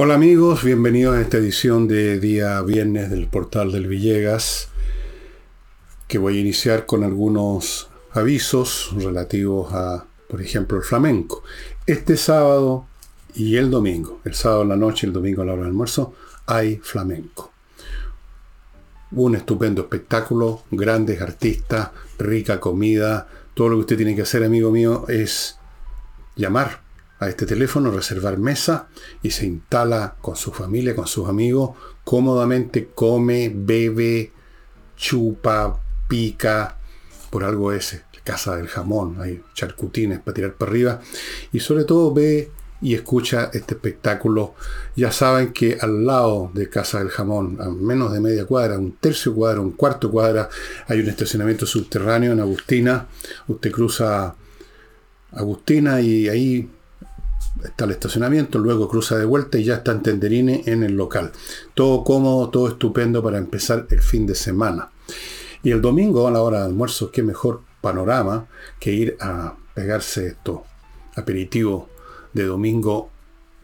Hola 0.00 0.14
amigos, 0.14 0.62
bienvenidos 0.62 1.16
a 1.16 1.20
esta 1.20 1.38
edición 1.38 1.88
de 1.88 2.20
día 2.20 2.62
viernes 2.62 3.10
del 3.10 3.26
portal 3.26 3.72
del 3.72 3.88
Villegas, 3.88 4.68
que 6.06 6.18
voy 6.18 6.36
a 6.36 6.40
iniciar 6.40 6.86
con 6.86 7.02
algunos 7.02 7.90
avisos 8.12 8.94
relativos 8.94 9.72
a, 9.72 10.06
por 10.30 10.40
ejemplo, 10.40 10.78
el 10.78 10.84
flamenco. 10.84 11.42
Este 11.84 12.16
sábado 12.16 12.86
y 13.34 13.56
el 13.56 13.72
domingo, 13.72 14.20
el 14.24 14.36
sábado 14.36 14.62
en 14.62 14.68
la 14.68 14.76
noche 14.76 15.04
y 15.04 15.08
el 15.08 15.14
domingo 15.14 15.42
a 15.42 15.46
la 15.46 15.54
hora 15.54 15.62
del 15.62 15.70
almuerzo, 15.70 16.14
hay 16.46 16.76
flamenco. 16.76 17.50
Un 19.10 19.34
estupendo 19.34 19.82
espectáculo, 19.82 20.62
grandes 20.70 21.20
artistas, 21.20 21.90
rica 22.20 22.60
comida. 22.60 23.26
Todo 23.52 23.70
lo 23.70 23.74
que 23.78 23.80
usted 23.80 23.96
tiene 23.96 24.14
que 24.14 24.22
hacer, 24.22 24.44
amigo 24.44 24.70
mío, 24.70 25.06
es 25.08 25.58
llamar 26.36 26.86
a 27.18 27.28
este 27.28 27.46
teléfono, 27.46 27.90
reservar 27.90 28.38
mesa 28.38 28.88
y 29.22 29.30
se 29.30 29.46
instala 29.46 30.16
con 30.20 30.36
su 30.36 30.52
familia, 30.52 30.94
con 30.94 31.06
sus 31.06 31.28
amigos, 31.28 31.76
cómodamente 32.04 32.90
come, 32.94 33.52
bebe, 33.54 34.32
chupa, 34.96 35.80
pica, 36.08 36.76
por 37.30 37.44
algo 37.44 37.72
ese, 37.72 38.04
casa 38.28 38.56
del 38.56 38.68
jamón, 38.68 39.16
hay 39.22 39.42
charcutines 39.54 40.20
para 40.20 40.34
tirar 40.34 40.54
para 40.54 40.70
arriba 40.70 41.00
y 41.50 41.60
sobre 41.60 41.84
todo 41.84 42.12
ve 42.12 42.50
y 42.80 42.94
escucha 42.94 43.50
este 43.52 43.74
espectáculo. 43.74 44.54
Ya 44.94 45.10
saben 45.10 45.52
que 45.52 45.78
al 45.80 46.06
lado 46.06 46.50
de 46.54 46.68
Casa 46.68 46.98
del 46.98 47.08
Jamón, 47.08 47.58
a 47.60 47.68
menos 47.70 48.12
de 48.12 48.20
media 48.20 48.44
cuadra, 48.44 48.78
un 48.78 48.92
tercio 48.92 49.34
cuadra, 49.34 49.60
un 49.60 49.72
cuarto 49.72 50.10
cuadra, 50.10 50.48
hay 50.86 51.00
un 51.00 51.08
estacionamiento 51.08 51.66
subterráneo 51.66 52.32
en 52.32 52.40
Agustina. 52.40 53.08
Usted 53.48 53.72
cruza 53.72 54.36
Agustina 55.32 56.00
y 56.00 56.28
ahí 56.28 56.70
está 57.64 57.84
el 57.84 57.92
estacionamiento, 57.92 58.58
luego 58.58 58.88
cruza 58.88 59.16
de 59.18 59.24
vuelta 59.24 59.58
y 59.58 59.64
ya 59.64 59.76
está 59.76 59.92
en 59.92 60.02
Tenderine 60.02 60.62
en 60.66 60.82
el 60.82 60.96
local. 60.96 61.32
Todo 61.74 62.04
cómodo, 62.04 62.48
todo 62.50 62.68
estupendo 62.68 63.22
para 63.22 63.38
empezar 63.38 63.86
el 63.90 64.00
fin 64.00 64.26
de 64.26 64.34
semana. 64.34 64.90
Y 65.62 65.70
el 65.70 65.80
domingo 65.80 66.26
a 66.28 66.30
la 66.30 66.42
hora 66.42 66.60
de 66.60 66.66
almuerzo, 66.66 67.10
qué 67.10 67.22
mejor 67.22 67.62
panorama 67.80 68.46
que 68.78 68.92
ir 68.92 69.16
a 69.20 69.54
pegarse 69.74 70.28
esto 70.28 70.64
aperitivo 71.16 71.88
de 72.32 72.44
domingo 72.44 73.10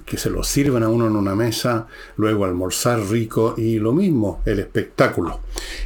que 0.05 0.19
se 0.19 0.31
lo 0.31 0.43
sirvan 0.43 0.83
a 0.83 0.89
uno 0.89 1.07
en 1.07 1.17
una 1.17 1.35
mesa, 1.35 1.87
luego 2.17 2.45
almorzar 2.45 3.01
rico 3.01 3.55
y 3.57 3.79
lo 3.79 3.93
mismo, 3.93 4.43
el 4.45 4.59
espectáculo. 4.59 5.41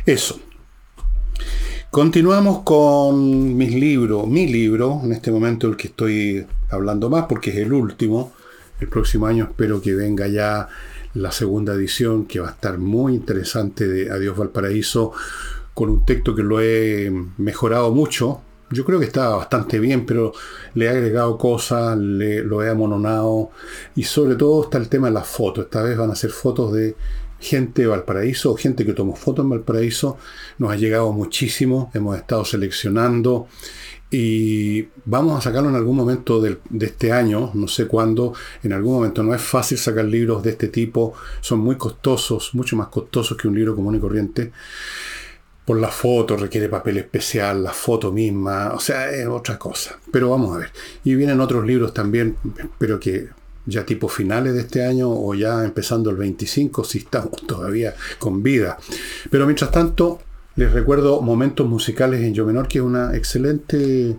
Eso. 0.04 0.40
Continuamos 1.90 2.64
con 2.64 3.56
mis 3.56 3.74
libros, 3.74 4.28
mi 4.28 4.46
libro, 4.46 5.00
en 5.02 5.12
este 5.12 5.32
momento 5.32 5.66
el 5.66 5.76
que 5.76 5.88
estoy 5.88 6.46
hablando 6.68 7.08
más 7.08 7.24
porque 7.26 7.48
es 7.48 7.56
el 7.56 7.72
último. 7.72 8.32
El 8.78 8.88
próximo 8.88 9.26
año 9.26 9.44
espero 9.44 9.80
que 9.80 9.94
venga 9.94 10.28
ya 10.28 10.68
la 11.14 11.32
segunda 11.32 11.72
edición 11.72 12.26
que 12.26 12.40
va 12.40 12.48
a 12.48 12.50
estar 12.50 12.76
muy 12.76 13.14
interesante 13.14 13.88
de 13.88 14.10
Adiós 14.10 14.36
Valparaíso 14.36 15.12
con 15.72 15.88
un 15.88 16.04
texto 16.04 16.34
que 16.34 16.42
lo 16.42 16.60
he 16.60 17.10
mejorado 17.38 17.90
mucho. 17.90 18.42
Yo 18.70 18.84
creo 18.84 18.98
que 18.98 19.06
está 19.06 19.30
bastante 19.30 19.78
bien, 19.78 20.04
pero 20.04 20.34
le 20.74 20.84
he 20.84 20.88
agregado 20.90 21.38
cosas, 21.38 21.96
le, 21.96 22.44
lo 22.44 22.62
he 22.62 22.68
amononado 22.68 23.48
y 23.96 24.02
sobre 24.02 24.36
todo 24.36 24.64
está 24.64 24.76
el 24.76 24.90
tema 24.90 25.06
de 25.06 25.14
las 25.14 25.26
fotos. 25.26 25.64
Esta 25.64 25.82
vez 25.82 25.96
van 25.96 26.10
a 26.10 26.14
ser 26.16 26.32
fotos 26.32 26.70
de 26.74 26.96
gente 27.40 27.82
de 27.82 27.88
Valparaíso, 27.88 28.56
gente 28.56 28.84
que 28.84 28.92
tomó 28.92 29.14
fotos 29.14 29.44
en 29.44 29.50
Valparaíso. 29.50 30.18
Nos 30.58 30.72
ha 30.72 30.76
llegado 30.76 31.12
muchísimo, 31.12 31.90
hemos 31.94 32.16
estado 32.16 32.44
seleccionando 32.44 33.48
y 34.10 34.88
vamos 35.04 35.38
a 35.38 35.42
sacarlo 35.42 35.68
en 35.68 35.76
algún 35.76 35.96
momento 35.96 36.40
de, 36.40 36.58
este 36.80 37.12
año, 37.12 37.50
no 37.54 37.68
sé 37.68 37.86
cuándo, 37.86 38.32
en 38.62 38.72
algún 38.72 38.94
momento. 38.94 39.22
No 39.22 39.34
es 39.34 39.42
fácil 39.42 39.76
sacar 39.76 40.06
libros 40.06 40.42
de 40.42 40.50
este 40.50 40.68
tipo, 40.68 41.14
son 41.40 41.60
muy 41.60 41.76
costosos, 41.76 42.54
mucho 42.54 42.76
más 42.76 42.88
costosos 42.88 43.36
que 43.36 43.48
un 43.48 43.54
libro 43.54 43.76
común 43.76 43.96
y 43.96 44.00
corriente. 44.00 44.52
Por 45.66 45.78
la 45.78 45.88
foto 45.88 46.36
requiere 46.36 46.70
papel 46.70 46.96
especial, 46.96 47.62
la 47.62 47.72
foto 47.72 48.10
misma, 48.10 48.72
o 48.72 48.80
sea, 48.80 49.10
es 49.10 49.26
otra 49.26 49.58
cosa. 49.58 49.98
Pero 50.10 50.30
vamos 50.30 50.56
a 50.56 50.60
ver. 50.60 50.72
Y 51.04 51.14
vienen 51.14 51.40
otros 51.42 51.66
libros 51.66 51.92
también, 51.92 52.38
espero 52.56 52.98
que 52.98 53.28
ya 53.68 53.84
tipo 53.84 54.08
finales 54.08 54.54
de 54.54 54.60
este 54.60 54.84
año 54.84 55.10
o 55.10 55.34
ya 55.34 55.64
empezando 55.64 56.10
el 56.10 56.16
25, 56.16 56.84
si 56.84 56.98
estamos 56.98 57.42
todavía 57.46 57.94
con 58.18 58.42
vida. 58.42 58.78
Pero 59.30 59.44
mientras 59.44 59.70
tanto, 59.70 60.20
les 60.56 60.72
recuerdo 60.72 61.20
Momentos 61.20 61.66
Musicales 61.68 62.22
en 62.22 62.34
Yo 62.34 62.46
Menor, 62.46 62.66
que 62.66 62.78
es 62.78 62.84
una 62.84 63.14
excelente 63.14 64.16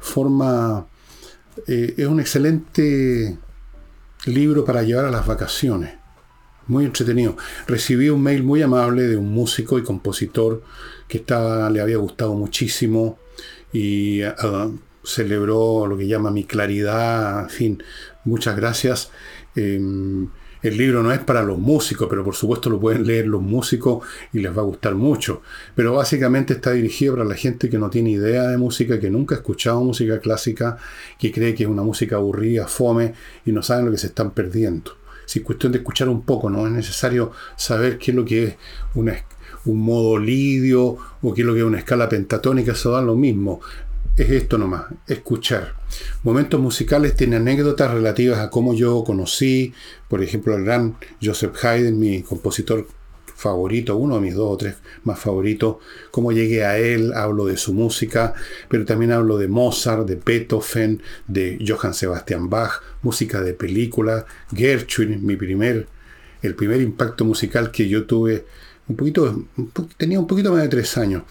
forma, 0.00 0.86
eh, 1.66 1.94
es 1.96 2.06
un 2.06 2.20
excelente 2.20 3.38
libro 4.26 4.64
para 4.64 4.82
llevar 4.82 5.06
a 5.06 5.10
las 5.10 5.26
vacaciones. 5.26 5.94
Muy 6.66 6.84
entretenido. 6.84 7.36
Recibí 7.66 8.10
un 8.10 8.22
mail 8.22 8.42
muy 8.42 8.60
amable 8.60 9.04
de 9.04 9.16
un 9.16 9.32
músico 9.32 9.78
y 9.78 9.82
compositor 9.82 10.62
que 11.06 11.18
estaba, 11.18 11.70
le 11.70 11.80
había 11.80 11.96
gustado 11.96 12.34
muchísimo 12.34 13.18
y 13.72 14.20
ah, 14.22 14.68
celebró 15.02 15.86
lo 15.86 15.96
que 15.96 16.06
llama 16.06 16.30
mi 16.30 16.44
claridad. 16.44 17.44
En 17.44 17.50
fin, 17.50 17.82
muchas 18.28 18.56
gracias. 18.56 19.10
Em, 19.56 20.28
el 20.60 20.76
libro 20.76 21.02
no 21.02 21.12
es 21.12 21.20
para 21.20 21.42
los 21.42 21.58
músicos, 21.58 22.08
pero 22.10 22.24
por 22.24 22.34
supuesto 22.34 22.68
lo 22.68 22.80
pueden 22.80 23.06
leer 23.06 23.26
los 23.26 23.40
músicos 23.40 24.04
y 24.32 24.40
les 24.40 24.56
va 24.56 24.62
a 24.62 24.64
gustar 24.64 24.94
mucho. 24.94 25.42
Pero 25.74 25.94
básicamente 25.94 26.54
está 26.54 26.72
dirigido 26.72 27.14
para 27.14 27.24
la 27.24 27.36
gente 27.36 27.70
que 27.70 27.78
no 27.78 27.90
tiene 27.90 28.10
idea 28.10 28.48
de 28.48 28.58
música, 28.58 28.98
que 28.98 29.08
nunca 29.08 29.36
ha 29.36 29.38
escuchado 29.38 29.82
música 29.82 30.18
clásica, 30.18 30.76
que 31.18 31.30
cree 31.30 31.54
que 31.54 31.62
es 31.62 31.68
una 31.68 31.82
música 31.82 32.16
aburrida, 32.16 32.66
fome 32.66 33.14
y 33.46 33.52
no 33.52 33.62
saben 33.62 33.86
lo 33.86 33.92
que 33.92 33.98
se 33.98 34.08
están 34.08 34.32
perdiendo. 34.32 34.96
Si 35.26 35.40
es 35.40 35.44
cuestión 35.44 35.72
de 35.72 35.78
escuchar 35.78 36.08
un 36.08 36.22
poco, 36.22 36.50
no 36.50 36.66
es 36.66 36.72
necesario 36.72 37.32
saber 37.56 37.98
qué 37.98 38.10
es 38.10 38.16
lo 38.16 38.24
que 38.24 38.44
es 38.44 38.56
un 39.64 39.78
modo 39.78 40.18
lidio 40.18 40.96
o 41.22 41.34
qué 41.34 41.42
es 41.42 41.46
lo 41.46 41.52
que 41.52 41.60
es 41.60 41.66
una 41.66 41.78
escala 41.78 42.08
pentatónica, 42.08 42.72
eso 42.72 42.90
da 42.92 43.02
lo 43.02 43.14
mismo 43.14 43.60
es 44.22 44.30
esto 44.30 44.58
nomás, 44.58 44.86
escuchar. 45.06 45.74
Momentos 46.22 46.60
musicales 46.60 47.14
tiene 47.14 47.36
anécdotas 47.36 47.90
relativas 47.90 48.38
a 48.40 48.50
cómo 48.50 48.74
yo 48.74 49.04
conocí, 49.04 49.72
por 50.08 50.22
ejemplo, 50.22 50.54
al 50.54 50.64
gran 50.64 50.96
Joseph 51.22 51.64
Haydn, 51.64 51.98
mi 51.98 52.22
compositor 52.22 52.86
favorito, 53.38 53.96
uno 53.96 54.16
de 54.16 54.20
mis 54.20 54.34
dos 54.34 54.52
o 54.52 54.56
tres 54.56 54.74
más 55.04 55.20
favoritos, 55.20 55.76
cómo 56.10 56.32
llegué 56.32 56.64
a 56.64 56.76
él, 56.78 57.12
hablo 57.14 57.46
de 57.46 57.56
su 57.56 57.72
música, 57.72 58.34
pero 58.68 58.84
también 58.84 59.12
hablo 59.12 59.38
de 59.38 59.46
Mozart, 59.46 60.06
de 60.06 60.16
Beethoven, 60.16 61.00
de 61.28 61.56
Johann 61.64 61.94
Sebastian 61.94 62.50
Bach, 62.50 62.82
música 63.02 63.40
de 63.40 63.54
película, 63.54 64.26
Gershwin, 64.52 65.24
mi 65.24 65.36
primer, 65.36 65.86
el 66.42 66.56
primer 66.56 66.80
impacto 66.80 67.24
musical 67.24 67.70
que 67.70 67.88
yo 67.88 68.06
tuve, 68.06 68.44
un 68.88 68.96
poquito, 68.96 69.44
tenía 69.96 70.18
un 70.18 70.26
poquito 70.26 70.52
más 70.52 70.62
de 70.62 70.68
tres 70.68 70.96
años 70.96 71.22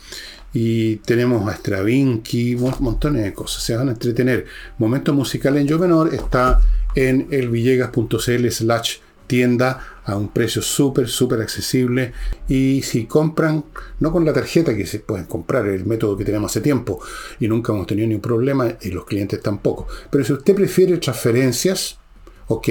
y 0.54 0.98
tenemos 0.98 1.48
a 1.48 1.56
Stravinsky, 1.56 2.56
montones 2.56 3.24
de 3.24 3.34
cosas. 3.34 3.64
Se 3.64 3.76
van 3.76 3.90
a 3.90 3.92
entretener. 3.92 4.46
Momento 4.78 5.14
musical 5.14 5.58
en 5.58 5.68
Yo 5.68 5.78
menor 5.78 6.14
está 6.14 6.62
en 6.96 7.28
elvillegas.cl 7.32 8.50
slash 8.50 8.98
tienda 9.28 9.86
a 10.06 10.16
un 10.16 10.30
precio 10.30 10.62
súper, 10.62 11.10
súper 11.10 11.42
accesible. 11.42 12.14
Y 12.48 12.82
si 12.82 13.06
compran, 13.06 13.66
no 14.00 14.12
con 14.12 14.26
la 14.26 14.34
tarjeta 14.34 14.76
que 14.76 14.86
se 14.86 15.00
pueden 15.00 15.26
comprar, 15.26 15.68
el 15.68 15.86
método 15.86 16.18
que 16.18 16.26
tenemos 16.26 16.52
hace 16.52 16.62
tiempo 16.62 17.00
y 17.40 17.48
nunca 17.48 17.74
hemos 17.74 17.86
tenido 17.86 18.08
ningún 18.08 18.22
problema 18.22 18.78
y 18.82 18.90
los 18.90 19.06
clientes 19.06 19.42
tampoco. 19.42 19.88
Pero 20.10 20.24
si 20.24 20.34
usted 20.34 20.56
prefiere 20.56 20.98
transferencias, 20.98 22.00
ok. 22.48 22.70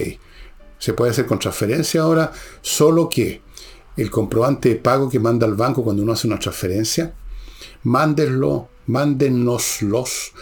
Se 0.79 0.93
puede 0.93 1.11
hacer 1.11 1.27
con 1.27 1.39
transferencia 1.39 2.03
ahora, 2.03 2.33
solo 2.61 3.09
que 3.09 3.41
el 3.97 4.11
comprobante 4.11 4.69
de 4.71 4.77
pago 4.77 5.09
que 5.09 5.19
manda 5.19 5.47
el 5.47 5.55
banco 5.55 5.83
cuando 5.83 6.03
uno 6.03 6.13
hace 6.13 6.27
una 6.27 6.39
transferencia 6.39 7.15
mándenlo, 7.87 8.69
mándennoslos 8.87 10.33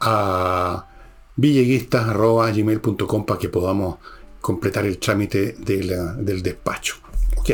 a 0.00 0.86
villeguistas.gmail.com 1.36 3.24
para 3.24 3.40
que 3.40 3.48
podamos 3.48 3.96
completar 4.40 4.84
el 4.86 4.98
trámite 4.98 5.54
del 5.58 6.42
despacho. 6.42 6.96
Ok. 7.36 7.50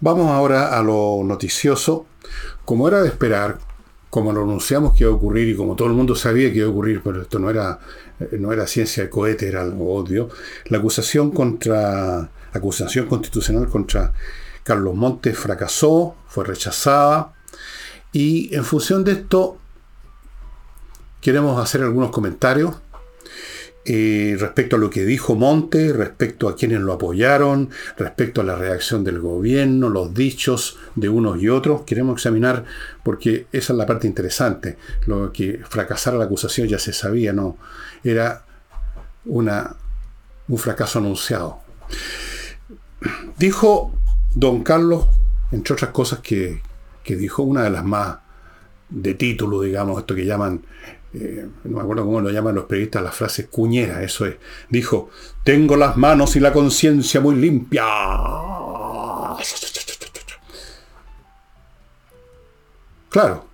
Vamos 0.00 0.30
ahora 0.30 0.78
a 0.78 0.82
lo 0.82 1.22
noticioso. 1.24 2.06
Como 2.64 2.86
era 2.86 3.02
de 3.02 3.08
esperar, 3.08 3.58
como 4.10 4.32
lo 4.32 4.42
anunciamos 4.42 4.94
que 4.94 5.04
iba 5.04 5.12
a 5.12 5.16
ocurrir 5.16 5.48
y 5.48 5.56
como 5.56 5.74
todo 5.74 5.88
el 5.88 5.94
mundo 5.94 6.14
sabía 6.14 6.52
que 6.52 6.58
iba 6.58 6.68
a 6.68 6.70
ocurrir, 6.70 7.00
pero 7.02 7.22
esto 7.22 7.38
no 7.38 7.50
era, 7.50 7.80
no 8.38 8.52
era 8.52 8.66
ciencia 8.66 9.04
de 9.04 9.10
cohete, 9.10 9.48
era 9.48 9.62
algo 9.62 9.94
odio, 9.94 10.28
la 10.66 10.78
acusación 10.78 11.30
contra 11.30 12.30
acusación 12.58 13.06
constitucional 13.06 13.68
contra 13.68 14.12
Carlos 14.62 14.94
Montes 14.94 15.36
fracasó, 15.36 16.16
fue 16.28 16.44
rechazada. 16.44 17.32
Y 18.12 18.54
en 18.54 18.64
función 18.64 19.04
de 19.04 19.12
esto, 19.12 19.58
queremos 21.20 21.60
hacer 21.62 21.82
algunos 21.82 22.10
comentarios 22.10 22.76
eh, 23.84 24.36
respecto 24.38 24.76
a 24.76 24.78
lo 24.78 24.90
que 24.90 25.04
dijo 25.04 25.34
Montes, 25.34 25.96
respecto 25.96 26.48
a 26.48 26.56
quienes 26.56 26.80
lo 26.80 26.92
apoyaron, 26.92 27.70
respecto 27.96 28.42
a 28.42 28.44
la 28.44 28.56
reacción 28.56 29.02
del 29.02 29.18
gobierno, 29.18 29.88
los 29.88 30.12
dichos 30.12 30.78
de 30.94 31.08
unos 31.08 31.40
y 31.40 31.48
otros. 31.48 31.82
Queremos 31.82 32.16
examinar, 32.16 32.64
porque 33.02 33.46
esa 33.52 33.72
es 33.72 33.78
la 33.78 33.86
parte 33.86 34.06
interesante. 34.06 34.76
Lo 35.06 35.32
que 35.32 35.60
fracasara 35.68 36.18
la 36.18 36.24
acusación 36.24 36.68
ya 36.68 36.78
se 36.78 36.92
sabía, 36.92 37.32
¿no? 37.32 37.56
Era 38.04 38.44
una 39.24 39.76
un 40.48 40.58
fracaso 40.58 40.98
anunciado. 40.98 41.60
Dijo 43.36 43.92
don 44.34 44.62
Carlos, 44.62 45.06
entre 45.52 45.74
otras 45.74 45.90
cosas 45.90 46.20
que, 46.20 46.60
dijo, 47.04 47.42
una 47.42 47.62
de 47.62 47.70
las 47.70 47.84
más 47.84 48.18
de 48.88 49.14
título, 49.14 49.62
digamos, 49.62 49.98
esto 50.00 50.14
que 50.14 50.24
llaman, 50.24 50.62
eh, 51.14 51.46
no 51.64 51.76
me 51.76 51.82
acuerdo 51.82 52.04
cómo 52.04 52.20
lo 52.20 52.30
llaman 52.30 52.54
los 52.54 52.64
periodistas, 52.64 53.02
las 53.02 53.14
frases 53.14 53.48
cuñeras, 53.48 54.02
eso 54.02 54.26
es. 54.26 54.36
Dijo, 54.68 55.10
tengo 55.44 55.76
las 55.76 55.96
manos 55.96 56.36
y 56.36 56.40
la 56.40 56.52
conciencia 56.52 57.20
muy 57.20 57.36
limpia. 57.36 57.84
Claro, 63.08 63.46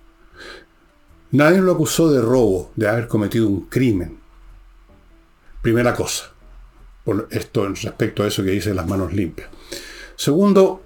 nadie 1.31 1.59
lo 1.59 1.71
acusó 1.71 2.11
de 2.11 2.21
robo, 2.21 2.71
de 2.75 2.89
haber 2.89 3.07
cometido 3.07 3.47
un 3.47 3.67
crimen. 3.67 4.19
Primera 5.61 5.95
cosa, 5.95 6.34
por 7.05 7.27
esto 7.31 7.69
respecto 7.69 8.23
a 8.23 8.27
eso 8.27 8.43
que 8.43 8.51
dice 8.51 8.73
las 8.73 8.87
manos 8.87 9.13
limpias. 9.13 9.47
Segundo, 10.17 10.81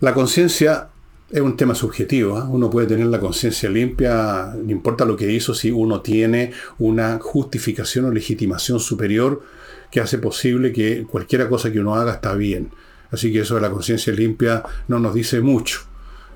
la 0.00 0.14
conciencia 0.14 0.88
es 1.30 1.40
un 1.40 1.56
tema 1.56 1.74
subjetivo. 1.74 2.38
¿eh? 2.38 2.42
Uno 2.48 2.70
puede 2.70 2.86
tener 2.86 3.06
la 3.06 3.20
conciencia 3.20 3.68
limpia, 3.68 4.54
no 4.56 4.72
importa 4.72 5.04
lo 5.04 5.16
que 5.16 5.30
hizo, 5.30 5.54
si 5.54 5.70
uno 5.70 6.00
tiene 6.00 6.52
una 6.78 7.18
justificación 7.20 8.06
o 8.06 8.10
legitimación 8.10 8.80
superior 8.80 9.42
que 9.90 10.00
hace 10.00 10.18
posible 10.18 10.72
que 10.72 11.04
cualquier 11.04 11.48
cosa 11.48 11.70
que 11.70 11.80
uno 11.80 11.94
haga 11.94 12.14
está 12.14 12.34
bien. 12.34 12.70
Así 13.10 13.32
que 13.32 13.40
eso 13.40 13.54
de 13.54 13.60
la 13.60 13.70
conciencia 13.70 14.12
limpia 14.12 14.62
no 14.88 14.98
nos 14.98 15.14
dice 15.14 15.40
mucho. 15.40 15.80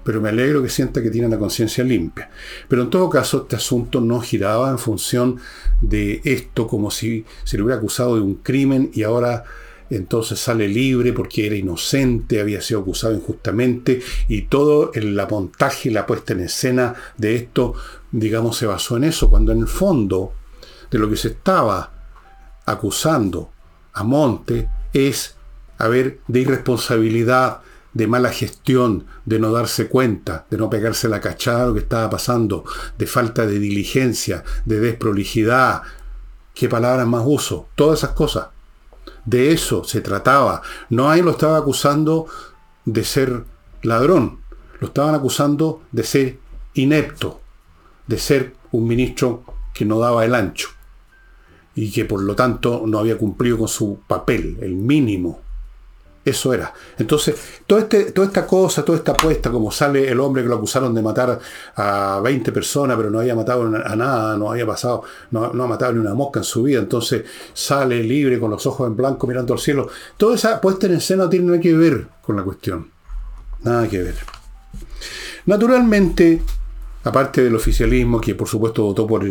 Pero 0.05 0.21
me 0.21 0.31
alegro 0.31 0.63
que 0.63 0.69
sienta 0.69 1.03
que 1.03 1.11
tiene 1.11 1.29
la 1.29 1.39
conciencia 1.39 1.85
limpia. 1.85 2.31
Pero 2.69 2.83
en 2.83 2.91
todo 2.91 3.09
caso, 3.09 3.43
este 3.43 3.57
asunto 3.57 4.01
no 4.01 4.21
giraba 4.21 4.71
en 4.71 4.79
función 4.79 5.39
de 5.81 6.21
esto 6.25 6.67
como 6.67 6.91
si 6.91 7.25
se 7.45 7.57
le 7.57 7.63
hubiera 7.63 7.79
acusado 7.79 8.17
de 8.17 8.23
un 8.23 8.37
crimen 8.37 8.91
y 8.95 9.03
ahora 9.03 9.45
entonces 9.91 10.41
sale 10.41 10.69
libre 10.69 11.13
porque 11.13 11.47
era 11.47 11.55
inocente, 11.55 12.41
había 12.41 12.63
sido 12.63 12.81
acusado 12.81 13.15
injustamente 13.15 14.01
y 14.29 14.43
todo 14.43 14.91
el 14.95 15.21
montaje 15.29 15.91
y 15.91 15.93
la 15.93 16.07
puesta 16.07 16.33
en 16.33 16.41
escena 16.41 16.95
de 17.19 17.37
esto, 17.37 17.75
digamos, 18.11 18.57
se 18.57 18.67
basó 18.67 18.97
en 18.97 19.05
eso, 19.05 19.29
cuando 19.29 19.53
en 19.53 19.61
el 19.61 19.69
fondo 19.69 20.33
de 20.91 20.99
lo 20.99 21.11
que 21.11 21.17
se 21.17 21.29
estaba 21.29 21.93
acusando 22.65 23.51
a 23.93 24.03
Monte 24.03 24.69
es, 24.93 25.37
a 25.79 25.89
ver, 25.89 26.21
de 26.27 26.41
irresponsabilidad, 26.41 27.61
de 27.95 28.07
mala 28.07 28.31
gestión, 28.31 29.07
de 29.25 29.39
no 29.39 29.53
darse 29.53 29.89
cuenta, 29.89 30.47
de 30.51 30.57
no 30.57 30.71
pegarse 30.71 31.09
la 31.09 31.21
cachada 31.21 31.65
a 31.65 31.67
lo 31.67 31.75
que 31.75 31.81
estaba 31.81 32.09
pasando, 32.11 32.65
de 32.99 33.07
falta 33.07 33.47
de 33.47 33.59
diligencia, 33.59 34.45
de 34.65 34.81
desprolijidad, 34.81 35.83
qué 36.55 36.69
palabras 36.69 37.07
más 37.07 37.25
uso, 37.27 37.69
todas 37.75 38.01
esas 38.01 38.15
cosas. 38.15 38.49
De 39.25 39.53
eso 39.53 39.85
se 39.85 40.01
trataba. 40.01 40.63
No 40.91 41.11
ahí 41.11 41.23
lo 41.23 41.33
estaba 41.33 41.59
acusando 41.59 42.27
de 42.85 43.05
ser 43.05 43.45
ladrón, 43.83 44.41
lo 44.81 44.89
estaban 44.89 45.15
acusando 45.15 45.83
de 45.93 46.03
ser 46.03 46.39
inepto, 46.75 47.41
de 48.07 48.19
ser 48.19 48.55
un 48.73 48.87
ministro 48.87 49.45
que 49.73 49.85
no 49.85 49.99
daba 49.99 50.25
el 50.25 50.35
ancho 50.35 50.69
y 51.75 51.91
que 51.91 52.05
por 52.05 52.23
lo 52.23 52.35
tanto 52.35 52.85
no 52.87 52.99
había 52.99 53.17
cumplido 53.17 53.59
con 53.59 53.69
su 53.69 54.01
papel, 54.07 54.59
el 54.61 54.75
mínimo. 54.75 55.41
Eso 56.25 56.55
era. 56.55 56.73
Entonces, 56.99 57.35
todo 57.67 57.81
este, 57.81 58.13
toda 58.13 58.29
esta 58.29 58.47
cosa, 58.47 58.85
toda 58.85 58.99
esta 58.99 59.13
apuesta, 59.13 59.51
como 59.51 59.73
sale 59.73 60.09
el 60.09 60.21
hombre 60.21 60.45
que 60.45 60.49
lo 60.49 60.55
acusaron 60.57 60.95
de 60.95 61.03
matar 61.03 61.41
a 61.75 62.21
20 62.23 62.53
personas, 62.53 62.97
pero 62.97 63.11
no 63.11 63.19
había 63.19 63.35
matado 63.35 63.65
a 63.65 63.97
nada, 63.97 64.37
no 64.37 64.51
había 64.51 64.65
pasado, 64.65 65.03
no, 65.33 65.47
ha 65.47 65.67
matado 65.67 65.93
ni 65.95 65.99
una 65.99 66.15
mosca 66.15 66.41
en 66.41 66.45
su 66.45 66.63
vida, 66.63 66.79
entonces 66.79 67.25
sale 67.53 68.03
libre 68.05 68.39
con 68.39 68.51
los 68.51 68.65
ojos 68.67 68.87
en 68.87 68.97
blanco 68.97 69.27
mirando 69.27 69.53
al 69.53 69.59
cielo. 69.59 69.89
Toda 70.17 70.37
esa 70.37 70.61
puesta 70.61 70.87
en 70.87 70.95
escena 70.95 71.25
no 71.25 71.31
tiene 71.31 71.47
nada 71.47 71.61
que 71.61 71.75
ver 71.75 72.07
con 72.23 72.37
la 72.37 72.45
cuestión. 72.45 72.89
Nada 73.63 73.89
que 73.89 74.03
ver. 74.03 74.15
Naturalmente, 75.47 76.41
aparte 77.03 77.43
del 77.43 77.57
oficialismo, 77.57 78.21
que 78.21 78.37
por 78.37 78.47
supuesto 78.49 78.85
votó 78.85 79.09
por 79.09 79.25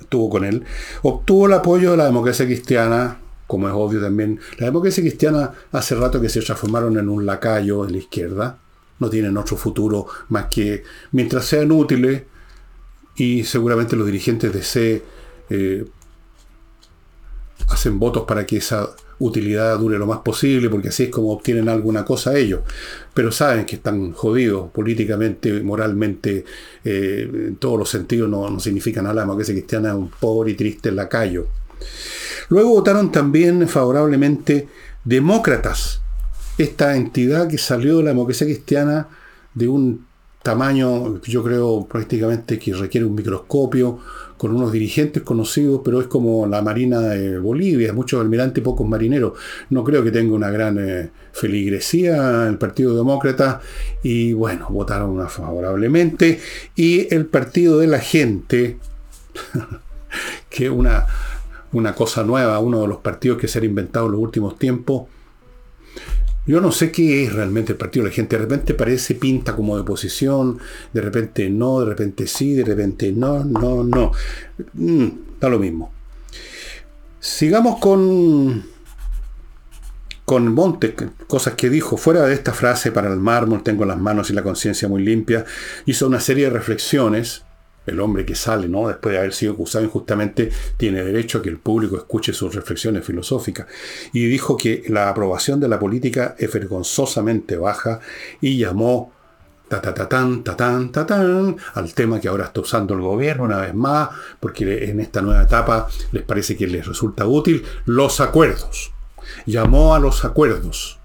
estuvo 0.00 0.30
con 0.30 0.44
él, 0.44 0.64
obtuvo 1.02 1.46
el 1.46 1.52
apoyo 1.52 1.90
de 1.90 1.96
la 1.98 2.06
democracia 2.06 2.46
cristiana, 2.46 3.18
como 3.46 3.68
es 3.68 3.74
obvio 3.74 4.00
también, 4.00 4.40
la 4.58 4.66
democracia 4.66 5.02
cristiana 5.02 5.52
hace 5.72 5.94
rato 5.94 6.20
que 6.20 6.28
se 6.28 6.40
transformaron 6.40 6.98
en 6.98 7.08
un 7.08 7.26
lacayo 7.26 7.84
de 7.84 7.92
la 7.92 7.98
izquierda, 7.98 8.58
no 8.98 9.10
tienen 9.10 9.36
otro 9.36 9.56
futuro 9.56 10.06
más 10.28 10.46
que 10.46 10.84
mientras 11.10 11.44
sean 11.44 11.72
útiles 11.72 12.22
y 13.16 13.44
seguramente 13.44 13.96
los 13.96 14.06
dirigentes 14.06 14.52
de 14.52 14.62
C 14.62 15.02
eh, 15.50 15.84
hacen 17.68 17.98
votos 17.98 18.24
para 18.26 18.46
que 18.46 18.58
esa 18.58 18.90
utilidad 19.18 19.78
dure 19.78 19.98
lo 19.98 20.06
más 20.06 20.18
posible, 20.18 20.68
porque 20.68 20.88
así 20.88 21.04
es 21.04 21.10
como 21.10 21.32
obtienen 21.32 21.68
alguna 21.68 22.04
cosa 22.04 22.36
ellos. 22.36 22.60
Pero 23.14 23.30
saben 23.30 23.64
que 23.64 23.76
están 23.76 24.12
jodidos 24.12 24.70
políticamente, 24.70 25.62
moralmente, 25.62 26.44
eh, 26.84 27.30
en 27.32 27.56
todos 27.56 27.78
los 27.78 27.88
sentidos, 27.88 28.28
no, 28.28 28.48
no 28.50 28.58
significa 28.58 29.00
nada. 29.00 29.14
La 29.14 29.20
democracia 29.22 29.54
cristiana 29.54 29.90
es 29.90 29.94
un 29.94 30.10
pobre 30.10 30.52
y 30.52 30.54
triste 30.54 30.90
lacayo. 30.90 31.46
Luego 32.48 32.70
votaron 32.70 33.12
también 33.12 33.68
favorablemente 33.68 34.68
demócratas, 35.04 36.00
esta 36.58 36.96
entidad 36.96 37.48
que 37.48 37.58
salió 37.58 37.98
de 37.98 38.04
la 38.04 38.10
democracia 38.10 38.46
cristiana 38.46 39.08
de 39.54 39.68
un 39.68 40.06
tamaño, 40.42 41.20
yo 41.22 41.42
creo 41.42 41.86
prácticamente 41.86 42.58
que 42.58 42.74
requiere 42.74 43.06
un 43.06 43.14
microscopio, 43.14 44.00
con 44.42 44.56
unos 44.56 44.72
dirigentes 44.72 45.22
conocidos, 45.22 45.82
pero 45.84 46.00
es 46.00 46.08
como 46.08 46.48
la 46.48 46.62
Marina 46.62 46.98
de 46.98 47.38
Bolivia, 47.38 47.92
muchos 47.92 48.20
almirantes 48.20 48.60
y 48.60 48.64
pocos 48.64 48.88
marineros. 48.88 49.34
No 49.70 49.84
creo 49.84 50.02
que 50.02 50.10
tenga 50.10 50.34
una 50.34 50.50
gran 50.50 50.78
eh, 50.80 51.10
feligresía 51.30 52.48
el 52.48 52.58
Partido 52.58 52.96
Demócrata 52.96 53.60
y 54.02 54.32
bueno, 54.32 54.66
votaron 54.70 55.28
favorablemente. 55.28 56.40
Y 56.74 57.14
el 57.14 57.26
Partido 57.26 57.78
de 57.78 57.86
la 57.86 58.00
Gente, 58.00 58.78
que 60.50 60.68
una 60.68 61.06
una 61.72 61.94
cosa 61.94 62.22
nueva, 62.22 62.58
uno 62.58 62.82
de 62.82 62.88
los 62.88 62.98
partidos 62.98 63.38
que 63.38 63.48
se 63.48 63.58
han 63.58 63.64
inventado 63.64 64.06
en 64.06 64.12
los 64.12 64.20
últimos 64.20 64.58
tiempos. 64.58 65.04
Yo 66.44 66.60
no 66.60 66.72
sé 66.72 66.90
qué 66.90 67.24
es 67.24 67.32
realmente 67.32 67.72
el 67.72 67.78
partido 67.78 68.04
la 68.04 68.10
gente. 68.10 68.36
De 68.36 68.42
repente 68.42 68.74
parece 68.74 69.14
pinta 69.14 69.54
como 69.54 69.76
de 69.76 69.82
oposición, 69.82 70.58
de 70.92 71.00
repente 71.00 71.48
no, 71.48 71.80
de 71.80 71.86
repente 71.86 72.26
sí, 72.26 72.54
de 72.54 72.64
repente 72.64 73.12
no, 73.12 73.44
no, 73.44 73.84
no. 73.84 74.12
Mm, 74.74 75.08
da 75.40 75.48
lo 75.48 75.58
mismo. 75.58 75.92
Sigamos 77.20 77.78
con, 77.78 78.64
con 80.24 80.52
Monte, 80.52 80.96
cosas 81.28 81.54
que 81.54 81.70
dijo. 81.70 81.96
Fuera 81.96 82.26
de 82.26 82.34
esta 82.34 82.52
frase 82.52 82.90
para 82.90 83.12
el 83.12 83.20
mármol, 83.20 83.62
tengo 83.62 83.84
las 83.84 83.98
manos 83.98 84.28
y 84.30 84.32
la 84.32 84.42
conciencia 84.42 84.88
muy 84.88 85.04
limpia, 85.04 85.44
hizo 85.86 86.08
una 86.08 86.18
serie 86.18 86.46
de 86.46 86.50
reflexiones 86.50 87.44
el 87.86 88.00
hombre 88.00 88.24
que 88.24 88.34
sale, 88.34 88.68
¿no? 88.68 88.88
Después 88.88 89.12
de 89.12 89.18
haber 89.18 89.32
sido 89.32 89.54
acusado 89.54 89.84
injustamente, 89.84 90.50
tiene 90.76 91.02
derecho 91.02 91.38
a 91.38 91.42
que 91.42 91.48
el 91.48 91.58
público 91.58 91.96
escuche 91.96 92.32
sus 92.32 92.54
reflexiones 92.54 93.04
filosóficas. 93.04 93.66
Y 94.12 94.26
dijo 94.26 94.56
que 94.56 94.84
la 94.88 95.08
aprobación 95.08 95.60
de 95.60 95.68
la 95.68 95.78
política 95.78 96.34
es 96.38 96.52
vergonzosamente 96.52 97.56
baja 97.56 98.00
y 98.40 98.58
llamó 98.58 99.12
ta 99.68 99.80
ta 99.80 99.94
ta 99.94 100.06
tan 100.06 100.44
ta 100.44 100.54
tan 100.54 100.92
ta 100.92 101.06
tan 101.06 101.56
al 101.74 101.94
tema 101.94 102.20
que 102.20 102.28
ahora 102.28 102.44
está 102.44 102.60
usando 102.60 102.92
el 102.94 103.00
gobierno 103.00 103.44
una 103.44 103.58
vez 103.58 103.74
más, 103.74 104.10
porque 104.38 104.84
en 104.84 105.00
esta 105.00 105.22
nueva 105.22 105.42
etapa 105.42 105.88
les 106.12 106.22
parece 106.22 106.56
que 106.56 106.66
les 106.66 106.86
resulta 106.86 107.26
útil 107.26 107.64
los 107.86 108.20
acuerdos. 108.20 108.92
Llamó 109.46 109.94
a 109.94 109.98
los 109.98 110.24
acuerdos. 110.24 110.98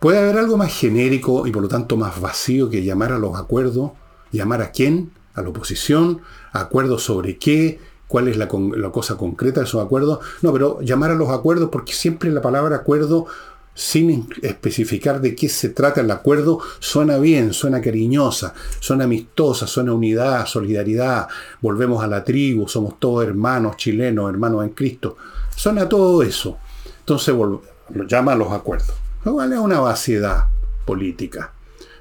¿Puede 0.00 0.18
haber 0.18 0.38
algo 0.38 0.56
más 0.56 0.72
genérico 0.72 1.46
y 1.46 1.50
por 1.50 1.62
lo 1.62 1.68
tanto 1.68 1.96
más 1.96 2.20
vacío 2.20 2.70
que 2.70 2.84
llamar 2.84 3.12
a 3.12 3.18
los 3.18 3.36
acuerdos? 3.36 3.92
¿Llamar 4.30 4.62
a 4.62 4.70
quién? 4.70 5.12
A 5.38 5.42
la 5.42 5.48
oposición, 5.48 6.20
acuerdos 6.52 7.02
sobre 7.02 7.38
qué, 7.38 7.80
cuál 8.08 8.28
es 8.28 8.36
la, 8.36 8.48
cosa 8.48 9.16
concreta 9.16 9.60
de 9.60 9.66
esos 9.66 9.84
acuerdos. 9.84 10.20
No, 10.42 10.52
pero 10.52 10.80
llamar 10.80 11.10
a 11.10 11.14
los 11.14 11.30
acuerdos 11.30 11.68
porque 11.70 11.92
siempre 11.92 12.30
la 12.30 12.42
palabra 12.42 12.76
acuerdo 12.76 13.26
sin 13.74 14.28
especificar 14.42 15.20
de 15.20 15.36
qué 15.36 15.48
se 15.48 15.68
trata 15.68 16.00
el 16.00 16.10
acuerdo, 16.10 16.58
suena 16.80 17.16
bien, 17.18 17.52
suena 17.52 17.80
cariñosa, 17.80 18.52
suena 18.80 19.04
amistosa, 19.04 19.68
suena 19.68 19.92
unidad, 19.92 20.46
solidaridad, 20.46 21.28
volvemos 21.60 22.02
a 22.02 22.08
la 22.08 22.24
tribu, 22.24 22.66
somos 22.66 22.98
todos 22.98 23.24
hermanos 23.24 23.76
chilenos, 23.76 24.28
hermanos 24.28 24.64
en 24.64 24.70
Cristo. 24.70 25.16
Suena 25.54 25.88
todo 25.88 26.24
eso. 26.24 26.58
Entonces 26.98 27.32
lo 27.36 27.62
llama 28.08 28.32
a 28.32 28.36
los 28.36 28.50
acuerdos. 28.52 28.94
No 29.24 29.36
vale 29.36 29.58
una 29.58 29.78
vaciedad 29.78 30.46
política. 30.84 31.52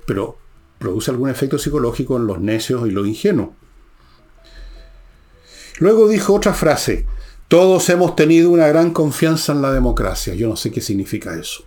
Pero 0.08 0.38
produce 0.80 1.12
algún 1.12 1.30
efecto 1.30 1.58
psicológico 1.58 2.18
en 2.18 2.28
los 2.28 2.40
necios 2.40 2.88
y 2.88 2.92
los 2.92 3.08
ingenuos. 3.08 3.50
Luego 5.80 6.08
dijo 6.08 6.34
otra 6.34 6.54
frase, 6.54 7.06
todos 7.48 7.90
hemos 7.90 8.16
tenido 8.16 8.50
una 8.50 8.68
gran 8.68 8.92
confianza 8.92 9.54
en 9.54 9.62
la 9.62 9.72
democracia. 9.72 10.34
Yo 10.34 10.50
no 10.50 10.56
sé 10.56 10.72
qué 10.72 10.82
significa 10.82 11.36
eso. 11.36 11.64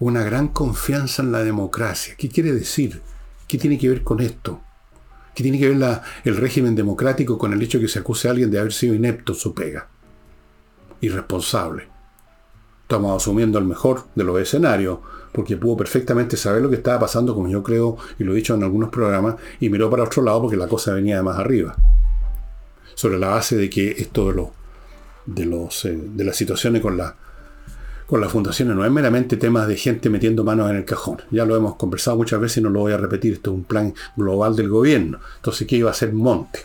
Una 0.00 0.22
gran 0.22 0.48
confianza 0.48 1.22
en 1.22 1.32
la 1.32 1.42
democracia. 1.42 2.14
¿Qué 2.16 2.28
quiere 2.28 2.52
decir? 2.52 3.00
¿Qué 3.46 3.58
tiene 3.58 3.78
que 3.78 3.88
ver 3.88 4.02
con 4.02 4.20
esto? 4.20 4.60
¿Qué 5.34 5.42
tiene 5.42 5.58
que 5.58 5.68
ver 5.68 6.00
el 6.24 6.36
régimen 6.36 6.74
democrático 6.74 7.38
con 7.38 7.52
el 7.52 7.62
hecho 7.62 7.78
de 7.78 7.84
que 7.84 7.92
se 7.92 8.00
acuse 8.00 8.28
a 8.28 8.32
alguien 8.32 8.50
de 8.50 8.58
haber 8.58 8.72
sido 8.72 8.94
inepto 8.94 9.34
su 9.34 9.54
pega? 9.54 9.88
irresponsable. 11.00 11.88
Estamos 12.82 13.22
asumiendo 13.22 13.58
el 13.58 13.64
mejor 13.64 14.06
de 14.14 14.24
los 14.24 14.40
escenarios, 14.40 14.98
porque 15.32 15.56
pudo 15.56 15.76
perfectamente 15.76 16.36
saber 16.36 16.62
lo 16.62 16.70
que 16.70 16.76
estaba 16.76 17.00
pasando, 17.00 17.34
como 17.34 17.48
yo 17.48 17.62
creo, 17.62 17.96
y 18.18 18.24
lo 18.24 18.32
he 18.32 18.36
dicho 18.36 18.54
en 18.54 18.62
algunos 18.62 18.90
programas, 18.90 19.36
y 19.60 19.68
miró 19.68 19.90
para 19.90 20.04
otro 20.04 20.22
lado 20.22 20.42
porque 20.42 20.56
la 20.56 20.68
cosa 20.68 20.92
venía 20.92 21.16
de 21.16 21.22
más 21.22 21.38
arriba. 21.38 21.76
Sobre 22.94 23.18
la 23.18 23.28
base 23.28 23.56
de 23.56 23.70
que 23.70 23.90
esto 23.90 24.28
de, 24.28 24.34
lo, 24.34 24.52
de, 25.26 25.46
los, 25.46 25.84
eh, 25.84 25.96
de 25.96 26.24
las 26.24 26.36
situaciones 26.36 26.82
con, 26.82 26.96
la, 26.96 27.14
con 28.06 28.20
las 28.20 28.32
fundaciones 28.32 28.74
no 28.74 28.84
es 28.84 28.90
meramente 28.90 29.36
temas 29.36 29.68
de 29.68 29.76
gente 29.76 30.10
metiendo 30.10 30.42
manos 30.42 30.70
en 30.70 30.76
el 30.76 30.84
cajón. 30.84 31.18
Ya 31.30 31.44
lo 31.44 31.54
hemos 31.54 31.76
conversado 31.76 32.16
muchas 32.16 32.40
veces 32.40 32.58
y 32.58 32.60
no 32.62 32.70
lo 32.70 32.80
voy 32.80 32.92
a 32.92 32.96
repetir. 32.96 33.34
Esto 33.34 33.50
es 33.50 33.56
un 33.56 33.64
plan 33.64 33.94
global 34.16 34.56
del 34.56 34.68
gobierno. 34.68 35.20
Entonces, 35.36 35.66
¿qué 35.66 35.76
iba 35.76 35.90
a 35.90 35.94
ser 35.94 36.12
Monte? 36.12 36.60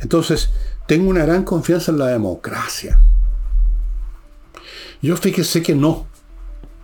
Entonces, 0.00 0.50
tengo 0.86 1.10
una 1.10 1.24
gran 1.24 1.44
confianza 1.44 1.92
en 1.92 1.98
la 1.98 2.06
democracia. 2.06 3.00
Yo 5.00 5.16
fíjese 5.16 5.62
que 5.62 5.74
no. 5.74 6.07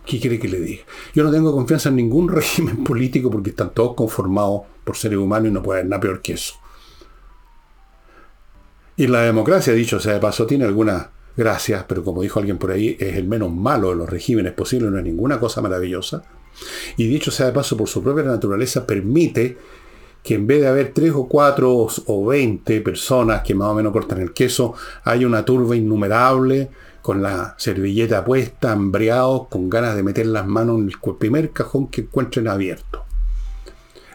¿Qué 0.05 0.19
quiere 0.19 0.39
que 0.39 0.47
le 0.47 0.59
diga? 0.59 0.83
Yo 1.13 1.23
no 1.23 1.31
tengo 1.31 1.51
confianza 1.51 1.89
en 1.89 1.95
ningún 1.95 2.29
régimen 2.29 2.83
político 2.83 3.31
porque 3.31 3.49
están 3.49 3.71
todos 3.71 3.95
conformados 3.95 4.61
por 4.83 4.95
seres 4.95 5.17
humanos 5.17 5.49
y 5.49 5.51
no 5.51 5.63
puede 5.63 5.79
haber 5.79 5.89
nada 5.89 6.01
peor 6.01 6.21
que 6.21 6.33
eso. 6.33 6.55
Y 8.97 9.07
la 9.07 9.21
democracia, 9.23 9.73
dicho 9.73 9.99
sea 9.99 10.13
de 10.13 10.19
paso, 10.19 10.45
tiene 10.45 10.63
algunas 10.63 11.07
gracias, 11.35 11.83
pero 11.87 12.03
como 12.03 12.21
dijo 12.21 12.39
alguien 12.39 12.57
por 12.57 12.71
ahí, 12.71 12.95
es 12.99 13.17
el 13.17 13.27
menos 13.27 13.51
malo 13.51 13.89
de 13.89 13.95
los 13.95 14.09
regímenes 14.09 14.53
posibles, 14.53 14.89
no 14.89 14.97
es 14.97 15.03
ninguna 15.03 15.39
cosa 15.39 15.61
maravillosa. 15.61 16.23
Y 16.95 17.07
dicho 17.07 17.31
sea 17.31 17.47
de 17.47 17.51
paso, 17.51 17.75
por 17.75 17.89
su 17.89 18.01
propia 18.01 18.23
naturaleza, 18.23 18.87
permite 18.87 19.57
que 20.23 20.35
en 20.35 20.47
vez 20.47 20.61
de 20.61 20.67
haber 20.67 20.93
tres 20.93 21.11
o 21.13 21.27
cuatro 21.27 21.87
o 22.05 22.25
veinte 22.25 22.81
personas 22.81 23.43
que 23.43 23.53
más 23.53 23.67
o 23.67 23.75
menos 23.75 23.91
cortan 23.91 24.21
el 24.21 24.33
queso, 24.33 24.73
hay 25.03 25.25
una 25.25 25.43
turba 25.43 25.75
innumerable 25.75 26.69
con 27.05 27.21
la 27.21 27.53
servilleta 27.59 28.25
puesta, 28.25 28.71
hambriados, 28.71 29.47
con 29.49 29.69
ganas 29.69 29.95
de 29.95 30.01
meter 30.01 30.25
las 30.25 30.47
manos 30.47 30.79
en 30.79 30.89
el 30.89 31.15
primer 31.19 31.51
cajón 31.51 31.87
que 31.87 32.01
encuentren 32.01 32.47
abierto. 32.47 33.03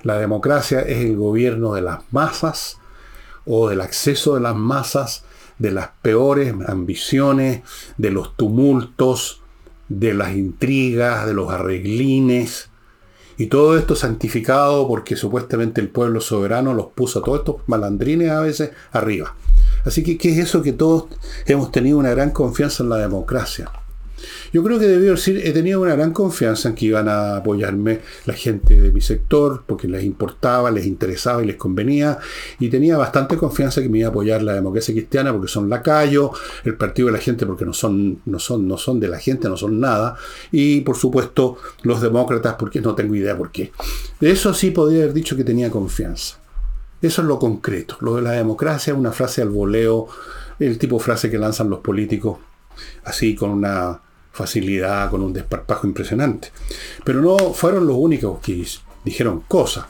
La 0.03 0.19
democracia 0.19 0.81
es 0.81 1.05
el 1.05 1.17
gobierno 1.17 1.73
de 1.75 1.83
las 1.83 2.01
masas 2.11 2.79
o 3.47 3.69
del 3.69 3.81
acceso 3.81 4.35
de 4.35 4.41
las 4.41 4.57
masas, 4.57 5.23
de 5.61 5.71
las 5.71 5.91
peores 6.03 6.53
ambiciones, 6.67 7.63
de 7.97 8.11
los 8.11 8.37
tumultos, 8.37 9.41
de 9.89 10.13
las 10.13 10.33
intrigas, 10.33 11.27
de 11.27 11.35
los 11.35 11.49
arreglines. 11.49 12.71
Y 13.37 13.47
todo 13.47 13.79
esto 13.79 13.95
santificado 13.95 14.89
porque 14.89 15.15
supuestamente 15.15 15.81
el 15.81 15.91
pueblo 15.91 16.21
soberano 16.21 16.75
los 16.75 16.87
puso 16.87 17.21
a 17.21 17.23
todos 17.23 17.39
estos 17.39 17.69
malandrines 17.69 18.33
a 18.33 18.41
veces 18.41 18.73
arriba. 18.91 19.37
Así 19.85 20.03
que, 20.03 20.17
¿qué 20.19 20.31
es 20.31 20.39
eso 20.39 20.63
que 20.63 20.73
todos 20.73 21.07
hemos 21.47 21.71
tenido 21.73 21.99
una 21.99 22.11
gran 22.11 22.31
confianza 22.31 22.83
en 22.83 22.91
la 22.91 22.97
democracia? 22.97 23.71
Yo 24.53 24.63
creo 24.63 24.79
que 24.79 24.87
debió 24.87 25.13
decir, 25.13 25.41
he 25.45 25.53
tenido 25.53 25.81
una 25.81 25.95
gran 25.95 26.13
confianza 26.13 26.69
en 26.69 26.75
que 26.75 26.87
iban 26.87 27.09
a 27.09 27.37
apoyarme 27.37 28.01
la 28.27 28.35
gente 28.35 28.81
de 28.81 28.93
mi 28.93 29.01
sector, 29.01 29.63
porque 29.67 29.89
les 29.89 30.05
importaba, 30.05 30.71
les 30.71 30.87
interesaba 30.87 31.43
y 31.43 31.47
les 31.47 31.57
convenía, 31.57 32.19
y 32.59 32.69
tenía 32.69 32.97
bastante 32.97 33.37
confianza 33.37 33.81
que 33.81 33.89
me 33.89 33.99
iba 33.99 34.09
a 34.09 34.11
apoyar 34.11 34.43
la 34.43 34.55
democracia 34.55 34.95
cristiana, 34.95 35.33
porque 35.33 35.49
son 35.49 35.69
lacayo, 35.69 36.33
el 36.65 36.77
partido 36.77 37.07
de 37.07 37.13
la 37.13 37.19
gente, 37.19 37.47
porque 37.47 37.65
no 37.65 37.73
son, 37.73 38.21
no 38.27 38.39
son, 38.39 38.67
no 38.67 38.77
son 38.77 39.01
de 39.01 39.09
la 39.09 39.19
gente, 39.19 39.49
no 39.49 39.57
son 39.57 39.81
nada, 39.81 40.17
y 40.51 40.81
por 40.81 40.97
supuesto 40.97 41.59
los 41.83 42.01
demócratas, 42.01 42.57
porque 42.59 42.81
no 42.81 42.95
tengo 42.95 43.15
idea 43.15 43.37
por 43.37 43.51
qué. 43.51 43.73
De 44.19 44.31
eso 44.31 44.53
sí 44.53 44.71
podría 44.71 45.05
haber 45.05 45.15
dicho 45.15 45.37
que 45.37 45.45
tenía 45.45 45.71
confianza. 45.71 46.39
Eso 47.03 47.23
es 47.23 47.29
lo 47.29 47.39
concreto. 47.39 47.97
Lo 48.01 48.17
de 48.17 48.23
la 48.23 48.33
democracia 48.33 48.93
es 48.93 48.99
una 48.99 49.13
frase 49.13 49.43
al 49.43 49.49
voleo, 49.49 50.09
el 50.59 50.79
tipo 50.79 50.99
de 50.99 51.05
frase 51.05 51.31
que 51.31 51.39
lanzan 51.39 51.71
los 51.71 51.81
políticos, 51.81 52.39
así 53.05 53.35
con 53.35 53.51
una 53.51 54.01
facilidad, 54.33 55.11
con 55.11 55.23
un 55.23 55.33
desparpajo 55.33 55.87
impresionante. 55.87 56.51
Pero 57.05 57.21
no 57.21 57.55
fueron 57.55 57.87
los 57.87 57.97
únicos 57.97 58.41
que 58.41 58.65
dijeron 59.05 59.41
cosas. 59.49 59.87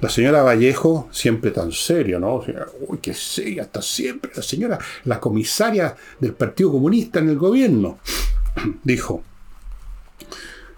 La 0.00 0.08
señora 0.08 0.42
Vallejo, 0.42 1.08
siempre 1.10 1.50
tan 1.50 1.72
serio, 1.72 2.20
¿no? 2.20 2.44
Uy, 2.86 2.98
qué 2.98 3.14
seria, 3.14 3.62
está 3.62 3.82
siempre. 3.82 4.30
La 4.34 4.42
señora, 4.42 4.78
la 5.04 5.18
comisaria 5.18 5.96
del 6.20 6.34
Partido 6.34 6.72
Comunista 6.72 7.18
en 7.18 7.30
el 7.30 7.36
gobierno, 7.36 7.98
dijo, 8.84 9.22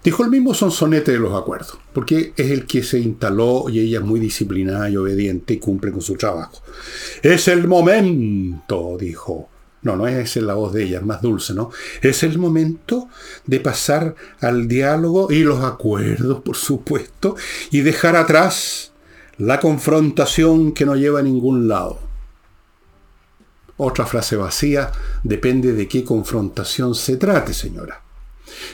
Dijo 0.03 0.23
el 0.23 0.29
mismo 0.29 0.53
sonsonete 0.53 1.11
de 1.11 1.19
los 1.19 1.33
acuerdos, 1.33 1.77
porque 1.93 2.33
es 2.37 2.51
el 2.51 2.65
que 2.65 2.83
se 2.83 2.99
instaló 2.99 3.69
y 3.69 3.79
ella 3.79 3.99
es 3.99 4.05
muy 4.05 4.19
disciplinada 4.19 4.89
y 4.89 4.95
obediente 4.95 5.55
y 5.55 5.59
cumple 5.59 5.91
con 5.91 6.01
su 6.01 6.15
trabajo. 6.15 6.61
Es 7.21 7.47
el 7.47 7.67
momento, 7.67 8.97
dijo. 8.99 9.49
No, 9.81 9.95
no 9.95 10.07
es 10.07 10.35
la 10.35 10.55
voz 10.55 10.73
de 10.73 10.83
ella, 10.83 10.99
es 10.99 11.05
más 11.05 11.21
dulce, 11.21 11.53
¿no? 11.53 11.71
Es 12.01 12.23
el 12.23 12.37
momento 12.37 13.07
de 13.45 13.61
pasar 13.61 14.13
al 14.41 14.67
diálogo 14.67 15.31
y 15.31 15.39
los 15.43 15.63
acuerdos, 15.63 16.41
por 16.41 16.57
supuesto, 16.57 17.37
y 17.71 17.79
dejar 17.79 18.17
atrás 18.17 18.91
la 19.37 19.61
confrontación 19.61 20.73
que 20.73 20.85
no 20.85 20.97
lleva 20.97 21.19
a 21.19 21.23
ningún 21.23 21.69
lado. 21.69 21.97
Otra 23.77 24.05
frase 24.05 24.35
vacía, 24.35 24.91
depende 25.23 25.71
de 25.71 25.87
qué 25.87 26.03
confrontación 26.03 26.93
se 26.93 27.15
trate, 27.15 27.53
señora. 27.53 28.03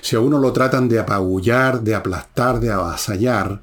Si 0.01 0.15
a 0.15 0.19
uno 0.19 0.39
lo 0.39 0.53
tratan 0.53 0.87
de 0.87 0.99
apabullar, 0.99 1.81
de 1.81 1.95
aplastar, 1.95 2.59
de 2.59 2.71
avasallar, 2.71 3.61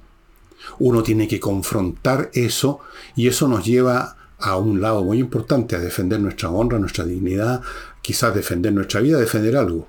uno 0.78 1.02
tiene 1.02 1.28
que 1.28 1.40
confrontar 1.40 2.31
eso 2.35 2.81
y 3.16 3.28
eso 3.28 3.49
nos 3.49 3.64
lleva 3.64 4.16
a 4.38 4.57
un 4.57 4.81
lado 4.81 5.04
muy 5.04 5.19
importante, 5.19 5.76
a 5.76 5.78
defender 5.78 6.21
nuestra 6.21 6.50
honra, 6.50 6.78
nuestra 6.78 7.04
dignidad, 7.04 7.62
quizás 8.00 8.35
defender 8.35 8.73
nuestra 8.73 9.00
vida, 9.00 9.19
defender 9.19 9.57
algo. 9.57 9.88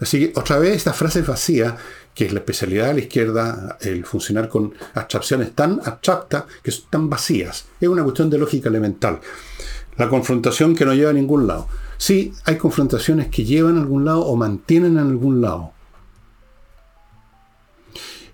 Así 0.00 0.18
que 0.18 0.38
otra 0.38 0.58
vez 0.58 0.76
esta 0.76 0.92
frase 0.92 1.22
vacía, 1.22 1.76
que 2.14 2.26
es 2.26 2.32
la 2.32 2.40
especialidad 2.40 2.88
de 2.88 2.94
la 2.94 3.00
izquierda, 3.00 3.78
el 3.82 4.04
funcionar 4.04 4.48
con 4.48 4.74
abstracciones 4.94 5.54
tan 5.54 5.80
abstractas 5.84 6.44
que 6.62 6.70
son 6.70 6.84
tan 6.90 7.10
vacías. 7.10 7.66
Es 7.80 7.88
una 7.88 8.02
cuestión 8.02 8.30
de 8.30 8.38
lógica 8.38 8.68
elemental. 8.68 9.20
La 9.96 10.08
confrontación 10.08 10.74
que 10.74 10.86
no 10.86 10.94
lleva 10.94 11.10
a 11.10 11.14
ningún 11.14 11.46
lado. 11.46 11.68
Sí, 12.00 12.32
hay 12.46 12.56
confrontaciones 12.56 13.28
que 13.28 13.44
llevan 13.44 13.76
a 13.76 13.82
algún 13.82 14.06
lado 14.06 14.24
o 14.24 14.34
mantienen 14.34 14.92
en 14.92 15.00
algún 15.00 15.42
lado. 15.42 15.74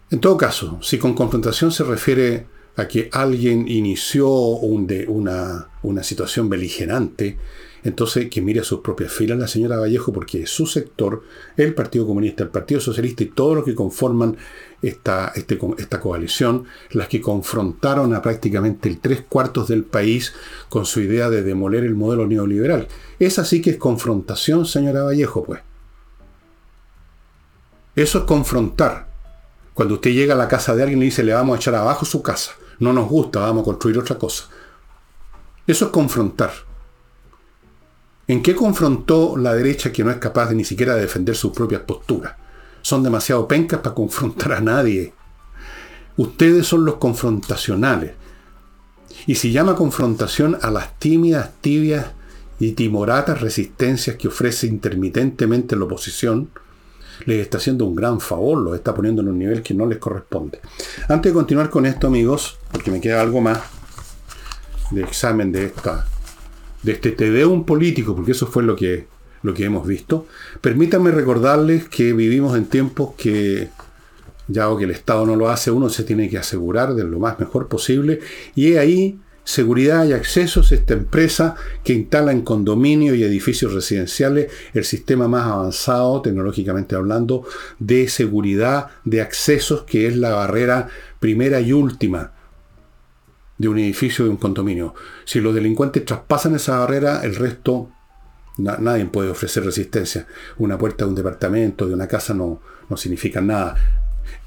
En 0.08 0.20
todo 0.20 0.36
caso, 0.36 0.78
si 0.82 0.98
con 0.98 1.14
confrontación 1.14 1.72
se 1.72 1.82
refiere 1.82 2.46
a 2.76 2.86
que 2.86 3.08
alguien 3.12 3.66
inició 3.66 4.30
una, 4.30 5.68
una 5.82 6.04
situación 6.04 6.48
beligerante, 6.48 7.38
entonces 7.86 8.28
que 8.28 8.42
mire 8.42 8.60
a 8.60 8.64
sus 8.64 8.80
propias 8.80 9.12
filas 9.12 9.38
la 9.38 9.46
señora 9.46 9.78
Vallejo, 9.78 10.12
porque 10.12 10.44
su 10.48 10.66
sector, 10.66 11.22
el 11.56 11.72
Partido 11.72 12.04
Comunista, 12.04 12.42
el 12.42 12.50
Partido 12.50 12.80
Socialista 12.80 13.22
y 13.22 13.26
todos 13.26 13.54
los 13.54 13.64
que 13.64 13.76
conforman 13.76 14.36
esta, 14.82 15.32
este, 15.36 15.56
esta 15.78 16.00
coalición, 16.00 16.64
las 16.90 17.06
que 17.06 17.20
confrontaron 17.20 18.12
a 18.12 18.22
prácticamente 18.22 18.88
el 18.88 18.98
tres 18.98 19.22
cuartos 19.28 19.68
del 19.68 19.84
país 19.84 20.34
con 20.68 20.84
su 20.84 21.00
idea 21.00 21.30
de 21.30 21.44
demoler 21.44 21.84
el 21.84 21.94
modelo 21.94 22.26
neoliberal. 22.26 22.88
Es 23.20 23.38
así 23.38 23.62
que 23.62 23.70
es 23.70 23.76
confrontación, 23.76 24.66
señora 24.66 25.04
Vallejo, 25.04 25.44
pues. 25.44 25.60
Eso 27.94 28.18
es 28.18 28.24
confrontar. 28.24 29.06
Cuando 29.74 29.94
usted 29.94 30.10
llega 30.10 30.34
a 30.34 30.36
la 30.36 30.48
casa 30.48 30.74
de 30.74 30.82
alguien 30.82 31.02
y 31.02 31.06
dice, 31.06 31.22
le 31.22 31.34
vamos 31.34 31.54
a 31.54 31.60
echar 31.60 31.76
abajo 31.76 32.04
su 32.04 32.20
casa. 32.20 32.50
No 32.80 32.92
nos 32.92 33.08
gusta, 33.08 33.38
vamos 33.38 33.62
a 33.62 33.64
construir 33.64 33.96
otra 33.96 34.18
cosa. 34.18 34.48
Eso 35.68 35.84
es 35.84 35.90
confrontar. 35.92 36.65
¿En 38.28 38.42
qué 38.42 38.56
confrontó 38.56 39.36
la 39.36 39.54
derecha 39.54 39.92
que 39.92 40.02
no 40.02 40.10
es 40.10 40.16
capaz 40.16 40.48
de 40.48 40.56
ni 40.56 40.64
siquiera 40.64 40.96
defender 40.96 41.36
sus 41.36 41.52
propias 41.52 41.82
posturas? 41.82 42.34
Son 42.82 43.02
demasiado 43.02 43.46
pencas 43.46 43.80
para 43.80 43.94
confrontar 43.94 44.52
a 44.52 44.60
nadie. 44.60 45.12
Ustedes 46.16 46.66
son 46.66 46.84
los 46.84 46.96
confrontacionales. 46.96 48.12
Y 49.26 49.36
si 49.36 49.52
llama 49.52 49.76
confrontación 49.76 50.58
a 50.60 50.70
las 50.70 50.98
tímidas, 50.98 51.50
tibias 51.60 52.06
y 52.58 52.72
timoratas 52.72 53.40
resistencias 53.40 54.16
que 54.16 54.28
ofrece 54.28 54.66
intermitentemente 54.66 55.76
la 55.76 55.84
oposición, 55.84 56.50
les 57.26 57.40
está 57.40 57.58
haciendo 57.58 57.84
un 57.84 57.94
gran 57.94 58.20
favor, 58.20 58.58
los 58.58 58.74
está 58.74 58.92
poniendo 58.92 59.22
en 59.22 59.28
un 59.28 59.38
nivel 59.38 59.62
que 59.62 59.72
no 59.72 59.86
les 59.86 59.98
corresponde. 59.98 60.60
Antes 61.08 61.30
de 61.30 61.34
continuar 61.34 61.70
con 61.70 61.86
esto, 61.86 62.08
amigos, 62.08 62.58
porque 62.72 62.90
me 62.90 63.00
queda 63.00 63.20
algo 63.20 63.40
más 63.40 63.60
de 64.90 65.02
examen 65.02 65.52
de 65.52 65.66
esta 65.66 66.06
de 66.86 66.92
este 66.92 67.10
Tedeum 67.10 67.64
político, 67.64 68.14
porque 68.14 68.30
eso 68.30 68.46
fue 68.46 68.62
lo 68.62 68.76
que, 68.76 69.08
lo 69.42 69.52
que 69.52 69.64
hemos 69.64 69.84
visto, 69.84 70.28
permítanme 70.60 71.10
recordarles 71.10 71.88
que 71.88 72.12
vivimos 72.12 72.56
en 72.56 72.66
tiempos 72.66 73.14
que, 73.18 73.70
ya 74.46 74.68
que 74.78 74.84
el 74.84 74.92
Estado 74.92 75.26
no 75.26 75.34
lo 75.34 75.48
hace, 75.48 75.72
uno 75.72 75.88
se 75.88 76.04
tiene 76.04 76.30
que 76.30 76.38
asegurar 76.38 76.94
de 76.94 77.02
lo 77.02 77.18
más 77.18 77.40
mejor 77.40 77.66
posible, 77.66 78.20
y 78.54 78.76
ahí 78.76 79.18
seguridad 79.42 80.06
y 80.06 80.12
accesos, 80.12 80.70
esta 80.70 80.94
empresa 80.94 81.56
que 81.82 81.92
instala 81.92 82.30
en 82.30 82.42
condominio 82.42 83.16
y 83.16 83.24
edificios 83.24 83.72
residenciales 83.72 84.52
el 84.72 84.84
sistema 84.84 85.26
más 85.26 85.44
avanzado, 85.44 86.22
tecnológicamente 86.22 86.94
hablando, 86.94 87.42
de 87.80 88.08
seguridad 88.08 88.90
de 89.04 89.22
accesos, 89.22 89.82
que 89.82 90.06
es 90.06 90.16
la 90.16 90.30
barrera 90.30 90.88
primera 91.18 91.60
y 91.60 91.72
última 91.72 92.35
de 93.58 93.68
un 93.68 93.78
edificio, 93.78 94.24
de 94.24 94.30
un 94.30 94.36
condominio. 94.36 94.94
Si 95.24 95.40
los 95.40 95.54
delincuentes 95.54 96.04
traspasan 96.04 96.54
esa 96.56 96.78
barrera, 96.78 97.22
el 97.24 97.34
resto 97.36 97.90
nadie 98.58 99.04
puede 99.06 99.30
ofrecer 99.30 99.64
resistencia. 99.64 100.26
Una 100.58 100.78
puerta 100.78 101.04
de 101.04 101.10
un 101.10 101.14
departamento, 101.14 101.86
de 101.86 101.94
una 101.94 102.08
casa, 102.08 102.34
no, 102.34 102.60
no 102.88 102.96
significa 102.96 103.40
nada. 103.40 103.76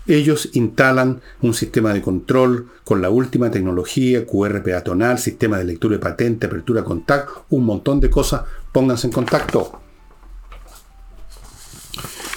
Ellos 0.07 0.49
instalan 0.53 1.21
un 1.41 1.53
sistema 1.53 1.93
de 1.93 2.01
control 2.01 2.69
con 2.83 3.01
la 3.01 3.09
última 3.09 3.51
tecnología, 3.51 4.25
QR 4.25 4.63
peatonal, 4.63 5.19
sistema 5.19 5.57
de 5.59 5.65
lectura 5.65 5.95
de 5.95 5.99
patente, 5.99 6.47
apertura 6.47 6.83
contacto, 6.83 7.45
un 7.49 7.65
montón 7.65 7.99
de 7.99 8.09
cosas. 8.09 8.41
Pónganse 8.71 9.07
en 9.07 9.13
contacto. 9.13 9.81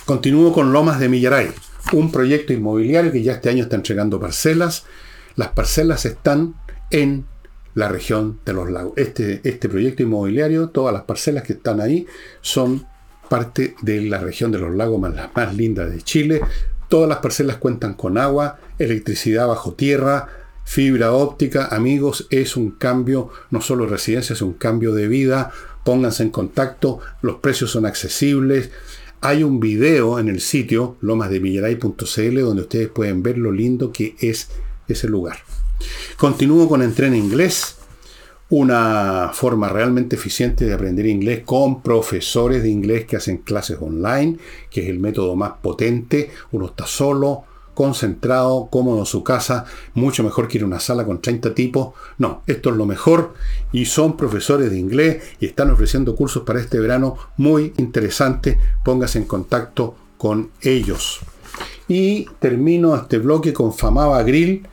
Continúo 0.05 0.53
con 0.53 0.73
Lomas 0.73 1.01
de 1.01 1.09
Millaray, 1.09 1.51
un 1.93 2.13
proyecto 2.13 2.53
inmobiliario 2.53 3.13
que 3.13 3.23
ya 3.23 3.35
este 3.35 3.49
año 3.49 3.63
está 3.63 3.77
entregando 3.77 4.21
parcelas. 4.21 4.85
Las 5.37 5.49
parcelas 5.49 6.05
están 6.05 6.55
en 6.93 7.27
la 7.75 7.89
región 7.89 8.39
de 8.45 8.53
los 8.53 8.71
lagos. 8.71 8.93
Este, 8.97 9.41
este 9.45 9.69
proyecto 9.69 10.03
inmobiliario, 10.03 10.69
todas 10.69 10.93
las 10.93 11.03
parcelas 11.03 11.43
que 11.43 11.55
están 11.55 11.81
ahí 11.81 12.07
son 12.41 12.87
parte 13.29 13.75
de 13.83 14.03
la 14.03 14.19
región 14.19 14.53
de 14.53 14.59
los 14.59 14.75
lagos 14.75 15.01
más, 15.01 15.15
las 15.15 15.35
más 15.35 15.55
lindas 15.57 15.91
de 15.91 16.03
Chile. 16.03 16.43
Todas 16.89 17.09
las 17.09 17.19
parcelas 17.19 17.57
cuentan 17.57 17.95
con 17.95 18.19
agua, 18.19 18.59
electricidad 18.79 19.49
bajo 19.49 19.73
tierra, 19.73 20.29
fibra 20.65 21.13
óptica. 21.13 21.67
Amigos, 21.67 22.27
es 22.31 22.57
un 22.57 22.73
cambio, 22.73 23.31
no 23.51 23.63
solo 23.63 23.85
de 23.85 23.93
residencia, 23.93 24.35
es 24.35 24.43
un 24.43 24.53
cambio 24.53 24.93
de 24.93 25.09
vida. 25.09 25.51
Pónganse 25.85 26.23
en 26.23 26.31
contacto, 26.31 27.01
los 27.23 27.37
precios 27.37 27.71
son 27.71 27.87
accesibles. 27.87 28.71
Hay 29.23 29.43
un 29.45 29.61
video 29.61 30.19
en 30.19 30.29
el 30.29 30.41
sitio 30.41 30.97
lomasdemillaray.cl 31.01 32.41
donde 32.41 32.63
ustedes 32.63 32.89
pueden 32.89 33.23
ver 33.23 33.39
lo 33.39 33.51
lindo 33.51 33.93
que 33.93 34.15
es 34.21 34.49
ese 34.89 35.09
lugar. 35.09 35.39
Continúo 36.17 36.69
con 36.69 36.83
Entrena 36.83 37.17
Inglés, 37.17 37.77
una 38.51 39.31
forma 39.33 39.69
realmente 39.71 40.17
eficiente 40.17 40.67
de 40.67 40.75
aprender 40.75 41.07
inglés 41.07 41.43
con 41.45 41.81
profesores 41.83 42.63
de 42.63 42.69
inglés 42.69 43.07
que 43.07 43.17
hacen 43.17 43.39
clases 43.39 43.79
online, 43.81 44.37
que 44.71 44.83
es 44.83 44.89
el 44.89 44.99
método 44.99 45.35
más 45.37 45.53
potente. 45.63 46.31
Uno 46.51 46.67
está 46.67 46.87
solo, 46.87 47.45
concentrado, 47.75 48.69
cómodo 48.71 49.01
en 49.01 49.07
su 49.07 49.25
casa, 49.25 49.65
mucho 49.95 50.23
mejor 50.23 50.49
que 50.49 50.59
ir 50.59 50.65
a 50.65 50.67
una 50.67 50.81
sala 50.81 51.05
con 51.05 51.23
30 51.23 51.55
tipos. 51.55 51.95
No, 52.19 52.43
esto 52.47 52.71
es 52.71 52.77
lo 52.77 52.87
mejor 52.87 53.35
y 53.73 53.87
son 53.87 54.17
profesores 54.17 54.71
de 54.71 54.79
inglés 54.79 55.23
y 55.41 55.47
están 55.47 55.71
ofreciendo 55.71 56.15
cursos 56.15 56.43
para 56.43 56.61
este 56.61 56.79
verano 56.79 57.17
muy 57.39 57.73
interesantes. 57.79 58.59
Póngase 58.85 59.19
en 59.19 59.25
contacto 59.25 59.95
con 60.19 60.51
ellos. 60.61 61.21
Y 61.89 62.27
termino 62.39 62.95
este 62.95 63.19
bloque 63.19 63.53
con 63.53 63.73
Famaba 63.73 64.23
Grill, 64.23 64.67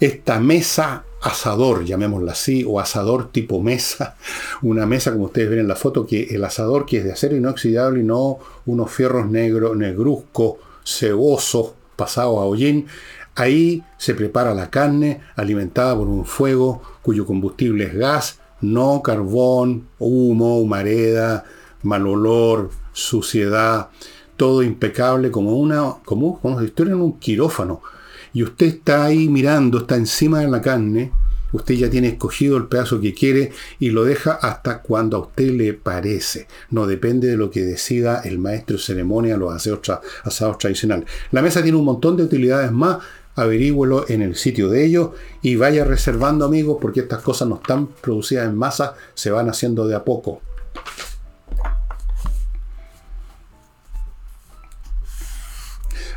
esta 0.00 0.40
mesa 0.40 1.04
asador, 1.22 1.84
llamémosla 1.84 2.32
así, 2.32 2.64
o 2.66 2.78
asador 2.78 3.30
tipo 3.32 3.60
mesa, 3.60 4.16
una 4.62 4.86
mesa 4.86 5.12
como 5.12 5.24
ustedes 5.24 5.50
ven 5.50 5.60
en 5.60 5.68
la 5.68 5.76
foto, 5.76 6.06
que 6.06 6.24
el 6.24 6.44
asador 6.44 6.86
que 6.86 6.98
es 6.98 7.04
de 7.04 7.12
acero 7.12 7.36
inoxidable 7.36 8.00
y 8.00 8.04
no 8.04 8.38
unos 8.66 8.90
fierros 8.90 9.28
negros, 9.28 9.76
negruzcos, 9.76 10.56
cebosos, 10.84 11.72
pasados 11.96 12.38
a 12.38 12.42
hollín, 12.42 12.86
ahí 13.34 13.82
se 13.98 14.14
prepara 14.14 14.54
la 14.54 14.70
carne 14.70 15.20
alimentada 15.34 15.96
por 15.96 16.08
un 16.08 16.24
fuego 16.24 16.82
cuyo 17.02 17.26
combustible 17.26 17.84
es 17.84 17.94
gas, 17.94 18.40
no 18.60 19.02
carbón, 19.02 19.88
humo, 19.98 20.58
humareda, 20.58 21.44
mal 21.82 22.06
olor, 22.06 22.70
suciedad, 22.92 23.88
todo 24.36 24.62
impecable 24.62 25.30
como 25.30 25.56
una, 25.56 25.96
como, 26.04 26.40
como 26.40 26.60
si 26.60 26.66
estuviera 26.66 26.96
en 26.96 27.02
un 27.02 27.18
quirófano 27.18 27.80
y 28.36 28.42
usted 28.42 28.66
está 28.66 29.06
ahí 29.06 29.30
mirando, 29.30 29.78
está 29.78 29.96
encima 29.96 30.40
de 30.40 30.48
la 30.48 30.60
carne, 30.60 31.10
usted 31.52 31.74
ya 31.74 31.88
tiene 31.88 32.08
escogido 32.08 32.58
el 32.58 32.66
pedazo 32.66 33.00
que 33.00 33.14
quiere 33.14 33.50
y 33.78 33.88
lo 33.88 34.04
deja 34.04 34.32
hasta 34.32 34.82
cuando 34.82 35.16
a 35.16 35.20
usted 35.20 35.52
le 35.52 35.72
parece. 35.72 36.46
No 36.68 36.86
depende 36.86 37.28
de 37.28 37.38
lo 37.38 37.50
que 37.50 37.62
decida 37.62 38.20
el 38.26 38.38
maestro 38.38 38.76
ceremonia, 38.76 39.38
los 39.38 39.54
asados, 39.54 40.58
tradicionales. 40.58 41.08
La 41.30 41.40
mesa 41.40 41.62
tiene 41.62 41.78
un 41.78 41.86
montón 41.86 42.18
de 42.18 42.24
utilidades 42.24 42.70
más, 42.72 42.98
averígüelo 43.36 44.04
en 44.10 44.20
el 44.20 44.36
sitio 44.36 44.68
de 44.68 44.84
ellos 44.84 45.12
y 45.40 45.56
vaya 45.56 45.86
reservando 45.86 46.44
amigos 46.44 46.76
porque 46.78 47.00
estas 47.00 47.22
cosas 47.22 47.48
no 47.48 47.54
están 47.54 47.86
producidas 47.86 48.46
en 48.46 48.54
masa, 48.54 48.96
se 49.14 49.30
van 49.30 49.48
haciendo 49.48 49.88
de 49.88 49.94
a 49.94 50.04
poco. 50.04 50.42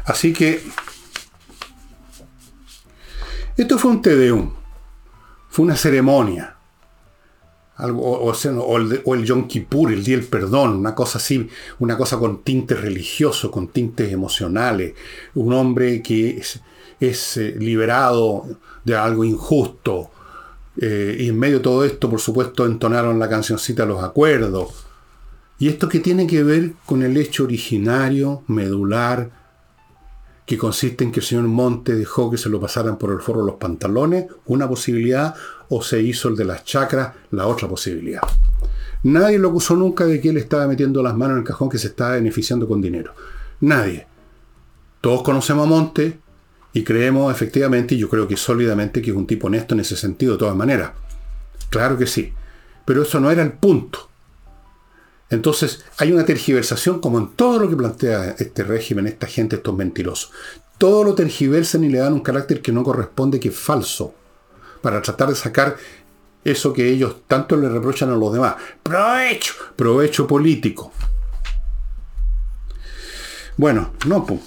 Así 0.03 0.33
que 0.33 0.61
esto 3.61 3.77
fue 3.77 3.91
un 3.91 4.01
Tedeum, 4.01 4.51
fue 5.49 5.65
una 5.65 5.75
ceremonia. 5.75 6.55
Algo, 7.75 8.01
o, 8.01 8.77
el, 8.77 9.01
o, 9.05 9.15
Yom 9.15 9.47
Kippur, 9.47 9.91
el 9.91 10.03
Día 10.03 10.17
del 10.17 10.25
Perdón, 10.25 10.77
una 10.77 10.95
cosa 10.95 11.17
así, 11.17 11.47
una 11.79 11.97
cosa 11.97 12.17
con 12.17 12.43
tintes 12.43 12.79
religiosos, 12.79 13.51
con 13.51 13.69
tintes 13.69 14.11
emocionales. 14.11 14.93
Un 15.35 15.53
hombre 15.53 16.01
que 16.01 16.41
es, 16.99 17.37
eh, 17.37 17.55
liberado 17.57 18.45
de 18.83 18.95
algo 18.95 19.23
injusto. 19.23 20.11
Eh, 20.81 21.17
y 21.19 21.29
en 21.29 21.39
medio 21.39 21.57
de 21.57 21.63
todo 21.63 21.85
esto, 21.85 22.09
por 22.09 22.19
supuesto, 22.19 22.65
entonaron 22.65 23.19
la 23.19 23.29
cancioncita 23.29 23.85
Los 23.85 24.03
Acuerdos. 24.03 24.85
Y 25.57 25.67
esto 25.67 25.89
que 25.89 25.99
tiene 25.99 26.27
que 26.27 26.43
ver 26.43 26.73
con 26.85 27.03
el 27.03 27.17
hecho 27.17 27.43
originario, 27.43 28.43
medular, 28.47 29.38
que 30.49 30.57
consiste 30.57 31.03
en 31.03 31.11
que 31.11 31.19
el 31.19 31.25
señor 31.27 31.43
Monte 31.43 31.93
dejó 31.93 32.31
que 32.31 32.37
se 32.39 32.49
lo 32.49 32.59
pasaran 32.59 32.97
por 32.97 33.11
el 33.11 33.19
forro 33.19 33.43
los 33.43 33.57
pantalones, 33.57 34.25
una 34.47 34.67
posibilidad, 34.67 35.35
o 35.69 35.83
se 35.83 36.01
hizo 36.01 36.27
el 36.27 36.35
de 36.35 36.43
las 36.43 36.65
chacras, 36.65 37.13
la 37.29 37.45
otra 37.45 37.67
posibilidad. 37.67 38.23
Nadie 39.03 39.37
lo 39.37 39.49
acusó 39.49 39.75
nunca 39.75 40.07
de 40.07 40.19
que 40.19 40.29
él 40.29 40.37
estaba 40.37 40.65
metiendo 40.65 41.03
las 41.03 41.15
manos 41.15 41.35
en 41.35 41.41
el 41.41 41.47
cajón 41.47 41.69
que 41.69 41.77
se 41.77 41.89
estaba 41.89 42.13
beneficiando 42.13 42.67
con 42.67 42.81
dinero. 42.81 43.13
Nadie. 43.59 44.07
Todos 45.01 45.21
conocemos 45.21 45.67
a 45.67 45.69
Monte 45.69 46.19
y 46.73 46.83
creemos 46.83 47.31
efectivamente, 47.31 47.93
y 47.93 47.99
yo 47.99 48.09
creo 48.09 48.27
que 48.27 48.35
sólidamente, 48.35 49.03
que 49.03 49.11
es 49.11 49.15
un 49.15 49.27
tipo 49.27 49.45
honesto 49.45 49.75
en 49.75 49.81
ese 49.81 49.95
sentido, 49.95 50.31
de 50.31 50.39
todas 50.39 50.55
maneras. 50.55 50.93
Claro 51.69 51.95
que 51.95 52.07
sí. 52.07 52.33
Pero 52.85 53.03
eso 53.03 53.19
no 53.19 53.29
era 53.29 53.43
el 53.43 53.51
punto. 53.51 54.08
Entonces, 55.29 55.85
hay 55.97 56.11
una 56.11 56.25
tergiversación 56.25 56.99
como 56.99 57.19
en 57.19 57.29
todo 57.29 57.59
lo 57.59 57.69
que 57.69 57.75
plantea 57.75 58.35
este 58.39 58.63
régimen, 58.63 59.07
esta 59.07 59.27
gente, 59.27 59.57
estos 59.57 59.75
mentirosos. 59.75 60.31
Todo 60.77 61.03
lo 61.03 61.13
tergiversan 61.13 61.83
y 61.83 61.89
le 61.89 61.99
dan 61.99 62.13
un 62.13 62.21
carácter 62.21 62.61
que 62.61 62.71
no 62.71 62.83
corresponde, 62.83 63.39
que 63.39 63.49
es 63.49 63.55
falso, 63.55 64.15
para 64.81 65.01
tratar 65.01 65.29
de 65.29 65.35
sacar 65.35 65.77
eso 66.43 66.73
que 66.73 66.89
ellos 66.89 67.17
tanto 67.27 67.57
le 67.57 67.69
reprochan 67.69 68.09
a 68.09 68.15
los 68.15 68.33
demás. 68.33 68.55
Provecho, 68.81 69.53
provecho 69.75 70.25
político. 70.25 70.91
Bueno, 73.57 73.91
no, 74.07 74.25
pues. 74.25 74.39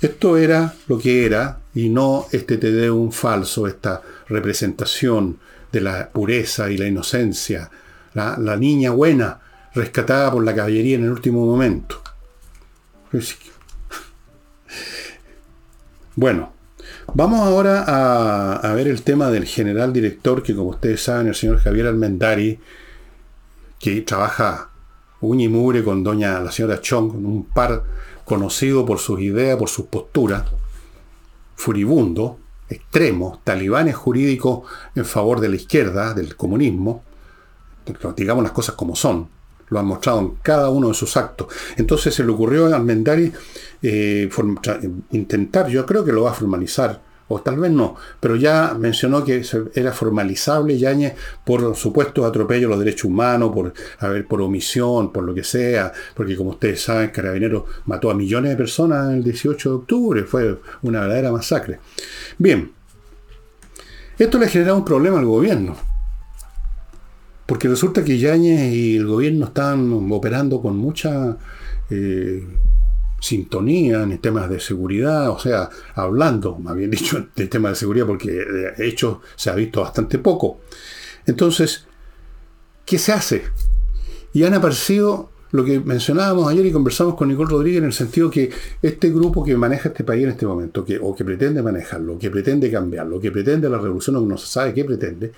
Esto 0.00 0.38
era 0.38 0.74
lo 0.88 0.98
que 0.98 1.26
era 1.26 1.60
y 1.74 1.90
no 1.90 2.26
este 2.32 2.56
te 2.56 2.90
un 2.90 3.12
falso, 3.12 3.66
esta 3.66 4.00
representación 4.28 5.38
de 5.70 5.82
la 5.82 6.08
pureza 6.08 6.70
y 6.70 6.78
la 6.78 6.86
inocencia, 6.86 7.70
la, 8.14 8.38
la 8.38 8.56
niña 8.56 8.92
buena 8.92 9.40
rescatada 9.74 10.30
por 10.30 10.44
la 10.44 10.54
caballería 10.54 10.96
en 10.96 11.04
el 11.04 11.10
último 11.10 11.44
momento. 11.44 12.02
Bueno, 16.16 16.52
vamos 17.14 17.40
ahora 17.40 17.84
a, 18.56 18.74
ver 18.74 18.88
el 18.88 19.02
tema 19.02 19.30
del 19.30 19.46
general 19.46 19.92
director, 19.92 20.42
que 20.42 20.54
como 20.54 20.70
ustedes 20.70 21.02
saben, 21.02 21.28
el 21.28 21.34
señor 21.34 21.58
Javier 21.58 21.86
Almendari, 21.86 22.58
que 23.78 24.02
trabaja 24.02 24.70
uña 25.20 25.44
y 25.44 25.48
mugre 25.48 25.82
con 25.82 26.02
doña 26.02 26.40
la 26.40 26.52
señora 26.52 26.80
Chong, 26.80 27.14
un 27.14 27.44
par 27.44 27.84
conocido 28.24 28.84
por 28.84 28.98
sus 28.98 29.20
ideas, 29.20 29.56
por 29.56 29.68
sus 29.68 29.86
posturas, 29.86 30.44
furibundo, 31.56 32.38
extremo, 32.68 33.40
talibanes 33.44 33.96
jurídicos 33.96 34.68
en 34.94 35.04
favor 35.04 35.40
de 35.40 35.48
la 35.48 35.56
izquierda, 35.56 36.14
del 36.14 36.36
comunismo, 36.36 37.02
digamos 38.16 38.44
las 38.44 38.52
cosas 38.52 38.74
como 38.74 38.94
son, 38.94 39.28
lo 39.70 39.78
han 39.78 39.86
mostrado 39.86 40.20
en 40.20 40.32
cada 40.42 40.68
uno 40.68 40.88
de 40.88 40.94
sus 40.94 41.16
actos. 41.16 41.48
Entonces 41.76 42.14
se 42.14 42.24
le 42.24 42.30
ocurrió 42.30 42.66
a 42.66 42.76
Almendari 42.76 43.32
eh, 43.82 44.28
intentar, 45.12 45.68
yo 45.68 45.86
creo 45.86 46.04
que 46.04 46.12
lo 46.12 46.24
va 46.24 46.30
a 46.30 46.34
formalizar, 46.34 47.00
o 47.28 47.40
tal 47.40 47.58
vez 47.58 47.70
no, 47.70 47.94
pero 48.18 48.34
ya 48.34 48.74
mencionó 48.76 49.24
que 49.24 49.44
era 49.74 49.92
formalizable 49.92 50.76
Yañez 50.76 51.14
por 51.44 51.76
supuesto 51.76 52.26
atropello 52.26 52.66
a 52.66 52.70
los 52.70 52.80
derechos 52.80 53.04
humanos, 53.04 53.52
por, 53.54 53.72
a 54.00 54.28
por 54.28 54.42
omisión, 54.42 55.12
por 55.12 55.22
lo 55.22 55.32
que 55.32 55.44
sea, 55.44 55.92
porque 56.14 56.36
como 56.36 56.50
ustedes 56.50 56.82
saben, 56.82 57.10
Carabineros 57.10 57.64
mató 57.86 58.10
a 58.10 58.14
millones 58.14 58.50
de 58.50 58.56
personas 58.56 59.12
el 59.14 59.22
18 59.22 59.68
de 59.68 59.74
octubre, 59.76 60.24
fue 60.24 60.58
una 60.82 61.02
verdadera 61.02 61.30
masacre. 61.30 61.78
Bien, 62.36 62.72
esto 64.18 64.38
le 64.38 64.48
genera 64.48 64.74
un 64.74 64.84
problema 64.84 65.20
al 65.20 65.24
gobierno 65.24 65.89
porque 67.50 67.66
resulta 67.66 68.04
que 68.04 68.16
Yañez 68.16 68.72
y 68.72 68.96
el 68.96 69.08
gobierno 69.08 69.46
están 69.46 69.92
operando 70.12 70.62
con 70.62 70.76
mucha 70.76 71.36
eh, 71.90 72.46
sintonía 73.20 74.04
en 74.04 74.16
temas 74.18 74.48
de 74.48 74.60
seguridad, 74.60 75.30
o 75.30 75.38
sea, 75.40 75.68
hablando, 75.96 76.56
más 76.60 76.76
bien 76.76 76.92
dicho, 76.92 77.26
del 77.34 77.48
tema 77.48 77.70
de 77.70 77.74
seguridad, 77.74 78.06
porque 78.06 78.30
de 78.30 78.86
hecho 78.86 79.22
se 79.34 79.50
ha 79.50 79.56
visto 79.56 79.80
bastante 79.80 80.20
poco. 80.20 80.60
Entonces, 81.26 81.86
¿qué 82.84 82.98
se 82.98 83.10
hace? 83.10 83.42
Y 84.32 84.44
han 84.44 84.54
aparecido 84.54 85.30
lo 85.50 85.64
que 85.64 85.80
mencionábamos 85.80 86.48
ayer 86.48 86.66
y 86.66 86.70
conversamos 86.70 87.16
con 87.16 87.26
Nicole 87.26 87.50
Rodríguez 87.50 87.78
en 87.78 87.86
el 87.86 87.92
sentido 87.92 88.30
que 88.30 88.48
este 88.80 89.10
grupo 89.10 89.42
que 89.42 89.56
maneja 89.56 89.88
este 89.88 90.04
país 90.04 90.22
en 90.22 90.30
este 90.30 90.46
momento, 90.46 90.84
que, 90.84 91.00
o 91.02 91.16
que 91.16 91.24
pretende 91.24 91.62
manejarlo, 91.62 92.16
que 92.16 92.30
pretende 92.30 92.70
cambiarlo, 92.70 93.18
que 93.18 93.32
pretende 93.32 93.68
la 93.68 93.78
revolución 93.78 94.14
o 94.14 94.20
no 94.20 94.38
se 94.38 94.46
sabe 94.46 94.72
qué 94.72 94.84
pretende, 94.84 95.32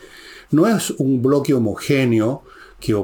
no 0.53 0.67
es 0.67 0.91
un 0.99 1.23
bloque 1.23 1.55
homogéneo 1.55 2.43
que 2.81 2.95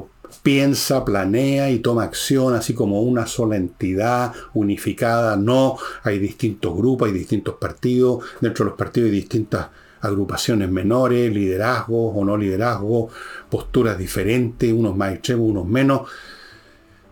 piensa, 0.43 1.05
planea 1.05 1.71
y 1.71 1.79
toma 1.79 2.05
acción 2.05 2.55
así 2.55 2.75
como 2.75 3.03
una 3.03 3.27
sola 3.27 3.57
entidad 3.57 4.33
unificada. 4.55 5.37
No, 5.37 5.77
hay 6.03 6.19
distintos 6.19 6.77
grupos, 6.77 7.09
hay 7.09 7.15
distintos 7.15 7.57
partidos, 7.57 8.25
dentro 8.41 8.65
de 8.65 8.71
los 8.71 8.79
partidos 8.79 9.11
hay 9.11 9.17
distintas 9.17 9.69
agrupaciones 10.01 10.71
menores, 10.71 11.33
liderazgos 11.33 12.13
o 12.15 12.25
no 12.25 12.37
liderazgos, 12.37 13.13
posturas 13.51 13.99
diferentes, 13.99 14.73
unos 14.73 14.97
más 14.97 15.15
extremos, 15.15 15.51
unos 15.51 15.67
menos. 15.67 16.03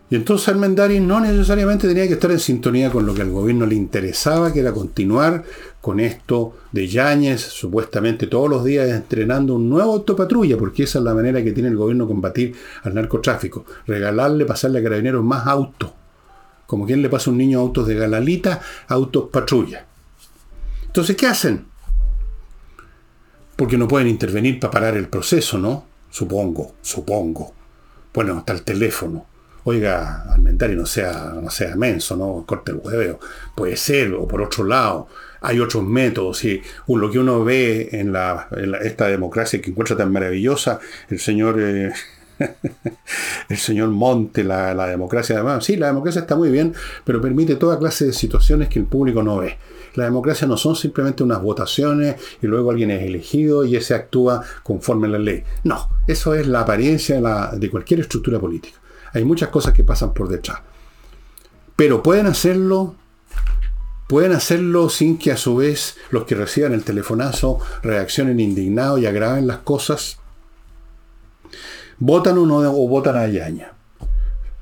Y 0.08 0.14
entonces 0.14 0.48
Almendari 0.48 1.00
no 1.00 1.18
necesariamente 1.18 1.88
tenía 1.88 2.06
que 2.06 2.14
estar 2.14 2.30
en 2.30 2.38
sintonía 2.38 2.90
con 2.90 3.06
lo 3.06 3.14
que 3.14 3.22
al 3.22 3.30
gobierno 3.30 3.66
le 3.66 3.74
interesaba, 3.74 4.52
que 4.52 4.60
era 4.60 4.72
continuar 4.72 5.42
con 5.86 6.00
esto 6.00 6.56
de 6.72 6.88
Yáñez, 6.88 7.40
supuestamente 7.42 8.26
todos 8.26 8.50
los 8.50 8.64
días 8.64 8.88
entrenando 8.88 9.54
un 9.54 9.68
nuevo 9.70 9.92
autopatrulla, 9.92 10.56
porque 10.56 10.82
esa 10.82 10.98
es 10.98 11.04
la 11.04 11.14
manera 11.14 11.44
que 11.44 11.52
tiene 11.52 11.68
el 11.68 11.76
gobierno 11.76 12.06
de 12.06 12.08
combatir 12.08 12.56
al 12.82 12.92
narcotráfico. 12.92 13.64
Regalarle, 13.86 14.44
pasarle 14.46 14.80
a 14.80 14.82
carabineros 14.82 15.22
más 15.22 15.46
autos. 15.46 15.92
Como 16.66 16.86
quien 16.86 17.02
le 17.02 17.08
pasa 17.08 17.30
a 17.30 17.32
un 17.32 17.38
niño 17.38 17.60
autos 17.60 17.86
de 17.86 17.94
galalita, 17.94 18.60
autos 18.88 19.28
patrulla. 19.30 19.86
Entonces, 20.86 21.14
¿qué 21.14 21.28
hacen? 21.28 21.66
Porque 23.54 23.78
no 23.78 23.86
pueden 23.86 24.08
intervenir 24.08 24.58
para 24.58 24.72
parar 24.72 24.96
el 24.96 25.06
proceso, 25.06 25.56
¿no? 25.56 25.86
Supongo, 26.10 26.74
supongo. 26.82 27.54
Bueno, 28.12 28.38
hasta 28.38 28.54
el 28.54 28.62
teléfono 28.62 29.24
oiga, 29.68 30.24
Almentari 30.32 30.76
no 30.76 30.86
sea, 30.86 31.34
no 31.42 31.50
sea 31.50 31.74
menso, 31.74 32.16
no 32.16 32.44
corte 32.46 32.70
el 32.70 32.80
hueveo. 32.82 33.18
Puede 33.54 33.76
ser, 33.76 34.14
o 34.14 34.26
por 34.26 34.40
otro 34.40 34.64
lado, 34.64 35.08
hay 35.40 35.60
otros 35.60 35.84
métodos. 35.84 36.44
Y 36.44 36.62
lo 36.88 37.10
que 37.10 37.18
uno 37.18 37.44
ve 37.44 37.88
en, 37.92 38.14
esta 38.82 39.06
democracia 39.08 39.60
que 39.60 39.70
encuentra 39.70 39.96
tan 39.96 40.12
maravillosa, 40.12 40.80
el 41.08 41.18
señor. 41.18 41.56
Eh, 41.60 41.92
el 43.48 43.56
señor 43.56 43.88
Monte, 43.88 44.44
la, 44.44 44.74
la 44.74 44.86
democracia 44.86 45.36
además. 45.36 45.64
Sí, 45.64 45.76
la 45.76 45.86
democracia 45.86 46.20
está 46.20 46.36
muy 46.36 46.50
bien, 46.50 46.74
pero 47.04 47.20
permite 47.20 47.56
toda 47.56 47.78
clase 47.78 48.06
de 48.06 48.12
situaciones 48.12 48.68
que 48.68 48.78
el 48.78 48.84
público 48.84 49.22
no 49.22 49.38
ve. 49.38 49.56
La 49.94 50.04
democracia 50.04 50.46
no 50.46 50.58
son 50.58 50.76
simplemente 50.76 51.22
unas 51.22 51.40
votaciones 51.40 52.16
y 52.42 52.46
luego 52.46 52.70
alguien 52.70 52.90
es 52.90 53.02
elegido 53.02 53.64
y 53.64 53.76
ese 53.76 53.94
actúa 53.94 54.42
conforme 54.62 55.06
a 55.06 55.10
la 55.10 55.18
ley. 55.18 55.42
No, 55.64 55.88
eso 56.06 56.34
es 56.34 56.46
la 56.46 56.60
apariencia 56.60 57.18
de, 57.18 57.58
de 57.58 57.70
cualquier 57.70 58.00
estructura 58.00 58.38
política. 58.38 58.78
Hay 59.14 59.24
muchas 59.24 59.48
cosas 59.48 59.72
que 59.72 59.84
pasan 59.84 60.12
por 60.12 60.28
detrás. 60.28 60.60
Pero 61.76 62.02
pueden 62.02 62.26
hacerlo, 62.26 62.94
pueden 64.06 64.32
hacerlo 64.32 64.88
sin 64.88 65.18
que 65.18 65.32
a 65.32 65.36
su 65.36 65.56
vez 65.56 65.96
los 66.10 66.24
que 66.24 66.34
reciban 66.34 66.72
el 66.72 66.84
telefonazo 66.84 67.58
reaccionen 67.82 68.40
indignados 68.40 69.00
y 69.00 69.06
agraven 69.06 69.46
las 69.46 69.58
cosas. 69.58 70.18
Votan 71.98 72.38
o 72.38 72.46
no 72.46 72.56
o 72.56 72.88
votan 72.88 73.16
a 73.16 73.26
Yaña. 73.26 73.72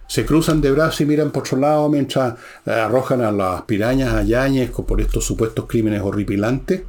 Se 0.07 0.25
cruzan 0.25 0.61
de 0.61 0.71
brazos 0.71 1.01
y 1.01 1.07
miran 1.07 1.31
por 1.31 1.43
otro 1.43 1.59
lado 1.59 1.89
mientras 1.89 2.35
arrojan 2.67 3.23
a 3.23 3.33
las 3.33 3.63
pirañas 3.63 4.15
a 4.15 4.23
Yañez 4.23 4.71
por 4.71 5.01
estos 5.01 5.25
supuestos 5.25 5.67
crímenes 5.67 6.03
horripilantes. 6.03 6.83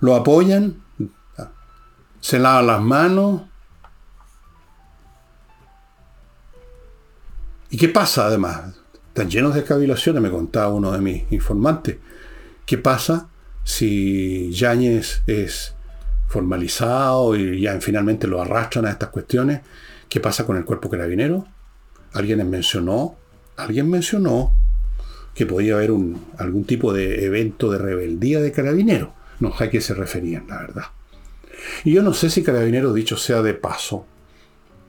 Lo 0.00 0.14
apoyan, 0.14 0.82
se 2.20 2.38
lavan 2.38 2.66
las 2.66 2.80
manos, 2.80 3.42
¿Y 7.70 7.76
qué 7.76 7.88
pasa 7.88 8.26
además? 8.26 8.79
Están 9.10 9.28
llenos 9.28 9.56
de 9.56 9.64
cavilaciones, 9.64 10.22
me 10.22 10.30
contaba 10.30 10.72
uno 10.72 10.92
de 10.92 11.00
mis 11.00 11.24
informantes. 11.32 11.96
¿Qué 12.64 12.78
pasa 12.78 13.28
si 13.64 14.52
Yáñez 14.52 15.22
es 15.26 15.74
formalizado 16.28 17.34
y 17.34 17.60
ya 17.60 17.80
finalmente 17.80 18.28
lo 18.28 18.40
arrastran 18.40 18.86
a 18.86 18.90
estas 18.90 19.08
cuestiones? 19.08 19.62
¿Qué 20.08 20.20
pasa 20.20 20.46
con 20.46 20.56
el 20.56 20.64
cuerpo 20.64 20.88
carabinero? 20.88 21.44
Alguien 22.12 22.48
mencionó, 22.48 23.16
alguien 23.56 23.90
mencionó 23.90 24.52
que 25.34 25.44
podía 25.44 25.74
haber 25.74 25.90
algún 26.38 26.64
tipo 26.64 26.92
de 26.92 27.24
evento 27.24 27.68
de 27.72 27.78
rebeldía 27.78 28.40
de 28.40 28.52
carabineros. 28.52 29.08
No 29.40 29.56
sé 29.58 29.64
a 29.64 29.70
qué 29.70 29.80
se 29.80 29.94
referían, 29.94 30.46
la 30.48 30.60
verdad. 30.60 30.84
Y 31.82 31.94
yo 31.94 32.04
no 32.04 32.14
sé 32.14 32.30
si 32.30 32.44
carabinero, 32.44 32.92
dicho 32.92 33.16
sea 33.16 33.42
de 33.42 33.54
paso, 33.54 34.06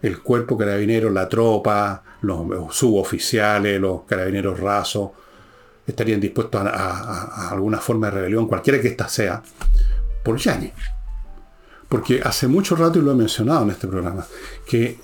el 0.02 0.20
cuerpo 0.22 0.58
carabinero, 0.58 1.10
la 1.10 1.30
tropa, 1.30 2.04
los 2.22 2.76
suboficiales, 2.76 3.80
los 3.80 4.04
carabineros 4.04 4.60
rasos, 4.60 5.12
estarían 5.86 6.20
dispuestos 6.20 6.62
a, 6.64 7.50
alguna 7.50 7.80
forma 7.80 8.08
de 8.08 8.14
rebelión, 8.14 8.48
cualquiera 8.48 8.82
que 8.82 8.90
ésta 8.90 9.08
sea, 9.08 9.42
por 10.24 10.38
Yañez. 10.38 10.74
Porque 11.90 12.22
hace 12.24 12.48
mucho 12.48 12.76
rato, 12.76 13.00
y 13.00 13.02
lo 13.02 13.12
he 13.12 13.16
mencionado 13.16 13.64
en 13.64 13.72
este 13.72 13.88
programa, 13.88 14.26
que, 14.66 14.98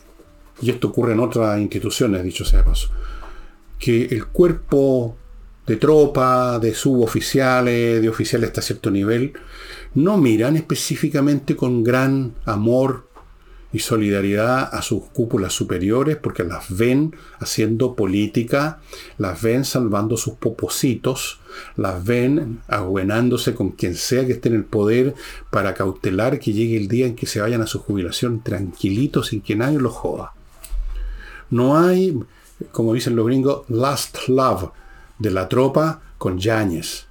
y 0.62 0.69
esto 0.69 0.88
ocurre 0.88 1.13
en 1.13 1.19
otras 1.19 1.60
instituciones, 1.60 2.23
dicho 2.23 2.45
sea 2.45 2.63
paso, 2.63 2.89
que 3.77 4.05
el 4.05 4.27
cuerpo 4.27 5.17
de 5.65 5.75
tropa, 5.75 6.60
de 6.60 6.73
suboficiales, 6.73 8.01
de 8.01 8.10
oficiales 8.10 8.49
hasta 8.49 8.62
cierto 8.62 8.89
nivel, 8.89 9.33
no 9.95 10.17
miran 10.17 10.55
específicamente 10.55 11.55
con 11.55 11.83
gran 11.83 12.36
amor 12.45 13.07
y 13.73 13.80
solidaridad 13.80 14.73
a 14.73 14.82
sus 14.82 15.03
cúpulas 15.06 15.53
superiores 15.53 16.17
porque 16.17 16.43
las 16.43 16.75
ven 16.75 17.15
haciendo 17.39 17.95
política, 17.95 18.80
las 19.17 19.41
ven 19.41 19.65
salvando 19.65 20.15
sus 20.15 20.36
popositos, 20.36 21.39
las 21.75 22.03
ven 22.03 22.62
abuenándose 22.67 23.53
con 23.53 23.71
quien 23.71 23.95
sea 23.95 24.25
que 24.25 24.34
esté 24.34 24.49
en 24.49 24.56
el 24.56 24.65
poder 24.65 25.15
para 25.49 25.73
cautelar 25.73 26.39
que 26.39 26.53
llegue 26.53 26.77
el 26.77 26.88
día 26.88 27.08
en 27.08 27.15
que 27.15 27.25
se 27.25 27.41
vayan 27.41 27.62
a 27.62 27.67
su 27.67 27.80
jubilación 27.80 28.41
tranquilitos 28.41 29.27
sin 29.27 29.41
que 29.41 29.56
nadie 29.56 29.80
los 29.80 29.93
joda. 29.93 30.34
No 31.49 31.77
hay, 31.77 32.17
como 32.71 32.93
dicen 32.93 33.15
los 33.15 33.25
gringos, 33.25 33.69
last 33.69 34.27
love 34.27 34.71
de 35.19 35.32
la 35.32 35.49
tropa 35.49 36.01
con 36.17 36.38
Yáñez. 36.38 37.07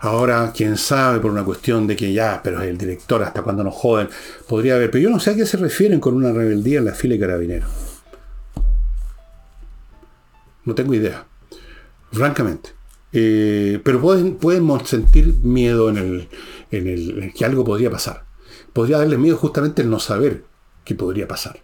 Ahora, 0.00 0.52
quién 0.54 0.76
sabe, 0.76 1.20
por 1.20 1.30
una 1.30 1.44
cuestión 1.44 1.86
de 1.86 1.96
que 1.96 2.12
ya, 2.12 2.40
pero 2.42 2.62
el 2.62 2.78
director, 2.78 3.22
hasta 3.22 3.42
cuando 3.42 3.64
nos 3.64 3.74
joden, 3.74 4.08
podría 4.48 4.76
haber. 4.76 4.90
Pero 4.90 5.04
yo 5.04 5.10
no 5.10 5.20
sé 5.20 5.30
a 5.30 5.34
qué 5.34 5.46
se 5.46 5.56
refieren 5.56 6.00
con 6.00 6.14
una 6.14 6.32
rebeldía 6.32 6.78
en 6.78 6.84
la 6.86 6.94
fila 6.94 7.14
de 7.14 7.20
carabineros. 7.20 7.70
No 10.64 10.74
tengo 10.74 10.94
idea. 10.94 11.26
Francamente. 12.12 12.70
Eh, 13.12 13.80
pero 13.84 14.00
pueden, 14.00 14.38
sentir 14.84 15.34
miedo 15.42 15.88
en 15.88 15.96
el, 15.96 16.28
en 16.70 16.86
el 16.86 17.32
que 17.34 17.44
algo 17.44 17.64
podría 17.64 17.90
pasar. 17.90 18.24
Podría 18.72 18.98
darles 18.98 19.18
miedo 19.18 19.36
justamente 19.36 19.82
el 19.82 19.90
no 19.90 19.98
saber 20.00 20.44
qué 20.84 20.94
podría 20.94 21.26
pasar. 21.26 21.60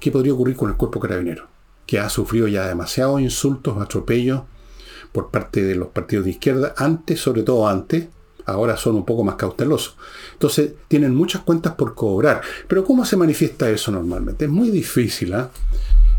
¿Qué 0.00 0.10
podría 0.10 0.32
ocurrir 0.32 0.56
con 0.56 0.70
el 0.70 0.76
cuerpo 0.76 0.98
carabinero? 0.98 1.46
Que 1.86 2.00
ha 2.00 2.08
sufrido 2.08 2.48
ya 2.48 2.66
demasiados 2.66 3.20
insultos, 3.20 3.80
atropellos 3.80 4.42
por 5.12 5.30
parte 5.30 5.62
de 5.62 5.74
los 5.74 5.88
partidos 5.88 6.24
de 6.24 6.32
izquierda, 6.32 6.74
antes, 6.76 7.20
sobre 7.20 7.42
todo 7.42 7.68
antes, 7.68 8.06
ahora 8.46 8.76
son 8.76 8.96
un 8.96 9.04
poco 9.04 9.24
más 9.24 9.36
cautelosos. 9.36 9.96
Entonces, 10.32 10.72
tienen 10.88 11.14
muchas 11.14 11.42
cuentas 11.42 11.74
por 11.74 11.94
cobrar. 11.94 12.40
Pero 12.66 12.84
¿cómo 12.84 13.04
se 13.04 13.16
manifiesta 13.16 13.70
eso 13.70 13.92
normalmente? 13.92 14.46
Es 14.46 14.50
muy 14.50 14.70
difícil. 14.70 15.34
¿ah? 15.34 15.50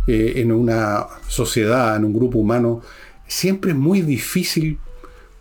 Eh, 0.08 0.34
en 0.38 0.52
una 0.52 1.06
sociedad, 1.28 1.96
en 1.96 2.06
un 2.06 2.14
grupo 2.14 2.40
humano, 2.40 2.82
siempre 3.28 3.72
es 3.72 3.78
muy 3.78 4.02
difícil 4.02 4.78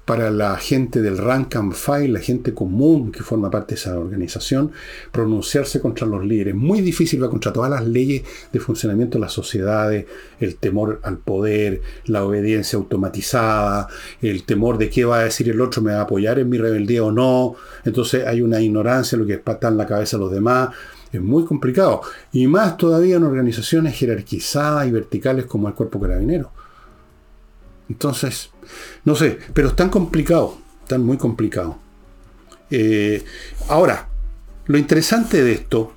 para 0.05 0.31
la 0.31 0.57
gente 0.57 1.01
del 1.01 1.19
rank 1.19 1.55
and 1.57 1.75
file, 1.75 2.09
la 2.09 2.21
gente 2.21 2.53
común 2.53 3.13
que 3.13 3.23
forma 3.23 3.51
parte 3.51 3.75
de 3.75 3.81
esa 3.81 3.99
organización, 3.99 4.73
pronunciarse 5.13 5.81
contra 5.81 6.07
los 6.07 6.25
líderes. 6.25 6.55
Muy 6.55 6.81
difícil 6.81 7.23
va 7.23 7.31
contra 7.31 7.53
todas 7.53 7.71
las 7.71 7.87
leyes 7.87 8.23
de 8.53 8.61
funcionamiento 8.61 9.19
de 9.19 9.23
las 9.23 9.33
sociedades, 9.33 10.07
el 10.41 10.57
temor 10.57 11.01
al 11.05 11.19
poder, 11.19 11.83
la 12.07 12.25
obediencia 12.25 12.77
automatizada, 12.77 13.89
el 14.21 14.45
temor 14.45 14.79
de 14.79 14.91
qué 14.91 15.05
va 15.05 15.21
a 15.21 15.25
decir 15.25 15.49
el 15.49 15.61
otro, 15.61 15.83
me 15.83 15.93
va 15.93 16.01
a 16.01 16.03
apoyar 16.03 16.39
en 16.39 16.49
mi 16.49 16.59
rebeldía 16.59 17.05
o 17.05 17.13
no. 17.13 17.55
Entonces 17.85 18.27
hay 18.27 18.43
una 18.43 18.61
ignorancia, 18.61 19.17
lo 19.17 19.27
que 19.27 19.35
está 19.35 19.69
en 19.69 19.77
la 19.77 19.87
cabeza 19.87 20.17
de 20.17 20.25
los 20.25 20.33
demás. 20.33 20.71
Es 21.13 21.21
muy 21.21 21.45
complicado. 21.45 22.01
Y 22.33 22.47
más 22.47 22.77
todavía 22.77 23.17
en 23.17 23.25
organizaciones 23.25 23.95
jerarquizadas 23.97 24.89
y 24.89 24.91
verticales 24.91 25.45
como 25.45 25.69
el 25.69 25.75
cuerpo 25.75 26.01
carabinero 26.01 26.51
entonces, 27.93 28.52
no 29.05 29.15
sé, 29.15 29.39
pero 29.53 29.69
es 29.69 29.77
tan 29.77 29.91
complicado, 29.91 30.59
tan 30.87 31.05
muy 31.05 31.17
complicado. 31.17 31.79
Eh, 32.71 33.25
ahora, 33.69 34.09
lo 34.67 34.79
interesante 34.79 35.43
de 35.43 35.53
esto, 35.53 35.93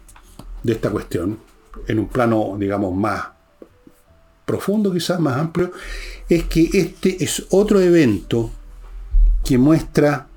de 0.64 0.74
esta 0.74 0.90
cuestión, 0.90 1.40
en 1.88 2.00
un 2.00 2.08
plano, 2.08 2.56
digamos, 2.60 2.96
más 2.96 3.28
profundo, 4.46 4.92
quizás 4.92 5.20
más 5.20 5.38
amplio, 5.38 5.72
es 6.30 6.46
que 6.46 6.70
este 6.74 7.24
es 7.24 7.46
otro 7.50 7.80
evento 7.80 8.52
que 9.44 9.58
muestra 9.58 10.28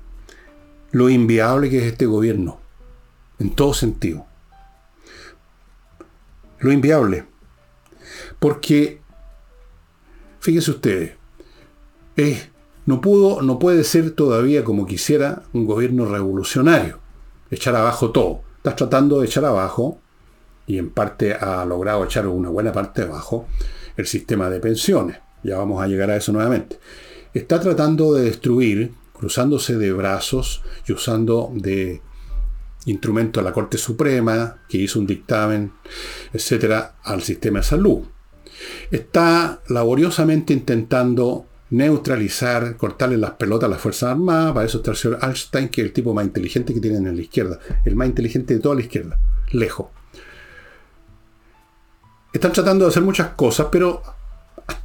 lo 0.91 1.09
inviable 1.09 1.69
que 1.69 1.79
es 1.79 1.91
este 1.91 2.05
gobierno, 2.05 2.59
en 3.39 3.55
todo 3.55 3.73
sentido. 3.73 4.25
Lo 6.59 6.71
inviable. 6.71 7.25
Porque, 8.39 9.01
fíjense 10.39 10.71
ustedes, 10.71 11.18
no, 12.85 13.01
pudo, 13.01 13.41
no 13.41 13.59
puede 13.59 13.83
ser 13.83 14.11
todavía 14.11 14.63
como 14.63 14.85
quisiera 14.85 15.43
un 15.53 15.65
gobierno 15.65 16.05
revolucionario, 16.05 16.99
echar 17.51 17.75
abajo 17.75 18.11
todo. 18.11 18.41
Estás 18.57 18.75
tratando 18.75 19.19
de 19.19 19.27
echar 19.27 19.45
abajo, 19.45 19.99
y 20.67 20.77
en 20.77 20.91
parte 20.91 21.33
ha 21.33 21.65
logrado 21.65 22.03
echar 22.03 22.27
una 22.27 22.49
buena 22.49 22.71
parte 22.71 23.01
abajo, 23.01 23.47
el 23.97 24.05
sistema 24.05 24.49
de 24.49 24.59
pensiones. 24.59 25.17
Ya 25.43 25.57
vamos 25.57 25.81
a 25.81 25.87
llegar 25.87 26.11
a 26.11 26.15
eso 26.15 26.31
nuevamente. 26.31 26.79
Está 27.33 27.59
tratando 27.59 28.13
de 28.13 28.23
destruir, 28.23 28.93
cruzándose 29.13 29.77
de 29.77 29.91
brazos 29.93 30.63
y 30.87 30.93
usando 30.93 31.51
de 31.55 32.01
instrumento 32.85 33.39
a 33.39 33.43
la 33.43 33.51
Corte 33.51 33.77
Suprema, 33.77 34.61
que 34.67 34.77
hizo 34.77 34.99
un 34.99 35.07
dictamen, 35.07 35.73
etcétera, 36.33 36.95
al 37.03 37.23
sistema 37.23 37.59
de 37.59 37.65
salud. 37.65 38.01
Está 38.91 39.61
laboriosamente 39.69 40.53
intentando 40.53 41.47
neutralizar, 41.69 42.77
cortarle 42.77 43.17
las 43.17 43.31
pelotas 43.31 43.67
a 43.67 43.71
las 43.71 43.81
Fuerzas 43.81 44.11
Armadas, 44.11 44.53
para 44.53 44.65
eso 44.65 44.77
está 44.79 44.91
el 44.91 44.97
señor 44.97 45.19
Einstein, 45.21 45.69
que 45.69 45.81
es 45.81 45.87
el 45.87 45.93
tipo 45.93 46.13
más 46.13 46.25
inteligente 46.25 46.73
que 46.73 46.79
tienen 46.79 47.07
en 47.07 47.15
la 47.15 47.21
izquierda, 47.21 47.59
el 47.85 47.95
más 47.95 48.07
inteligente 48.07 48.55
de 48.55 48.59
toda 48.59 48.75
la 48.75 48.81
izquierda, 48.81 49.19
lejos. 49.51 49.87
Están 52.33 52.51
tratando 52.51 52.85
de 52.85 52.89
hacer 52.89 53.03
muchas 53.03 53.29
cosas, 53.29 53.67
pero 53.71 54.01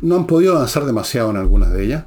no 0.01 0.17
han 0.17 0.27
podido 0.27 0.57
avanzar 0.57 0.85
demasiado 0.85 1.31
en 1.31 1.37
algunas 1.37 1.73
de 1.73 1.85
ellas. 1.85 2.05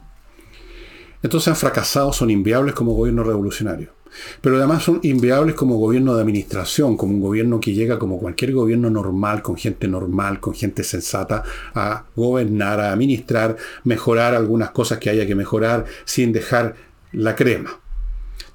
Entonces 1.24 1.50
han 1.50 1.56
fracasado, 1.56 2.14
son 2.14 2.30
inviables 2.30 2.74
como 2.74 2.94
gobierno 2.94 3.24
revolucionario. 3.24 3.97
Pero 4.42 4.58
además 4.58 4.84
son 4.84 5.00
inviables 5.04 5.56
como 5.56 5.78
gobierno 5.78 6.16
de 6.16 6.22
administración, 6.22 6.98
como 6.98 7.14
un 7.14 7.22
gobierno 7.22 7.60
que 7.60 7.74
llega 7.74 8.00
como 8.00 8.20
cualquier 8.20 8.54
gobierno 8.54 8.90
normal, 8.90 9.42
con 9.42 9.58
gente 9.58 9.88
normal, 9.88 10.40
con 10.40 10.54
gente 10.54 10.84
sensata, 10.84 11.44
a 11.74 12.06
gobernar, 12.16 12.80
a 12.80 12.92
administrar, 12.92 13.58
mejorar 13.84 14.36
algunas 14.36 14.72
cosas 14.72 15.00
que 15.00 15.10
haya 15.10 15.26
que 15.26 15.36
mejorar 15.36 15.86
sin 16.06 16.32
dejar 16.32 16.76
la 17.12 17.36
crema. 17.36 17.80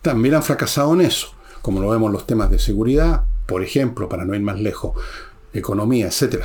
También 0.02 0.34
han 0.34 0.42
fracasado 0.42 0.94
en 0.94 1.02
eso, 1.02 1.34
como 1.62 1.80
lo 1.80 1.90
vemos 1.90 2.08
en 2.08 2.12
los 2.12 2.26
temas 2.26 2.50
de 2.50 2.58
seguridad, 2.58 3.24
por 3.46 3.62
ejemplo, 3.62 4.08
para 4.08 4.24
no 4.24 4.34
ir 4.34 4.40
más 4.40 4.60
lejos, 4.60 4.96
economía, 5.52 6.06
etc. 6.06 6.44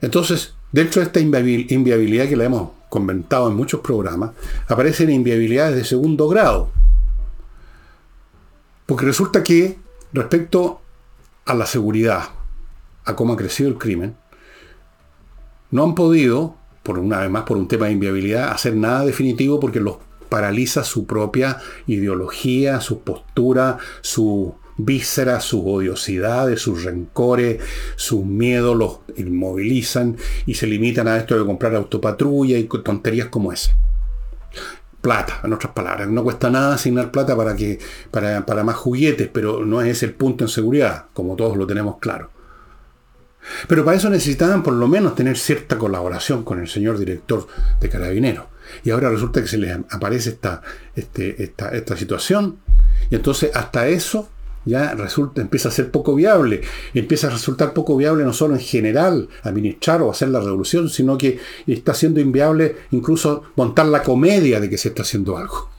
Entonces, 0.00 0.54
dentro 0.72 1.00
de 1.00 1.06
esta 1.06 1.20
inviabilidad 1.20 2.28
que 2.28 2.36
la 2.36 2.44
hemos 2.44 2.70
comentado 2.88 3.48
en 3.48 3.56
muchos 3.56 3.80
programas, 3.80 4.32
aparecen 4.68 5.10
inviabilidades 5.10 5.76
de 5.76 5.84
segundo 5.84 6.28
grado. 6.28 6.70
Porque 8.90 9.06
resulta 9.06 9.44
que 9.44 9.78
respecto 10.12 10.80
a 11.44 11.54
la 11.54 11.64
seguridad, 11.64 12.30
a 13.04 13.14
cómo 13.14 13.34
ha 13.34 13.36
crecido 13.36 13.68
el 13.68 13.78
crimen, 13.78 14.16
no 15.70 15.84
han 15.84 15.94
podido, 15.94 16.56
por 16.82 16.98
una 16.98 17.20
vez 17.20 17.30
más 17.30 17.44
por 17.44 17.56
un 17.56 17.68
tema 17.68 17.86
de 17.86 17.92
inviabilidad, 17.92 18.50
hacer 18.50 18.74
nada 18.74 19.04
definitivo 19.04 19.60
porque 19.60 19.78
los 19.78 19.98
paraliza 20.28 20.82
su 20.82 21.06
propia 21.06 21.58
ideología, 21.86 22.80
su 22.80 23.02
postura, 23.02 23.78
su 24.00 24.56
vísceras, 24.76 25.44
sus 25.44 25.62
odiosidades, 25.64 26.60
sus 26.60 26.82
rencores, 26.82 27.62
sus 27.94 28.24
miedos 28.24 28.76
los 28.76 28.98
inmovilizan 29.16 30.16
y 30.46 30.54
se 30.54 30.66
limitan 30.66 31.06
a 31.06 31.16
esto 31.16 31.38
de 31.38 31.46
comprar 31.46 31.76
autopatrulla 31.76 32.58
y 32.58 32.64
tonterías 32.64 33.28
como 33.28 33.52
esa 33.52 33.70
plata, 35.00 35.40
en 35.44 35.52
otras 35.52 35.72
palabras. 35.72 36.08
No 36.08 36.22
cuesta 36.22 36.50
nada 36.50 36.74
asignar 36.74 37.10
plata 37.10 37.36
para, 37.36 37.56
que, 37.56 37.78
para, 38.10 38.44
para 38.46 38.64
más 38.64 38.76
juguetes, 38.76 39.28
pero 39.32 39.64
no 39.64 39.82
es 39.82 40.02
el 40.02 40.12
punto 40.12 40.44
en 40.44 40.48
seguridad, 40.48 41.06
como 41.12 41.36
todos 41.36 41.56
lo 41.56 41.66
tenemos 41.66 41.98
claro. 41.98 42.30
Pero 43.68 43.84
para 43.84 43.96
eso 43.96 44.10
necesitaban 44.10 44.62
por 44.62 44.74
lo 44.74 44.86
menos 44.86 45.14
tener 45.14 45.38
cierta 45.38 45.78
colaboración 45.78 46.44
con 46.44 46.60
el 46.60 46.68
señor 46.68 46.98
director 46.98 47.46
de 47.80 47.88
Carabineros. 47.88 48.46
Y 48.84 48.90
ahora 48.90 49.10
resulta 49.10 49.40
que 49.40 49.48
se 49.48 49.58
les 49.58 49.76
aparece 49.90 50.30
esta, 50.30 50.62
este, 50.94 51.42
esta, 51.42 51.70
esta 51.70 51.96
situación. 51.96 52.58
Y 53.10 53.14
entonces 53.14 53.50
hasta 53.54 53.88
eso 53.88 54.28
ya 54.64 54.94
resulta, 54.94 55.40
empieza 55.40 55.68
a 55.68 55.72
ser 55.72 55.90
poco 55.90 56.14
viable. 56.14 56.60
Empieza 56.94 57.28
a 57.28 57.30
resultar 57.30 57.72
poco 57.72 57.96
viable 57.96 58.24
no 58.24 58.32
solo 58.32 58.54
en 58.54 58.60
general 58.60 59.28
administrar 59.42 60.02
o 60.02 60.10
hacer 60.10 60.28
la 60.28 60.40
revolución, 60.40 60.88
sino 60.88 61.16
que 61.16 61.38
está 61.66 61.94
siendo 61.94 62.20
inviable 62.20 62.76
incluso 62.90 63.44
montar 63.56 63.86
la 63.86 64.02
comedia 64.02 64.60
de 64.60 64.68
que 64.68 64.78
se 64.78 64.88
está 64.88 65.02
haciendo 65.02 65.36
algo. 65.36 65.70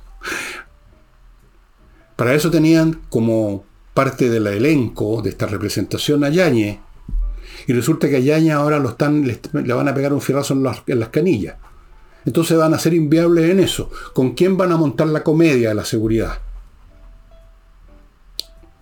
Para 2.16 2.34
eso 2.34 2.52
tenían 2.52 3.02
como 3.10 3.66
parte 3.94 4.30
del 4.30 4.48
elenco 4.48 5.22
de 5.22 5.30
esta 5.30 5.46
representación 5.46 6.24
a 6.24 6.30
Yañez. 6.30 6.80
Y 7.68 7.74
resulta 7.74 8.10
que 8.10 8.18
a 8.18 8.20
Yañez 8.20 8.54
ahora 8.54 8.80
lo 8.80 8.90
están, 8.90 9.26
le, 9.28 9.40
van 9.74 9.88
a 9.88 9.94
pegar 9.94 10.14
un 10.14 10.22
fierrazo 10.22 10.54
en 10.54 10.64
las, 10.64 10.82
en 10.88 11.00
las 11.00 11.10
canillas. 11.10 11.58
Entonces 12.26 12.58
van 12.58 12.74
a 12.74 12.80
ser 12.80 12.94
inviables 12.94 13.50
en 13.50 13.60
eso. 13.60 13.90
¿Con 14.14 14.32
quién 14.32 14.58
van 14.58 14.72
a 14.72 14.78
montar 14.78 15.08
la 15.08 15.24
comedia 15.24 15.70
de 15.70 15.76
la 15.76 15.86
seguridad? 15.86 16.40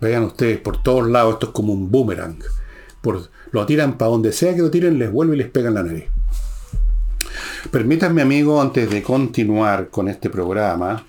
Vean 0.00 0.24
ustedes, 0.24 0.58
por 0.58 0.82
todos 0.82 1.08
lados 1.08 1.34
esto 1.34 1.46
es 1.48 1.52
como 1.52 1.72
un 1.72 1.90
boomerang. 1.90 2.38
Por, 3.00 3.28
lo 3.52 3.66
tiran 3.66 3.98
para 3.98 4.10
donde 4.10 4.32
sea 4.32 4.54
que 4.54 4.62
lo 4.62 4.70
tiren, 4.70 4.98
les 4.98 5.10
vuelve 5.10 5.34
y 5.34 5.38
les 5.38 5.50
pegan 5.50 5.74
la 5.74 5.82
nariz. 5.82 6.04
Permítanme, 7.70 8.22
amigo, 8.22 8.60
antes 8.60 8.88
de 8.88 9.02
continuar 9.02 9.88
con 9.90 10.08
este 10.08 10.30
programa, 10.30 11.04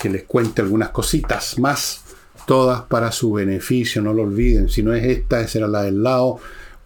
que 0.00 0.08
les 0.08 0.22
cuente 0.22 0.62
algunas 0.62 0.90
cositas 0.90 1.58
más, 1.58 2.04
todas 2.46 2.82
para 2.82 3.10
su 3.10 3.32
beneficio, 3.32 4.00
no 4.00 4.14
lo 4.14 4.22
olviden. 4.22 4.68
Si 4.68 4.82
no 4.82 4.94
es 4.94 5.04
esta, 5.04 5.46
será 5.48 5.66
la 5.66 5.82
del 5.82 6.02
lado. 6.02 6.38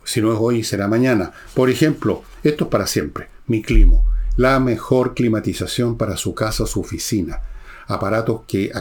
Si 0.05 0.21
no 0.21 0.33
es 0.33 0.39
hoy, 0.41 0.65
será 0.65 0.89
mañana. 0.89 1.33
Por 1.55 1.69
ejemplo, 1.69 2.23
esto 2.43 2.65
es 2.65 2.71
para 2.71 2.87
siempre. 2.87 3.29
Mi 3.47 3.63
Climo, 3.63 4.05
la 4.37 4.59
mejor 4.59 5.15
climatización 5.15 5.99
para 5.99 6.17
su 6.17 6.35
casa 6.35 6.65
o 6.65 6.67
su 6.67 6.81
oficina. 6.81 7.41
Aparatos 7.87 8.41
que 8.49 8.73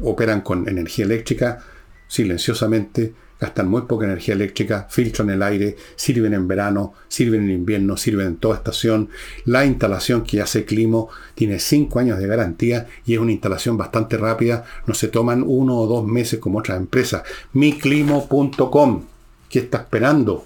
operan 0.00 0.40
con 0.40 0.68
energía 0.68 1.04
eléctrica 1.04 1.64
silenciosamente, 2.12 3.14
gastan 3.40 3.68
muy 3.68 3.82
poca 3.82 4.04
energía 4.04 4.34
eléctrica, 4.34 4.86
filtran 4.90 5.30
el 5.30 5.42
aire, 5.42 5.76
sirven 5.96 6.34
en 6.34 6.46
verano, 6.46 6.92
sirven 7.08 7.44
en 7.44 7.52
invierno, 7.52 7.96
sirven 7.96 8.26
en 8.26 8.36
toda 8.36 8.56
estación. 8.56 9.08
La 9.46 9.64
instalación 9.64 10.22
que 10.22 10.42
hace 10.42 10.66
Climo 10.66 11.08
tiene 11.34 11.58
5 11.58 11.98
años 11.98 12.18
de 12.18 12.26
garantía 12.26 12.86
y 13.06 13.14
es 13.14 13.18
una 13.18 13.32
instalación 13.32 13.78
bastante 13.78 14.18
rápida. 14.18 14.66
No 14.86 14.92
se 14.92 15.08
toman 15.08 15.42
uno 15.42 15.78
o 15.78 15.86
dos 15.86 16.06
meses 16.06 16.38
como 16.38 16.58
otras 16.58 16.76
empresas. 16.76 17.22
miclimo.com. 17.54 19.04
¿Qué 19.48 19.60
está 19.60 19.78
esperando? 19.78 20.44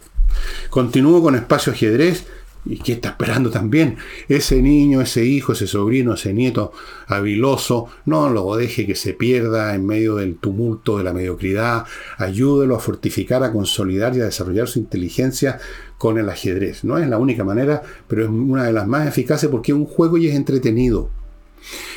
Continúo 0.71 1.21
con 1.21 1.35
Espacio 1.35 1.73
Ajedrez 1.73 2.27
¿Y 2.69 2.79
qué 2.79 2.95
está 2.95 3.11
esperando 3.11 3.51
también? 3.51 3.97
Ese 4.29 4.61
niño, 4.61 5.01
ese 5.01 5.25
hijo, 5.25 5.53
ese 5.53 5.69
sobrino, 5.69 6.15
ese 6.15 6.35
nieto 6.35 6.73
habiloso, 7.07 7.87
no 8.05 8.29
lo 8.29 8.57
deje 8.57 8.87
que 8.87 8.97
se 8.97 9.15
pierda 9.15 9.75
en 9.75 9.87
medio 9.87 10.17
del 10.17 10.37
tumulto 10.37 10.99
de 10.99 11.05
la 11.05 11.13
mediocridad. 11.13 11.85
Ayúdelo 12.19 12.75
a 12.75 12.81
fortificar, 12.81 13.45
a 13.45 13.53
consolidar 13.53 14.17
y 14.17 14.21
a 14.21 14.25
desarrollar 14.25 14.67
su 14.67 14.81
inteligencia 14.81 15.61
con 15.97 16.19
el 16.19 16.29
ajedrez. 16.29 16.83
No 16.83 16.99
es 16.99 17.09
la 17.09 17.19
única 17.19 17.45
manera, 17.45 17.83
pero 18.09 18.25
es 18.25 18.29
una 18.29 18.65
de 18.65 18.73
las 18.73 18.87
más 18.87 19.07
eficaces 19.07 19.49
porque 19.49 19.71
es 19.71 19.79
un 19.79 19.87
juego 19.87 20.17
y 20.17 20.27
es 20.27 20.35
entretenido. 20.35 21.11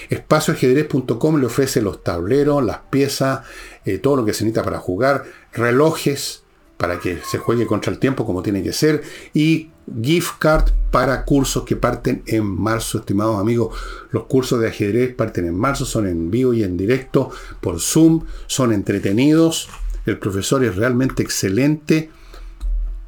Espacioajedrez.com 0.10 1.39
le 1.39 1.45
ofrece 1.47 1.82
los 1.82 2.03
tableros, 2.03 2.63
las 2.63 2.79
piezas, 2.89 3.41
eh, 3.86 3.97
todo 3.97 4.17
lo 4.17 4.25
que 4.25 4.34
se 4.34 4.43
necesita 4.43 4.63
para 4.63 4.79
jugar, 4.79 5.25
relojes 5.53 6.43
para 6.77 6.99
que 6.99 7.19
se 7.29 7.38
juegue 7.38 7.67
contra 7.67 7.91
el 7.91 7.99
tiempo 7.99 8.25
como 8.25 8.41
tiene 8.41 8.63
que 8.63 8.71
ser 8.71 9.03
y 9.34 9.69
gift 10.02 10.39
card 10.39 10.69
para 10.91 11.23
cursos 11.25 11.63
que 11.63 11.75
parten 11.75 12.23
en 12.25 12.45
marzo, 12.45 12.99
estimados 12.99 13.39
amigos. 13.39 13.75
Los 14.12 14.23
cursos 14.25 14.60
de 14.60 14.69
ajedrez 14.69 15.13
parten 15.15 15.45
en 15.45 15.56
marzo, 15.56 15.86
son 15.86 16.08
en 16.08 16.32
vivo 16.32 16.54
y 16.54 16.63
en 16.63 16.78
directo 16.78 17.30
por 17.62 17.80
Zoom, 17.80 18.25
son 18.47 18.73
entretenidos. 18.73 19.69
El 20.06 20.17
profesor 20.17 20.63
es 20.63 20.75
realmente 20.75 21.21
excelente 21.21 22.10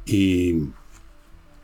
y 0.06 0.62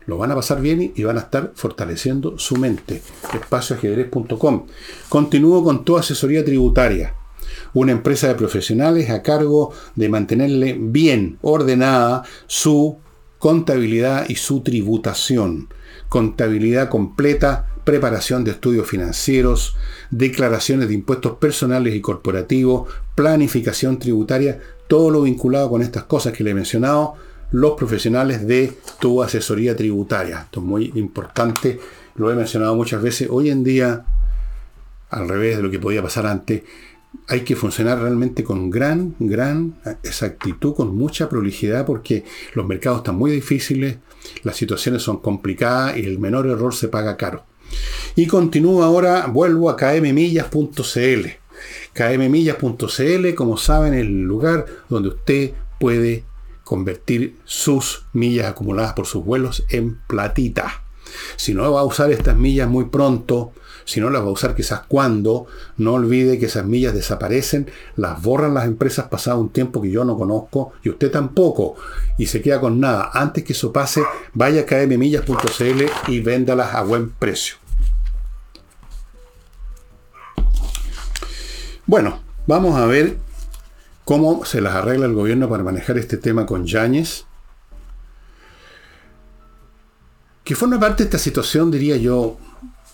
lo 0.05 0.17
van 0.17 0.31
a 0.31 0.35
pasar 0.35 0.59
bien 0.59 0.91
y 0.95 1.03
van 1.03 1.17
a 1.17 1.21
estar 1.21 1.53
fortaleciendo 1.55 2.37
su 2.37 2.57
mente. 2.57 3.01
Espacioajedrez.com. 3.33 4.65
Continúo 5.07 5.63
con 5.63 5.85
toda 5.85 6.01
asesoría 6.01 6.43
tributaria 6.43 7.15
una 7.73 7.91
empresa 7.91 8.27
de 8.27 8.35
profesionales 8.35 9.09
a 9.09 9.21
cargo 9.21 9.73
de 9.95 10.09
mantenerle 10.09 10.77
bien 10.79 11.37
ordenada 11.41 12.23
su 12.47 12.97
contabilidad 13.39 14.27
y 14.29 14.35
su 14.35 14.61
tributación. 14.61 15.69
Contabilidad 16.09 16.89
completa, 16.89 17.67
preparación 17.83 18.43
de 18.43 18.51
estudios 18.51 18.87
financieros, 18.87 19.75
declaraciones 20.11 20.89
de 20.89 20.93
impuestos 20.93 21.37
personales 21.37 21.95
y 21.95 22.01
corporativos, 22.01 22.89
planificación 23.15 23.97
tributaria, 23.97 24.59
todo 24.87 25.09
lo 25.09 25.21
vinculado 25.23 25.69
con 25.69 25.81
estas 25.81 26.03
cosas 26.03 26.33
que 26.33 26.43
le 26.43 26.51
he 26.51 26.53
mencionado, 26.53 27.15
los 27.51 27.73
profesionales 27.73 28.45
de 28.45 28.73
tu 28.99 29.23
asesoría 29.23 29.75
tributaria. 29.75 30.41
Esto 30.41 30.59
es 30.59 30.65
muy 30.65 30.91
importante, 30.95 31.79
lo 32.15 32.31
he 32.31 32.35
mencionado 32.35 32.75
muchas 32.75 33.01
veces. 33.01 33.27
Hoy 33.31 33.49
en 33.49 33.63
día, 33.63 34.05
al 35.09 35.27
revés 35.27 35.57
de 35.57 35.63
lo 35.63 35.71
que 35.71 35.79
podía 35.79 36.03
pasar 36.03 36.27
antes, 36.27 36.63
hay 37.27 37.41
que 37.41 37.55
funcionar 37.55 37.99
realmente 37.99 38.43
con 38.43 38.69
gran, 38.69 39.15
gran 39.19 39.79
exactitud, 40.03 40.75
con 40.75 40.95
mucha 40.95 41.29
prolijidad, 41.29 41.85
porque 41.85 42.23
los 42.53 42.65
mercados 42.65 42.99
están 42.99 43.15
muy 43.15 43.31
difíciles, 43.31 43.97
las 44.43 44.55
situaciones 44.55 45.03
son 45.03 45.17
complicadas 45.17 45.97
y 45.97 46.05
el 46.05 46.19
menor 46.19 46.47
error 46.47 46.73
se 46.73 46.87
paga 46.87 47.17
caro. 47.17 47.45
Y 48.15 48.27
continúo 48.27 48.83
ahora, 48.83 49.27
vuelvo 49.27 49.69
a 49.69 49.77
kmmillas.cl. 49.77 51.27
kmmillas.cl, 51.93 53.35
como 53.35 53.57
saben, 53.57 53.93
es 53.93 54.01
el 54.01 54.23
lugar 54.23 54.65
donde 54.89 55.09
usted 55.09 55.53
puede 55.79 56.23
convertir 56.63 57.37
sus 57.45 58.05
millas 58.13 58.47
acumuladas 58.47 58.93
por 58.93 59.07
sus 59.07 59.23
vuelos 59.23 59.65
en 59.69 59.99
platita. 60.07 60.83
Si 61.35 61.53
no 61.53 61.71
va 61.71 61.81
a 61.81 61.85
usar 61.85 62.11
estas 62.11 62.37
millas 62.37 62.69
muy 62.69 62.85
pronto, 62.85 63.53
si 63.89 63.99
no 63.99 64.11
las 64.11 64.21
va 64.21 64.27
a 64.27 64.31
usar 64.31 64.53
quizás 64.53 64.81
cuando, 64.87 65.47
no 65.77 65.93
olvide 65.93 66.37
que 66.37 66.45
esas 66.45 66.63
millas 66.63 66.93
desaparecen, 66.93 67.71
las 67.95 68.21
borran 68.21 68.53
las 68.53 68.65
empresas 68.65 69.07
pasado 69.07 69.39
un 69.39 69.49
tiempo 69.49 69.81
que 69.81 69.89
yo 69.89 70.05
no 70.05 70.15
conozco 70.15 70.73
y 70.83 70.89
usted 70.89 71.09
tampoco, 71.09 71.75
y 72.15 72.27
se 72.27 72.39
queda 72.39 72.61
con 72.61 72.79
nada. 72.79 73.09
Antes 73.11 73.43
que 73.43 73.53
eso 73.53 73.73
pase, 73.73 74.03
vaya 74.35 74.61
a 74.61 74.65
kmmillas.cl 74.67 75.85
y 76.07 76.19
véndalas 76.19 76.75
a 76.75 76.83
buen 76.83 77.09
precio. 77.09 77.55
Bueno, 81.87 82.21
vamos 82.45 82.79
a 82.79 82.85
ver 82.85 83.17
cómo 84.05 84.45
se 84.45 84.61
las 84.61 84.75
arregla 84.75 85.07
el 85.07 85.15
gobierno 85.15 85.49
para 85.49 85.63
manejar 85.63 85.97
este 85.97 86.17
tema 86.17 86.45
con 86.45 86.67
Yáñez. 86.67 87.25
Que 90.43 90.53
forma 90.53 90.79
parte 90.79 91.01
de 91.01 91.07
esta 91.07 91.17
situación, 91.17 91.71
diría 91.71 91.97
yo, 91.97 92.37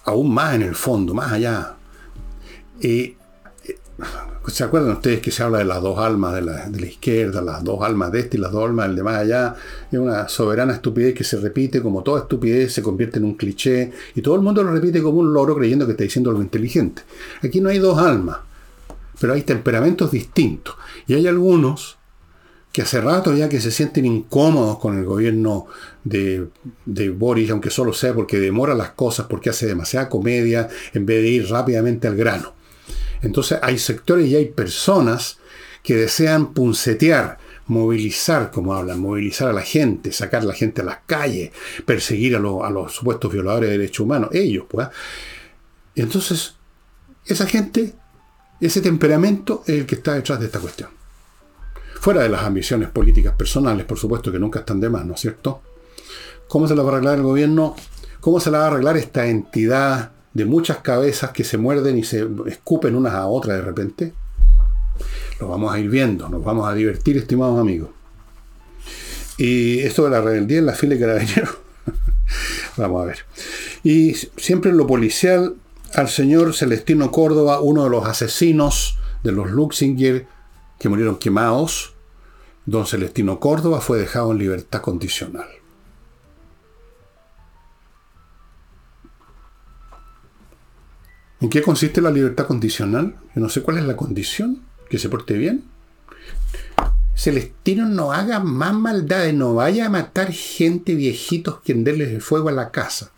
aún 0.06 0.34
más 0.34 0.56
en 0.56 0.62
el 0.62 0.76
fondo, 0.76 1.14
más 1.14 1.32
allá. 1.32 1.76
Eh, 2.82 3.16
¿Se 4.48 4.64
acuerdan 4.64 4.92
ustedes 4.92 5.22
que 5.22 5.32
se 5.32 5.42
habla 5.42 5.60
de 5.60 5.66
las 5.66 5.82
dos 5.82 5.98
almas 5.98 6.36
de 6.36 6.42
la, 6.42 6.70
izquierda, 6.86 7.42
las 7.42 7.64
dos 7.64 7.82
almas 7.82 8.12
de 8.12 8.20
este 8.20 8.38
y 8.38 8.40
las 8.40 8.52
dos 8.52 8.66
almas 8.66 8.88
del 8.88 8.98
de 8.98 9.04
más 9.04 9.16
allá? 9.16 9.56
Es 9.92 9.98
una 9.98 10.28
soberana 10.28 10.74
estupidez 10.74 11.16
que 11.16 11.24
se 11.24 11.38
repite, 11.38 11.82
como 11.82 12.04
toda 12.04 12.22
estupidez 12.22 12.74
se 12.74 12.84
convierte 12.84 13.18
en 13.18 13.26
un 13.26 13.34
cliché, 13.36 13.92
y 14.14 14.22
todo 14.22 14.36
el 14.36 14.42
mundo 14.42 14.62
lo 14.64 14.72
repite 14.72 15.02
como 15.02 15.20
un 15.20 15.34
loro 15.34 15.56
creyendo 15.56 15.86
que 15.86 15.94
está 15.94 16.04
diciendo 16.04 16.30
algo 16.30 16.44
inteligente. 16.44 17.02
Aquí 17.42 17.60
no 17.60 17.70
hay 17.70 17.80
dos 17.80 17.98
almas, 17.98 18.38
pero 19.20 19.34
hay 19.34 19.42
temperamentos 19.42 20.12
distintos. 20.12 20.76
Y 21.08 21.16
hay 21.16 21.26
algunos 21.28 21.98
que 22.76 22.82
hace 22.82 23.00
rato 23.00 23.34
ya 23.34 23.48
que 23.48 23.62
se 23.62 23.72
sienten 23.72 24.06
incómodos 24.06 24.80
con 24.80 25.00
el 25.00 25.06
gobierno 25.06 25.66
de, 26.04 26.50
de, 26.84 27.10
Boris, 27.10 27.50
aunque 27.50 27.70
solo 27.70 27.94
sea 27.94 28.14
porque 28.14 28.38
demora 28.38 28.74
las 28.74 28.90
cosas, 28.90 29.28
porque 29.28 29.50
hace 29.50 29.66
demasiada 29.66 30.10
comedia, 30.10 30.68
en 30.94 31.06
vez 31.06 31.22
de 31.22 31.30
ir 31.30 31.50
rápidamente 31.50 32.10
al 32.10 32.18
grano. 32.18 32.54
Entonces 33.22 33.60
hay 33.62 33.78
sectores 33.78 34.28
y 34.28 34.36
hay 34.36 34.48
personas 34.48 35.38
que 35.84 35.96
desean 35.96 36.54
puncetear, 36.54 37.38
movilizar, 37.68 38.52
como 38.52 38.74
hablan, 38.74 39.00
movilizar 39.00 39.48
a 39.48 39.54
la 39.54 39.62
gente, 39.62 40.12
sacar 40.12 40.42
a 40.42 40.46
la 40.48 40.54
gente 40.54 40.82
a 40.82 40.84
las 40.84 40.98
calles, 41.06 41.52
perseguir 41.86 42.36
a, 42.36 42.40
a 42.40 42.70
los 42.70 42.92
supuestos 42.92 43.32
violadores 43.32 43.70
de 43.70 43.78
derechos 43.78 44.02
humanos, 44.02 44.32
ellos, 44.34 44.66
pues. 44.68 44.90
entonces, 45.96 46.56
esa 47.26 47.46
gente, 47.46 47.94
ese 48.60 48.82
temperamento 48.82 49.64
es 49.66 49.76
el 49.76 49.86
que 49.86 49.96
está 49.96 50.16
detrás 50.16 50.42
de 50.42 50.48
esta 50.48 50.60
cuestión. 50.60 50.90
Fuera 52.06 52.22
de 52.22 52.30
las 52.30 52.44
ambiciones 52.44 52.90
políticas 52.90 53.34
personales, 53.34 53.84
por 53.84 53.98
supuesto 53.98 54.32
que 54.32 54.38
nunca 54.38 54.60
están 54.60 54.80
de 54.80 54.92
más, 54.92 55.04
¿no 55.08 55.16
es 55.16 55.22
cierto? 55.22 55.64
¿Cómo 56.48 56.68
se 56.68 56.76
la 56.76 56.84
va 56.84 56.92
a 56.92 56.92
arreglar 56.94 57.16
el 57.16 57.24
gobierno? 57.24 57.76
¿Cómo 58.20 58.40
se 58.40 58.52
la 58.52 58.60
va 58.60 58.66
a 58.66 58.68
arreglar 58.68 58.96
esta 58.96 59.26
entidad 59.26 60.12
de 60.32 60.46
muchas 60.46 60.78
cabezas 60.82 61.32
que 61.32 61.44
se 61.44 61.58
muerden 61.58 61.98
y 61.98 62.04
se 62.04 62.28
escupen 62.46 62.96
unas 62.96 63.16
a 63.16 63.26
otras 63.26 63.58
de 63.58 63.64
repente? 63.64 64.14
Lo 65.40 65.48
vamos 65.48 65.74
a 65.74 65.80
ir 65.80 65.90
viendo, 65.90 66.30
nos 66.30 66.44
vamos 66.44 66.70
a 66.70 66.76
divertir, 66.76 67.18
estimados 67.18 67.60
amigos. 67.60 67.90
Y 69.40 69.80
esto 69.80 70.04
de 70.04 70.12
la 70.12 70.22
rebeldía 70.22 70.60
en 70.60 70.68
la 70.68 70.74
fila 70.74 70.94
de 70.94 71.02
carabineros. 71.02 71.58
vamos 72.78 73.02
a 73.02 73.06
ver. 73.06 73.18
Y 73.84 74.14
siempre 74.14 74.70
en 74.70 74.78
lo 74.78 74.86
policial, 74.86 75.56
al 75.96 76.10
señor 76.10 76.54
Celestino 76.54 77.10
Córdoba, 77.10 77.62
uno 77.62 77.84
de 77.84 77.90
los 77.90 78.06
asesinos 78.06 79.00
de 79.24 79.32
los 79.32 79.50
Luxinger 79.50 80.28
que 80.78 80.88
murieron 80.88 81.16
quemados, 81.16 81.95
Don 82.66 82.86
Celestino 82.86 83.40
Córdoba 83.40 83.80
fue 83.82 84.00
dejado 84.00 84.32
en 84.32 84.40
libertad 84.40 84.82
condicional. 84.82 85.48
¿En 91.42 91.50
qué 91.50 91.62
consiste 91.62 92.02
la 92.02 92.10
libertad 92.10 92.48
condicional? 92.48 93.18
Yo 93.36 93.42
no 93.42 93.50
sé 93.50 93.62
cuál 93.62 93.78
es 93.78 93.86
la 93.86 93.96
condición. 93.96 94.64
Que 94.90 94.98
se 94.98 95.10
porte 95.10 95.36
bien. 95.36 95.66
Celestino 97.16 97.88
no 97.88 98.12
haga 98.12 98.40
más 98.40 98.74
maldades, 98.74 99.34
no 99.34 99.56
vaya 99.56 99.88
a 99.88 99.90
matar 99.90 100.32
gente 100.32 100.96
viejitos 100.96 101.60
que 101.62 101.74
denles 101.74 102.10
el 102.10 102.22
fuego 102.22 102.50
a 102.50 102.52
la 102.52 102.72
casa. 102.72 103.12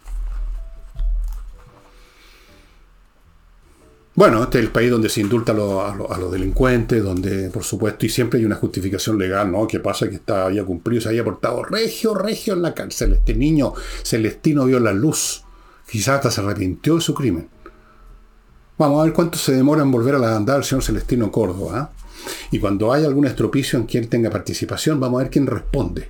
Bueno, 4.18 4.42
este 4.42 4.58
es 4.58 4.64
el 4.66 4.72
país 4.72 4.90
donde 4.90 5.10
se 5.10 5.22
indulta 5.22 5.52
a, 5.52 5.56
los, 5.56 6.32
delincuentes, 6.32 7.04
donde, 7.04 7.52
por 7.52 7.64
supuesto, 7.64 8.04
y 8.04 8.10
siempre 8.10 8.40
hay 8.40 8.46
una 8.46 8.56
justificación 8.56 9.20
legal, 9.20 9.52
¿no? 9.52 9.68
¿Qué 9.68 9.80
pasa? 9.80 10.10
Que 10.10 10.16
está, 10.16 10.50
cumplido, 10.66 11.04
se 11.04 11.10
había 11.10 11.24
portado 11.24 11.64
regio, 11.64 12.16
regio 12.16 12.56
en 12.56 12.64
la 12.64 12.74
cárcel. 12.74 13.14
Este 13.14 13.36
niño 13.36 13.76
celestino 14.02 14.66
vio 14.66 14.80
la 14.80 14.92
luz. 14.92 15.44
Quizás 15.88 16.16
hasta 16.16 16.32
se 16.32 16.42
arrepintió 16.42 16.96
de 16.96 17.02
su 17.02 17.14
crimen. 17.14 17.48
Vamos 18.80 19.02
a 19.02 19.04
ver 19.04 19.14
cuánto 19.14 19.38
se 19.38 19.54
demora 19.54 19.84
en 19.84 19.92
volver 19.92 20.16
a 20.16 20.18
la 20.18 20.36
andar 20.36 20.58
el 20.58 20.64
señor 20.64 20.84
Celestino 20.84 21.32
Córdoba. 21.32 21.80
¿ah? 21.80 21.92
Y 22.50 22.58
cuando 22.58 22.92
haya 22.92 23.06
algún 23.06 23.28
estropicio 23.28 23.78
en 23.78 23.86
quien 23.86 24.08
tenga 24.08 24.32
participación, 24.32 25.00
vamos 25.00 25.20
a 25.20 25.24
ver 25.26 25.32
quién 25.32 25.46
responde. 25.46 26.10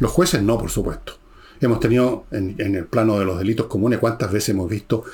Los 0.00 0.10
jueces 0.10 0.42
no, 0.42 0.58
por 0.58 0.68
supuesto. 0.68 1.14
Hemos 1.62 1.80
tenido 1.80 2.26
en, 2.30 2.56
en 2.58 2.74
el 2.74 2.84
plano 2.84 3.18
de 3.18 3.24
los 3.24 3.38
delitos 3.38 3.68
comunes, 3.68 4.00
cuántas 4.00 4.30
veces 4.30 4.50
hemos 4.50 4.68
visto 4.68 5.04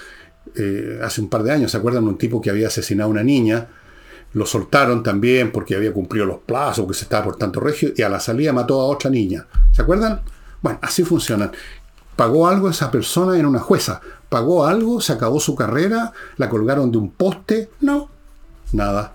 eh, 0.56 1.00
hace 1.02 1.20
un 1.20 1.28
par 1.28 1.42
de 1.42 1.52
años, 1.52 1.70
¿se 1.70 1.76
acuerdan? 1.76 2.04
Un 2.04 2.18
tipo 2.18 2.40
que 2.40 2.50
había 2.50 2.68
asesinado 2.68 3.08
a 3.08 3.12
una 3.12 3.22
niña, 3.22 3.68
lo 4.34 4.46
soltaron 4.46 5.02
también 5.02 5.52
porque 5.52 5.74
había 5.74 5.92
cumplido 5.92 6.26
los 6.26 6.38
plazos, 6.38 6.86
que 6.86 6.94
se 6.94 7.04
estaba 7.04 7.24
portando 7.24 7.60
regio, 7.60 7.92
y 7.96 8.02
a 8.02 8.08
la 8.08 8.20
salida 8.20 8.52
mató 8.52 8.80
a 8.80 8.84
otra 8.84 9.10
niña. 9.10 9.46
¿Se 9.72 9.82
acuerdan? 9.82 10.20
Bueno, 10.60 10.78
así 10.82 11.04
funcionan. 11.04 11.52
¿Pagó 12.16 12.48
algo 12.48 12.68
esa 12.68 12.90
persona 12.90 13.38
en 13.38 13.46
una 13.46 13.60
jueza? 13.60 14.00
¿Pagó 14.28 14.66
algo? 14.66 15.00
¿Se 15.00 15.12
acabó 15.12 15.40
su 15.40 15.54
carrera? 15.54 16.12
¿La 16.36 16.48
colgaron 16.48 16.90
de 16.90 16.98
un 16.98 17.10
poste? 17.10 17.70
No, 17.80 18.10
nada. 18.72 19.14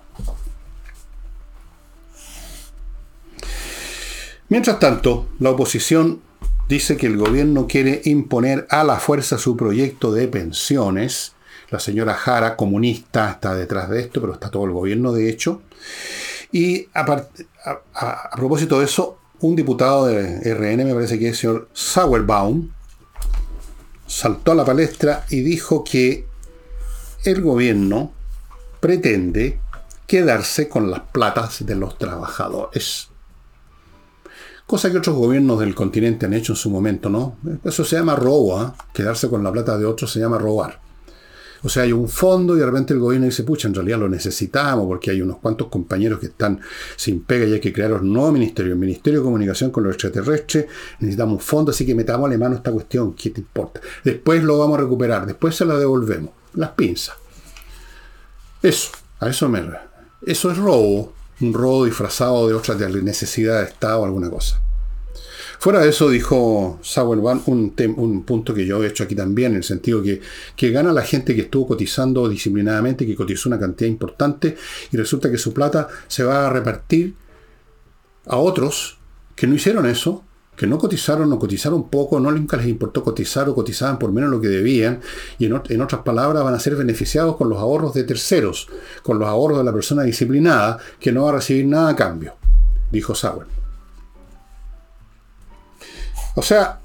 Mientras 4.48 4.78
tanto, 4.78 5.28
la 5.38 5.50
oposición 5.50 6.20
dice 6.68 6.96
que 6.96 7.06
el 7.06 7.16
gobierno 7.16 7.66
quiere 7.66 8.00
imponer 8.04 8.66
a 8.70 8.84
la 8.84 8.96
fuerza 8.96 9.38
su 9.38 9.56
proyecto 9.56 10.12
de 10.12 10.28
pensiones. 10.28 11.32
La 11.70 11.80
señora 11.80 12.14
Jara, 12.14 12.56
comunista, 12.56 13.30
está 13.30 13.54
detrás 13.54 13.90
de 13.90 14.00
esto, 14.00 14.20
pero 14.20 14.34
está 14.34 14.50
todo 14.50 14.64
el 14.64 14.72
gobierno, 14.72 15.12
de 15.12 15.28
hecho. 15.28 15.62
Y 16.52 16.88
a, 16.94 17.04
propósito 18.36 18.78
de 18.78 18.84
eso, 18.84 19.18
un 19.40 19.56
diputado 19.56 20.06
de 20.06 20.54
RN, 20.54 20.84
me 20.84 20.94
parece 20.94 21.18
que 21.18 21.28
es 21.28 21.32
el 21.32 21.36
señor 21.36 21.68
Sauerbaum, 21.72 22.70
saltó 24.06 24.52
a 24.52 24.54
la 24.54 24.64
palestra 24.64 25.24
y 25.30 25.40
dijo 25.40 25.82
que 25.82 26.26
el 27.24 27.40
gobierno 27.42 28.12
pretende 28.80 29.58
quedarse 30.06 30.68
con 30.68 30.90
las 30.90 31.00
platas 31.00 31.64
de 31.64 31.74
los 31.74 31.98
trabajadores 31.98 33.08
cosa 34.66 34.90
que 34.90 34.98
otros 34.98 35.16
gobiernos 35.16 35.60
del 35.60 35.74
continente 35.74 36.26
han 36.26 36.34
hecho 36.34 36.52
en 36.52 36.56
su 36.56 36.70
momento, 36.70 37.08
¿no? 37.08 37.36
Eso 37.64 37.84
se 37.84 37.96
llama 37.96 38.16
robo, 38.16 38.58
¿ah? 38.58 38.74
quedarse 38.92 39.28
con 39.28 39.42
la 39.42 39.52
plata 39.52 39.78
de 39.78 39.84
otros 39.84 40.12
se 40.12 40.20
llama 40.20 40.38
robar. 40.38 40.84
O 41.64 41.68
sea, 41.70 41.84
hay 41.84 41.92
un 41.92 42.10
fondo 42.10 42.54
y 42.54 42.58
de 42.58 42.66
repente 42.66 42.92
el 42.92 43.00
gobierno 43.00 43.24
dice, 43.24 43.42
pucha, 43.42 43.68
en 43.68 43.74
realidad 43.74 43.98
lo 43.98 44.08
necesitamos 44.08 44.86
porque 44.86 45.10
hay 45.10 45.22
unos 45.22 45.38
cuantos 45.38 45.68
compañeros 45.68 46.20
que 46.20 46.26
están 46.26 46.60
sin 46.94 47.22
pega 47.22 47.46
y 47.46 47.54
hay 47.54 47.60
que 47.60 47.72
crear 47.72 47.94
un 47.94 48.12
nuevo 48.12 48.32
ministerio, 48.32 48.72
el 48.72 48.78
Ministerio 48.78 49.20
de 49.20 49.24
Comunicación 49.24 49.70
con 49.70 49.82
los 49.82 49.94
extraterrestres, 49.94 50.66
necesitamos 51.00 51.34
un 51.36 51.40
fondo, 51.40 51.70
así 51.70 51.86
que 51.86 51.94
metámosle 51.94 52.36
mano 52.36 52.56
esta 52.56 52.70
cuestión, 52.70 53.14
¿qué 53.14 53.30
te 53.30 53.40
importa? 53.40 53.80
Después 54.04 54.44
lo 54.44 54.58
vamos 54.58 54.78
a 54.78 54.82
recuperar, 54.82 55.24
después 55.26 55.56
se 55.56 55.64
la 55.64 55.78
devolvemos, 55.78 56.32
las 56.52 56.70
pinzas. 56.72 57.16
Eso, 58.62 58.90
a 59.20 59.28
eso 59.30 59.48
me... 59.48 59.62
Eso 60.26 60.50
es 60.50 60.58
robo, 60.58 61.14
un 61.44 61.54
robo 61.54 61.84
disfrazado 61.84 62.48
de 62.48 62.54
otra 62.54 62.74
necesidad 62.74 63.60
de 63.60 63.66
Estado 63.66 64.00
o 64.00 64.04
alguna 64.04 64.30
cosa. 64.30 64.60
Fuera 65.58 65.80
de 65.80 65.88
eso, 65.88 66.10
dijo 66.10 66.78
Sauerban, 66.82 67.42
un, 67.46 67.74
un 67.96 68.24
punto 68.24 68.52
que 68.52 68.66
yo 68.66 68.82
he 68.82 68.88
hecho 68.88 69.04
aquí 69.04 69.14
también, 69.14 69.52
en 69.52 69.58
el 69.58 69.64
sentido 69.64 70.02
que, 70.02 70.20
que 70.56 70.70
gana 70.70 70.92
la 70.92 71.02
gente 71.02 71.34
que 71.34 71.42
estuvo 71.42 71.68
cotizando 71.68 72.28
disciplinadamente, 72.28 73.06
que 73.06 73.14
cotizó 73.14 73.48
una 73.48 73.58
cantidad 73.58 73.88
importante, 73.88 74.56
y 74.92 74.96
resulta 74.96 75.30
que 75.30 75.38
su 75.38 75.54
plata 75.54 75.88
se 76.06 76.22
va 76.22 76.46
a 76.46 76.50
repartir 76.50 77.14
a 78.26 78.36
otros 78.36 78.98
que 79.34 79.46
no 79.46 79.54
hicieron 79.54 79.86
eso, 79.86 80.24
que 80.56 80.66
no 80.66 80.78
cotizaron 80.78 81.32
o 81.32 81.38
cotizaron 81.38 81.88
poco, 81.88 82.20
no 82.20 82.30
nunca 82.30 82.56
les 82.56 82.66
importó 82.66 83.02
cotizar 83.02 83.48
o 83.48 83.54
cotizaban 83.54 83.98
por 83.98 84.12
menos 84.12 84.30
lo 84.30 84.40
que 84.40 84.48
debían, 84.48 85.00
y 85.38 85.46
en, 85.46 85.60
en, 85.68 85.80
otras 85.80 86.02
palabras 86.02 86.44
van 86.44 86.54
a 86.54 86.60
ser 86.60 86.76
beneficiados 86.76 87.36
con 87.36 87.48
los 87.48 87.58
ahorros 87.58 87.94
de 87.94 88.04
terceros, 88.04 88.68
con 89.02 89.18
los 89.18 89.28
ahorros 89.28 89.58
de 89.58 89.64
la 89.64 89.72
persona 89.72 90.02
disciplinada, 90.02 90.78
que 91.00 91.12
no 91.12 91.24
va 91.24 91.30
a 91.30 91.34
recibir 91.34 91.66
nada 91.66 91.90
a 91.90 91.96
cambio, 91.96 92.34
dijo 92.90 93.14
Sauer. 93.14 93.46
O 96.36 96.42
sea, 96.42 96.80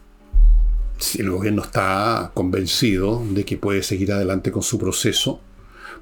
si 0.97 1.21
el 1.21 1.31
gobierno 1.31 1.63
está 1.63 2.31
convencido 2.33 3.23
de 3.31 3.45
que 3.45 3.57
puede 3.57 3.83
seguir 3.83 4.11
adelante 4.11 4.51
con 4.51 4.61
su 4.61 4.77
proceso, 4.77 5.39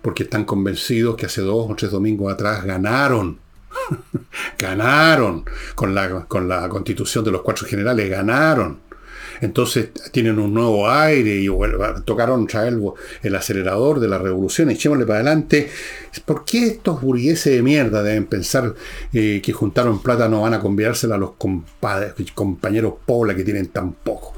porque 0.02 0.24
están 0.24 0.46
convencidos 0.46 1.16
que 1.16 1.26
hace 1.26 1.42
dos 1.42 1.70
o 1.70 1.76
tres 1.76 1.92
domingos 1.92 2.32
atrás 2.32 2.64
ganaron 2.64 3.40
ganaron 4.58 5.46
con 5.76 5.94
la, 5.94 6.26
con 6.26 6.48
la 6.48 6.68
constitución 6.70 7.24
de 7.24 7.32
los 7.32 7.42
cuatro 7.42 7.68
generales, 7.68 8.10
ganaron. 8.10 8.88
Entonces 9.42 9.90
tienen 10.12 10.40
un 10.40 10.54
nuevo 10.54 10.90
aire 10.90 11.40
y 11.40 11.50
tocaron 12.06 12.48
traer 12.48 12.78
el, 13.22 13.36
acelerador 13.36 14.00
de 14.00 14.08
la 14.08 14.18
revolución, 14.18 14.70
echémosle 14.70 15.06
para 15.06 15.20
adelante. 15.20 15.70
¿Por 16.26 16.44
qué 16.44 16.68
estos 16.68 17.02
burgueses 17.02 17.54
de 17.54 17.62
mierda 17.62 18.02
deben 18.02 18.26
pensar 18.26 18.74
eh, 19.14 19.42
que 19.44 19.54
juntaron 19.54 20.02
plata 20.02 20.28
no 20.28 20.42
van 20.42 20.56
a 20.56 20.60
convidársela 20.60 21.16
a 21.16 21.20
los 21.20 21.32
compañeros 22.34 22.94
pobres 23.06 23.36
que 23.36 23.44
tienen 23.44 23.68
tan 23.68 23.94
poco? 23.94 24.34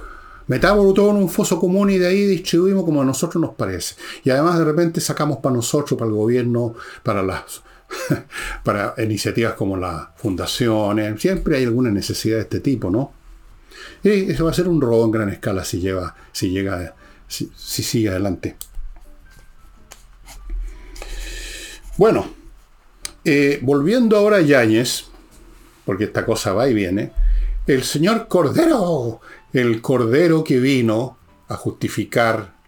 Metámoslo 0.48 0.94
todo 0.94 1.12
en 1.12 1.18
un 1.18 1.30
foso 1.30 1.60
común 1.60 1.92
y 1.92 2.00
de 2.00 2.08
ahí 2.08 2.26
distribuimos 2.26 2.84
como 2.84 3.02
a 3.02 3.06
nosotros 3.06 3.40
nos 3.40 3.54
parece. 3.54 3.96
Y 4.24 4.32
además 4.32 4.58
de 4.58 4.66
repente 4.66 5.00
sacamos 5.00 5.38
para 5.38 5.56
nosotros, 5.56 5.98
para 5.98 6.10
el 6.10 6.18
gobierno, 6.18 6.74
para 7.04 7.22
las 7.22 7.62
para 8.64 8.94
iniciativas 8.98 9.54
como 9.54 9.78
las 9.78 10.10
fundaciones. 10.18 11.20
Siempre 11.22 11.58
hay 11.58 11.66
alguna 11.66 11.92
necesidad 11.92 12.38
de 12.38 12.44
este 12.44 12.60
tipo, 12.60 12.90
¿no? 12.90 13.14
Y 14.04 14.32
eso 14.32 14.46
va 14.46 14.52
a 14.52 14.54
ser 14.54 14.68
un 14.68 14.82
robo 14.82 15.06
en 15.06 15.12
gran 15.12 15.30
escala 15.30 15.64
si, 15.64 15.80
lleva, 15.80 16.16
si 16.32 16.50
llega, 16.50 16.96
si, 17.28 17.50
sigue 17.56 18.10
adelante. 18.10 18.56
Bueno, 21.98 22.30
eh, 23.26 23.60
volviendo 23.62 24.16
ahora 24.18 24.38
a 24.38 24.42
Yáñez, 24.42 25.06
porque 25.86 26.06
esta 26.06 26.26
cosa 26.26 26.54
va 26.54 26.70
y 26.70 26.74
viene, 26.74 27.12
el 27.68 27.84
señor 27.84 28.28
Cordero, 28.28 29.20
el 29.52 29.82
Cordero 29.82 30.44
que 30.44 30.60
vino 30.60 31.18
a 31.50 31.56
justificar 31.56 32.59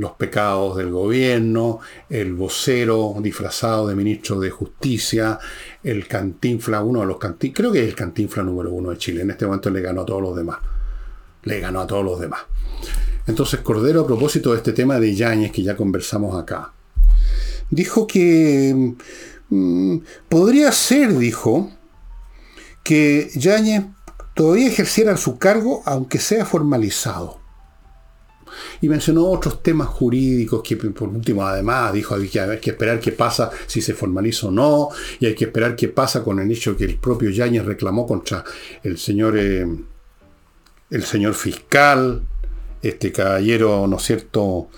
los 0.00 0.12
pecados 0.12 0.78
del 0.78 0.90
gobierno, 0.90 1.80
el 2.08 2.32
vocero 2.32 3.14
disfrazado 3.20 3.86
de 3.86 3.94
ministro 3.94 4.40
de 4.40 4.48
Justicia, 4.48 5.38
el 5.84 6.08
cantinfla, 6.08 6.82
uno 6.82 7.00
de 7.00 7.06
los 7.06 7.18
cantinflas, 7.18 7.56
creo 7.56 7.72
que 7.72 7.82
es 7.82 7.88
el 7.88 7.94
cantinfla 7.94 8.42
número 8.42 8.72
uno 8.72 8.90
de 8.90 8.96
Chile. 8.96 9.20
En 9.20 9.30
este 9.30 9.44
momento 9.44 9.68
le 9.68 9.82
ganó 9.82 10.00
a 10.00 10.06
todos 10.06 10.22
los 10.22 10.34
demás. 10.34 10.58
Le 11.42 11.60
ganó 11.60 11.82
a 11.82 11.86
todos 11.86 12.02
los 12.02 12.18
demás. 12.18 12.40
Entonces, 13.26 13.60
Cordero, 13.60 14.00
a 14.00 14.06
propósito 14.06 14.52
de 14.52 14.56
este 14.56 14.72
tema 14.72 14.98
de 14.98 15.14
Yáñez 15.14 15.52
que 15.52 15.62
ya 15.62 15.76
conversamos 15.76 16.34
acá, 16.34 16.72
dijo 17.68 18.06
que 18.06 18.94
mm, 19.50 19.98
podría 20.30 20.72
ser, 20.72 21.16
dijo, 21.18 21.70
que 22.82 23.30
Yáñez 23.34 23.84
todavía 24.32 24.68
ejerciera 24.68 25.18
su 25.18 25.36
cargo 25.38 25.82
aunque 25.84 26.18
sea 26.18 26.46
formalizado. 26.46 27.39
Y 28.80 28.88
mencionó 28.88 29.26
otros 29.26 29.62
temas 29.62 29.88
jurídicos 29.88 30.62
que 30.62 30.76
por 30.76 31.08
último 31.08 31.46
además 31.46 31.92
dijo 31.92 32.16
que 32.30 32.40
hay 32.40 32.58
que 32.58 32.70
esperar 32.70 33.00
qué 33.00 33.12
pasa 33.12 33.50
si 33.66 33.80
se 33.80 33.94
formaliza 33.94 34.48
o 34.48 34.50
no, 34.50 34.88
y 35.18 35.26
hay 35.26 35.34
que 35.34 35.44
esperar 35.46 35.76
qué 35.76 35.88
pasa 35.88 36.22
con 36.22 36.38
el 36.40 36.50
hecho 36.50 36.76
que 36.76 36.84
el 36.84 36.96
propio 36.96 37.30
Yáñez 37.30 37.64
reclamó 37.64 38.06
contra 38.06 38.44
el 38.82 38.98
señor, 38.98 39.38
eh, 39.38 39.66
el 40.90 41.04
señor 41.04 41.34
fiscal, 41.34 42.22
este 42.82 43.12
caballero, 43.12 43.86
¿no 43.86 43.96
es 43.96 44.02
cierto?, 44.02 44.68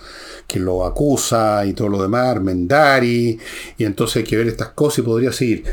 que 0.47 0.59
lo 0.59 0.85
acusa 0.85 1.65
y 1.65 1.73
todo 1.73 1.89
lo 1.89 2.03
demás, 2.03 2.41
Mendari, 2.41 3.39
y 3.79 3.85
entonces 3.85 4.17
hay 4.17 4.25
que 4.25 4.37
ver 4.37 4.49
estas 4.49 4.69
cosas 4.71 4.99
y 4.99 5.03
podría 5.03 5.33
seguir. 5.33 5.65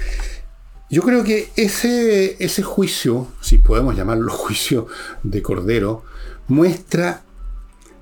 Yo 0.89 1.03
creo 1.03 1.23
que 1.23 1.49
ese, 1.55 2.43
ese 2.43 2.63
juicio, 2.63 3.27
si 3.41 3.57
podemos 3.57 3.95
llamarlo 3.95 4.31
juicio 4.33 4.87
de 5.23 5.41
Cordero, 5.41 6.03
muestra 6.47 7.23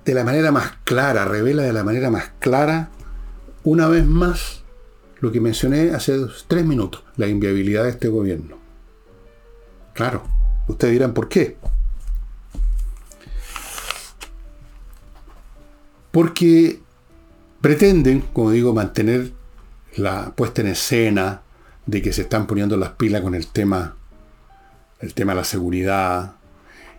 de 0.07 0.13
la 0.13 0.23
manera 0.23 0.53
más 0.53 0.71
clara, 0.85 1.25
revela 1.25 1.63
de 1.63 1.73
la 1.73 1.83
manera 1.83 2.09
más 2.09 2.31
clara, 2.39 2.89
una 3.65 3.89
vez 3.89 4.05
más, 4.05 4.63
lo 5.19 5.33
que 5.33 5.41
mencioné 5.41 5.91
hace 5.91 6.17
tres 6.47 6.65
minutos, 6.65 7.03
la 7.17 7.27
inviabilidad 7.27 7.83
de 7.83 7.89
este 7.89 8.07
gobierno. 8.07 8.57
Claro, 9.93 10.23
ustedes 10.69 10.93
dirán, 10.93 11.13
¿por 11.13 11.27
qué? 11.27 11.57
Porque 16.11 16.79
pretenden, 17.59 18.21
como 18.21 18.51
digo, 18.51 18.73
mantener 18.73 19.33
la 19.97 20.31
puesta 20.35 20.61
en 20.61 20.67
escena 20.67 21.41
de 21.85 22.01
que 22.01 22.13
se 22.13 22.21
están 22.21 22.47
poniendo 22.47 22.77
las 22.77 22.91
pilas 22.91 23.21
con 23.23 23.35
el 23.35 23.47
tema, 23.47 23.97
el 25.01 25.13
tema 25.13 25.33
de 25.33 25.39
la 25.39 25.43
seguridad, 25.43 26.36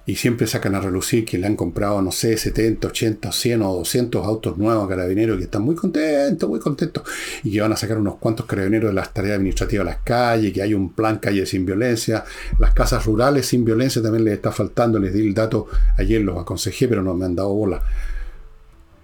y 0.08 0.16
siempre 0.16 0.46
sacan 0.46 0.74
a 0.74 0.80
relucir 0.80 1.26
que 1.26 1.36
le 1.36 1.46
han 1.46 1.54
comprado, 1.54 2.00
no 2.00 2.10
sé, 2.12 2.38
70, 2.38 2.88
80, 2.88 3.30
100 3.30 3.60
o 3.60 3.74
200 3.74 4.24
autos 4.24 4.56
nuevos 4.56 4.86
a 4.86 4.88
carabineros 4.88 5.36
que 5.36 5.44
están 5.44 5.60
muy 5.60 5.74
contentos, 5.74 6.48
muy 6.48 6.58
contentos, 6.60 7.02
y 7.44 7.52
que 7.52 7.60
van 7.60 7.74
a 7.74 7.76
sacar 7.76 7.98
unos 7.98 8.16
cuantos 8.16 8.46
carabineros 8.46 8.88
de 8.88 8.94
las 8.94 9.12
tareas 9.12 9.36
administrativas 9.36 9.86
a 9.86 9.90
las 9.90 9.98
calles, 9.98 10.54
que 10.54 10.62
hay 10.62 10.72
un 10.72 10.94
plan 10.94 11.18
calle 11.18 11.44
sin 11.44 11.66
violencia, 11.66 12.24
las 12.58 12.72
casas 12.72 13.04
rurales 13.04 13.48
sin 13.48 13.66
violencia 13.66 14.00
también 14.00 14.24
les 14.24 14.32
está 14.32 14.50
faltando, 14.50 14.98
les 14.98 15.12
di 15.12 15.20
el 15.20 15.34
dato, 15.34 15.66
ayer 15.98 16.22
los 16.22 16.38
aconsejé, 16.38 16.88
pero 16.88 17.02
no 17.02 17.12
me 17.12 17.26
han 17.26 17.36
dado 17.36 17.52
bola. 17.52 17.82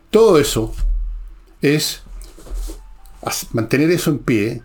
Todo 0.09 0.39
eso 0.39 0.75
es 1.61 2.03
mantener 3.53 3.91
eso 3.91 4.09
en 4.09 4.21
pie, 4.21 4.63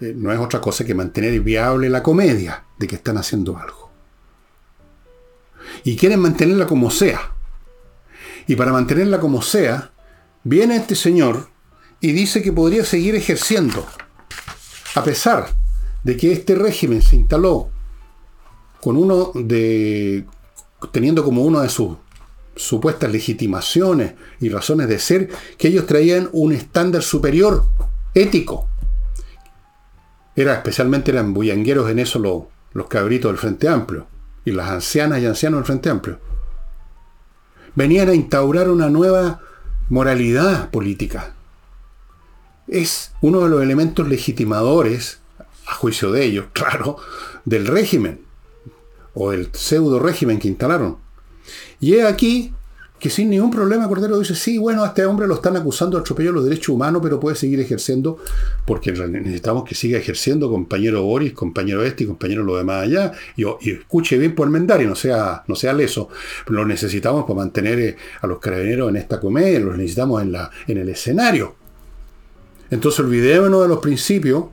eh, 0.00 0.14
no 0.16 0.32
es 0.32 0.40
otra 0.40 0.60
cosa 0.60 0.84
que 0.84 0.96
mantener 0.96 1.38
viable 1.42 1.88
la 1.88 2.02
comedia 2.02 2.64
de 2.76 2.88
que 2.88 2.96
están 2.96 3.18
haciendo 3.18 3.56
algo 3.56 3.85
y 5.86 5.94
quieren 5.94 6.18
mantenerla 6.18 6.66
como 6.66 6.90
sea. 6.90 7.32
Y 8.48 8.56
para 8.56 8.72
mantenerla 8.72 9.20
como 9.20 9.40
sea, 9.40 9.92
viene 10.42 10.74
este 10.74 10.96
señor 10.96 11.48
y 12.00 12.10
dice 12.10 12.42
que 12.42 12.52
podría 12.52 12.84
seguir 12.84 13.14
ejerciendo, 13.14 13.86
a 14.96 15.04
pesar 15.04 15.46
de 16.02 16.16
que 16.16 16.32
este 16.32 16.56
régimen 16.56 17.02
se 17.02 17.14
instaló 17.14 17.70
con 18.80 18.96
uno 18.96 19.30
de 19.32 20.26
teniendo 20.90 21.22
como 21.22 21.42
una 21.42 21.62
de 21.62 21.68
sus 21.68 21.96
supuestas 22.56 23.12
legitimaciones 23.12 24.14
y 24.40 24.48
razones 24.48 24.88
de 24.88 24.98
ser 24.98 25.30
que 25.56 25.68
ellos 25.68 25.86
traían 25.86 26.28
un 26.32 26.52
estándar 26.52 27.04
superior 27.04 27.64
ético. 28.12 28.68
Era 30.34 30.54
especialmente 30.54 31.12
eran 31.12 31.32
bullangueros 31.32 31.88
en 31.88 32.00
eso 32.00 32.48
los 32.72 32.86
cabritos 32.88 33.30
del 33.30 33.38
Frente 33.38 33.68
Amplio 33.68 34.15
y 34.46 34.52
las 34.52 34.70
ancianas 34.70 35.20
y 35.20 35.26
ancianos 35.26 35.58
del 35.58 35.66
Frente 35.66 35.90
Amplio. 35.90 36.18
Venían 37.74 38.08
a 38.08 38.14
instaurar 38.14 38.70
una 38.70 38.88
nueva 38.88 39.40
moralidad 39.90 40.70
política. 40.70 41.34
Es 42.68 43.12
uno 43.20 43.40
de 43.42 43.50
los 43.50 43.62
elementos 43.62 44.08
legitimadores, 44.08 45.18
a 45.66 45.74
juicio 45.74 46.12
de 46.12 46.24
ellos, 46.24 46.46
claro, 46.52 46.96
del 47.44 47.66
régimen 47.66 48.22
o 49.14 49.32
del 49.32 49.50
pseudo 49.52 49.98
régimen 49.98 50.38
que 50.38 50.48
instalaron. 50.48 50.98
Y 51.80 51.94
he 51.94 52.06
aquí 52.06 52.54
que 53.06 53.10
sin 53.10 53.30
ningún 53.30 53.52
problema 53.52 53.86
Cordero 53.86 54.18
dice, 54.18 54.34
sí, 54.34 54.58
bueno, 54.58 54.82
a 54.82 54.88
este 54.88 55.06
hombre 55.06 55.28
lo 55.28 55.34
están 55.34 55.56
acusando 55.56 55.96
de 55.96 56.00
atropello 56.00 56.32
los 56.32 56.42
derechos 56.42 56.70
humanos, 56.70 57.00
pero 57.04 57.20
puede 57.20 57.36
seguir 57.36 57.60
ejerciendo, 57.60 58.18
porque 58.64 58.90
necesitamos 58.90 59.62
que 59.62 59.76
siga 59.76 59.96
ejerciendo, 59.96 60.50
compañero 60.50 61.04
Boris, 61.04 61.32
compañero 61.32 61.84
este 61.84 62.02
y 62.02 62.08
compañero 62.08 62.42
lo 62.42 62.56
demás 62.56 62.82
allá, 62.82 63.12
y, 63.36 63.44
escuche 63.70 64.18
bien 64.18 64.34
por 64.34 64.50
Mendari, 64.50 64.86
no 64.86 64.96
sea, 64.96 65.44
no 65.46 65.54
sea 65.54 65.72
leso, 65.72 66.08
lo 66.48 66.66
necesitamos 66.66 67.22
para 67.22 67.36
mantener 67.36 67.78
eh, 67.78 67.96
a 68.22 68.26
los 68.26 68.40
carabineros 68.40 68.88
en 68.88 68.96
esta 68.96 69.20
comedia, 69.20 69.60
los 69.60 69.76
necesitamos 69.76 70.20
en, 70.22 70.32
la, 70.32 70.50
en 70.66 70.78
el 70.78 70.88
escenario. 70.88 71.54
Entonces 72.72 72.98
olvidémonos 72.98 73.62
de 73.62 73.68
los 73.68 73.78
principios, 73.78 74.46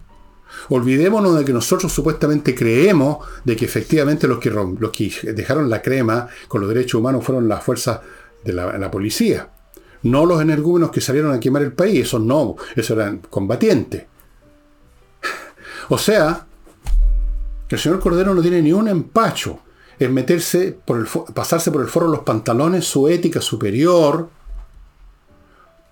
olvidémonos 0.70 1.40
de 1.40 1.44
que 1.44 1.54
nosotros 1.54 1.92
supuestamente 1.92 2.54
creemos 2.54 3.18
de 3.44 3.56
que 3.56 3.66
efectivamente 3.66 4.28
los 4.28 4.38
que, 4.38 4.52
los 4.52 4.92
que 4.92 5.34
dejaron 5.34 5.72
la 5.72 5.82
crema 5.82 6.28
con 6.48 6.62
los 6.62 6.70
derechos 6.70 7.00
humanos 7.00 7.26
fueron 7.26 7.48
las 7.48 7.64
fuerzas 7.64 8.02
de 8.44 8.54
la, 8.54 8.92
policía. 8.92 9.50
No 10.04 10.26
los 10.26 10.42
energúmenos 10.42 10.92
que 10.92 11.02
salieron 11.02 11.34
a 11.34 11.40
quemar 11.40 11.62
el 11.62 11.74
país, 11.74 12.08
esos 12.08 12.22
no, 12.22 12.56
esos 12.76 12.98
eran 12.98 13.20
combatientes. 13.30 14.06
O 15.90 15.98
sea, 15.98 16.46
el 17.70 17.80
señor 17.80 18.00
Cordero 18.00 18.36
no 18.36 18.42
tiene 18.42 18.62
ni 18.62 18.72
un 18.72 18.88
empacho 18.88 19.60
en 19.98 20.14
meterse 20.14 20.78
por 20.86 21.00
el, 21.00 21.08
pasarse 21.34 21.72
por 21.72 21.82
el 21.82 21.88
foro 21.88 22.08
los 22.08 22.22
pantalones, 22.22 22.86
su 22.86 23.08
ética 23.08 23.42
superior, 23.42 24.30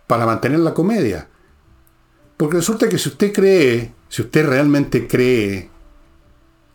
para 0.05 0.25
mantener 0.25 0.59
la 0.59 0.73
comedia. 0.73 1.27
Porque 2.37 2.57
resulta 2.57 2.87
que 2.87 2.97
si 2.97 3.09
usted 3.09 3.33
cree, 3.33 3.93
si 4.09 4.21
usted 4.21 4.45
realmente 4.45 5.07
cree 5.07 5.70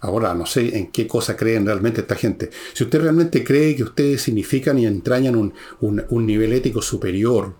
Ahora 0.06 0.34
no 0.34 0.46
sé 0.46 0.78
en 0.78 0.92
qué 0.92 1.08
cosa 1.08 1.36
creen 1.36 1.66
realmente 1.66 2.02
esta 2.02 2.14
gente. 2.14 2.48
Si 2.72 2.84
usted 2.84 3.00
realmente 3.00 3.42
cree 3.42 3.74
que 3.74 3.82
ustedes 3.82 4.22
significan 4.22 4.78
y 4.78 4.86
entrañan 4.86 5.34
un, 5.34 5.52
un 5.80 6.26
nivel 6.26 6.52
ético 6.52 6.80
superior, 6.80 7.54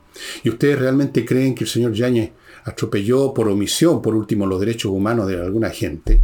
y 0.45 0.49
ustedes 0.49 0.79
realmente 0.79 1.25
creen 1.25 1.57
que 1.57 1.65
el 1.65 1.71
señor 1.71 1.93
Yáñez 1.93 2.31
atropelló 2.65 3.35
por 3.35 3.49
omisión, 3.49 4.01
por 4.01 4.15
último, 4.15 4.47
los 4.47 4.61
derechos 4.61 4.93
humanos 4.93 5.27
de 5.27 5.41
alguna 5.41 5.71
gente, 5.71 6.23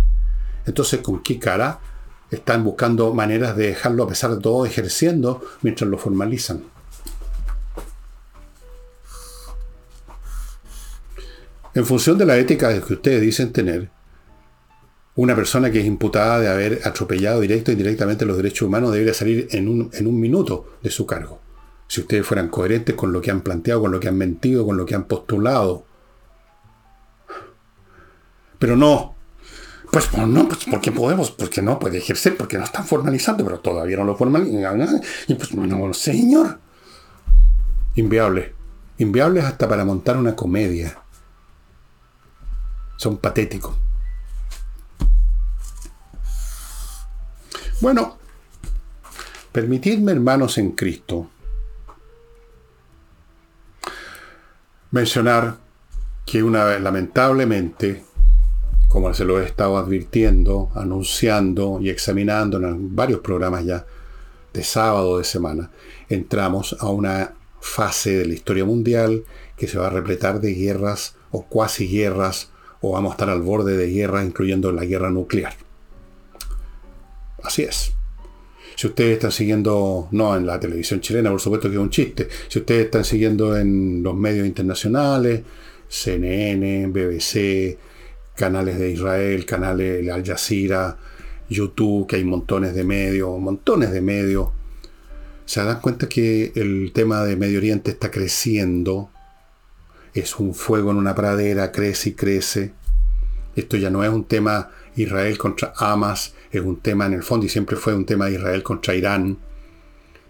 entonces 0.64 1.00
¿con 1.00 1.24
qué 1.24 1.40
cara 1.40 1.80
están 2.30 2.62
buscando 2.62 3.12
maneras 3.12 3.56
de 3.56 3.66
dejarlo 3.66 4.04
a 4.04 4.08
pesar 4.08 4.30
de 4.30 4.40
todo 4.40 4.64
ejerciendo 4.64 5.44
mientras 5.62 5.90
lo 5.90 5.98
formalizan? 5.98 6.62
En 11.74 11.84
función 11.84 12.16
de 12.16 12.26
la 12.26 12.36
ética 12.36 12.80
que 12.80 12.92
ustedes 12.92 13.20
dicen 13.20 13.52
tener, 13.52 13.90
una 15.14 15.36
persona 15.36 15.70
que 15.70 15.80
es 15.80 15.86
imputada 15.86 16.40
de 16.40 16.48
haber 16.48 16.80
atropellado 16.84 17.40
directo 17.40 17.70
e 17.70 17.74
indirectamente 17.74 18.24
los 18.24 18.36
derechos 18.36 18.66
humanos 18.66 18.92
debería 18.92 19.12
salir 19.12 19.48
en 19.50 19.68
un, 19.68 19.90
en 19.92 20.06
un 20.06 20.18
minuto 20.18 20.78
de 20.82 20.90
su 20.90 21.04
cargo. 21.06 21.40
Si 21.86 22.00
ustedes 22.00 22.26
fueran 22.26 22.48
coherentes 22.48 22.94
con 22.94 23.12
lo 23.12 23.20
que 23.20 23.30
han 23.30 23.42
planteado, 23.42 23.82
con 23.82 23.92
lo 23.92 24.00
que 24.00 24.08
han 24.08 24.16
mentido, 24.16 24.64
con 24.64 24.78
lo 24.78 24.86
que 24.86 24.94
han 24.94 25.04
postulado. 25.04 25.84
Pero 28.58 28.76
no. 28.76 29.14
Pues, 29.90 30.06
pues 30.06 30.26
no, 30.26 30.48
pues 30.48 30.60
porque 30.70 30.90
podemos, 30.90 31.30
porque 31.32 31.60
no 31.60 31.78
puede 31.78 31.98
ejercer, 31.98 32.34
porque 32.38 32.56
no 32.56 32.64
están 32.64 32.86
formalizando, 32.86 33.44
pero 33.44 33.60
todavía 33.60 33.98
no 33.98 34.04
lo 34.04 34.16
formalizan. 34.16 35.02
Y 35.28 35.34
pues 35.34 35.52
no, 35.52 35.92
señor. 35.92 36.58
Inviable. 37.96 38.54
Inviables 38.96 39.44
hasta 39.44 39.68
para 39.68 39.84
montar 39.84 40.16
una 40.16 40.34
comedia. 40.34 40.98
Son 42.96 43.18
patéticos. 43.18 43.76
Bueno, 47.82 48.16
permitidme, 49.50 50.12
hermanos 50.12 50.56
en 50.56 50.70
Cristo, 50.70 51.28
mencionar 54.92 55.56
que 56.24 56.44
una 56.44 56.62
vez, 56.62 56.80
lamentablemente, 56.80 58.04
como 58.86 59.12
se 59.12 59.24
lo 59.24 59.40
he 59.40 59.44
estado 59.46 59.78
advirtiendo, 59.78 60.70
anunciando 60.76 61.80
y 61.80 61.90
examinando 61.90 62.58
en 62.58 62.94
varios 62.94 63.18
programas 63.18 63.64
ya 63.64 63.84
de 64.52 64.62
sábado 64.62 65.18
de 65.18 65.24
semana, 65.24 65.72
entramos 66.08 66.76
a 66.78 66.88
una 66.88 67.32
fase 67.60 68.16
de 68.16 68.26
la 68.26 68.34
historia 68.34 68.64
mundial 68.64 69.24
que 69.56 69.66
se 69.66 69.78
va 69.78 69.88
a 69.88 69.90
repletar 69.90 70.40
de 70.40 70.54
guerras 70.54 71.16
o 71.32 71.46
cuasi 71.46 71.88
guerras 71.88 72.48
o 72.80 72.92
vamos 72.92 73.10
a 73.10 73.14
estar 73.14 73.28
al 73.28 73.42
borde 73.42 73.76
de 73.76 73.90
guerra, 73.90 74.22
incluyendo 74.22 74.70
la 74.70 74.84
guerra 74.84 75.10
nuclear. 75.10 75.71
Así 77.42 77.62
es. 77.62 77.92
Si 78.76 78.86
ustedes 78.86 79.14
están 79.14 79.32
siguiendo, 79.32 80.08
no 80.12 80.36
en 80.36 80.46
la 80.46 80.58
televisión 80.58 81.00
chilena, 81.00 81.30
por 81.30 81.40
supuesto 81.40 81.68
que 81.68 81.74
es 81.74 81.80
un 81.80 81.90
chiste, 81.90 82.28
si 82.48 82.60
ustedes 82.60 82.86
están 82.86 83.04
siguiendo 83.04 83.56
en 83.56 84.02
los 84.02 84.14
medios 84.14 84.46
internacionales, 84.46 85.42
CNN, 85.88 86.86
BBC, 86.86 87.78
canales 88.34 88.78
de 88.78 88.90
Israel, 88.90 89.44
canales 89.44 90.04
de 90.04 90.10
Al 90.10 90.24
Jazeera, 90.24 90.96
YouTube, 91.48 92.06
que 92.06 92.16
hay 92.16 92.24
montones 92.24 92.74
de 92.74 92.82
medios, 92.82 93.38
montones 93.38 93.92
de 93.92 94.00
medios, 94.00 94.48
se 95.44 95.62
dan 95.62 95.80
cuenta 95.80 96.08
que 96.08 96.52
el 96.54 96.92
tema 96.94 97.24
de 97.24 97.36
Medio 97.36 97.58
Oriente 97.58 97.90
está 97.90 98.10
creciendo, 98.10 99.10
es 100.14 100.38
un 100.38 100.54
fuego 100.54 100.90
en 100.90 100.96
una 100.96 101.14
pradera, 101.14 101.72
crece 101.72 102.10
y 102.10 102.12
crece. 102.14 102.72
Esto 103.54 103.76
ya 103.76 103.90
no 103.90 104.02
es 104.02 104.10
un 104.10 104.24
tema 104.24 104.70
Israel 104.96 105.36
contra 105.36 105.74
Hamas, 105.76 106.34
es 106.52 106.62
un 106.62 106.80
tema 106.80 107.06
en 107.06 107.14
el 107.14 107.22
fondo 107.22 107.46
y 107.46 107.48
siempre 107.48 107.76
fue 107.76 107.94
un 107.94 108.04
tema 108.04 108.26
de 108.26 108.34
Israel 108.34 108.62
contra 108.62 108.94
Irán, 108.94 109.38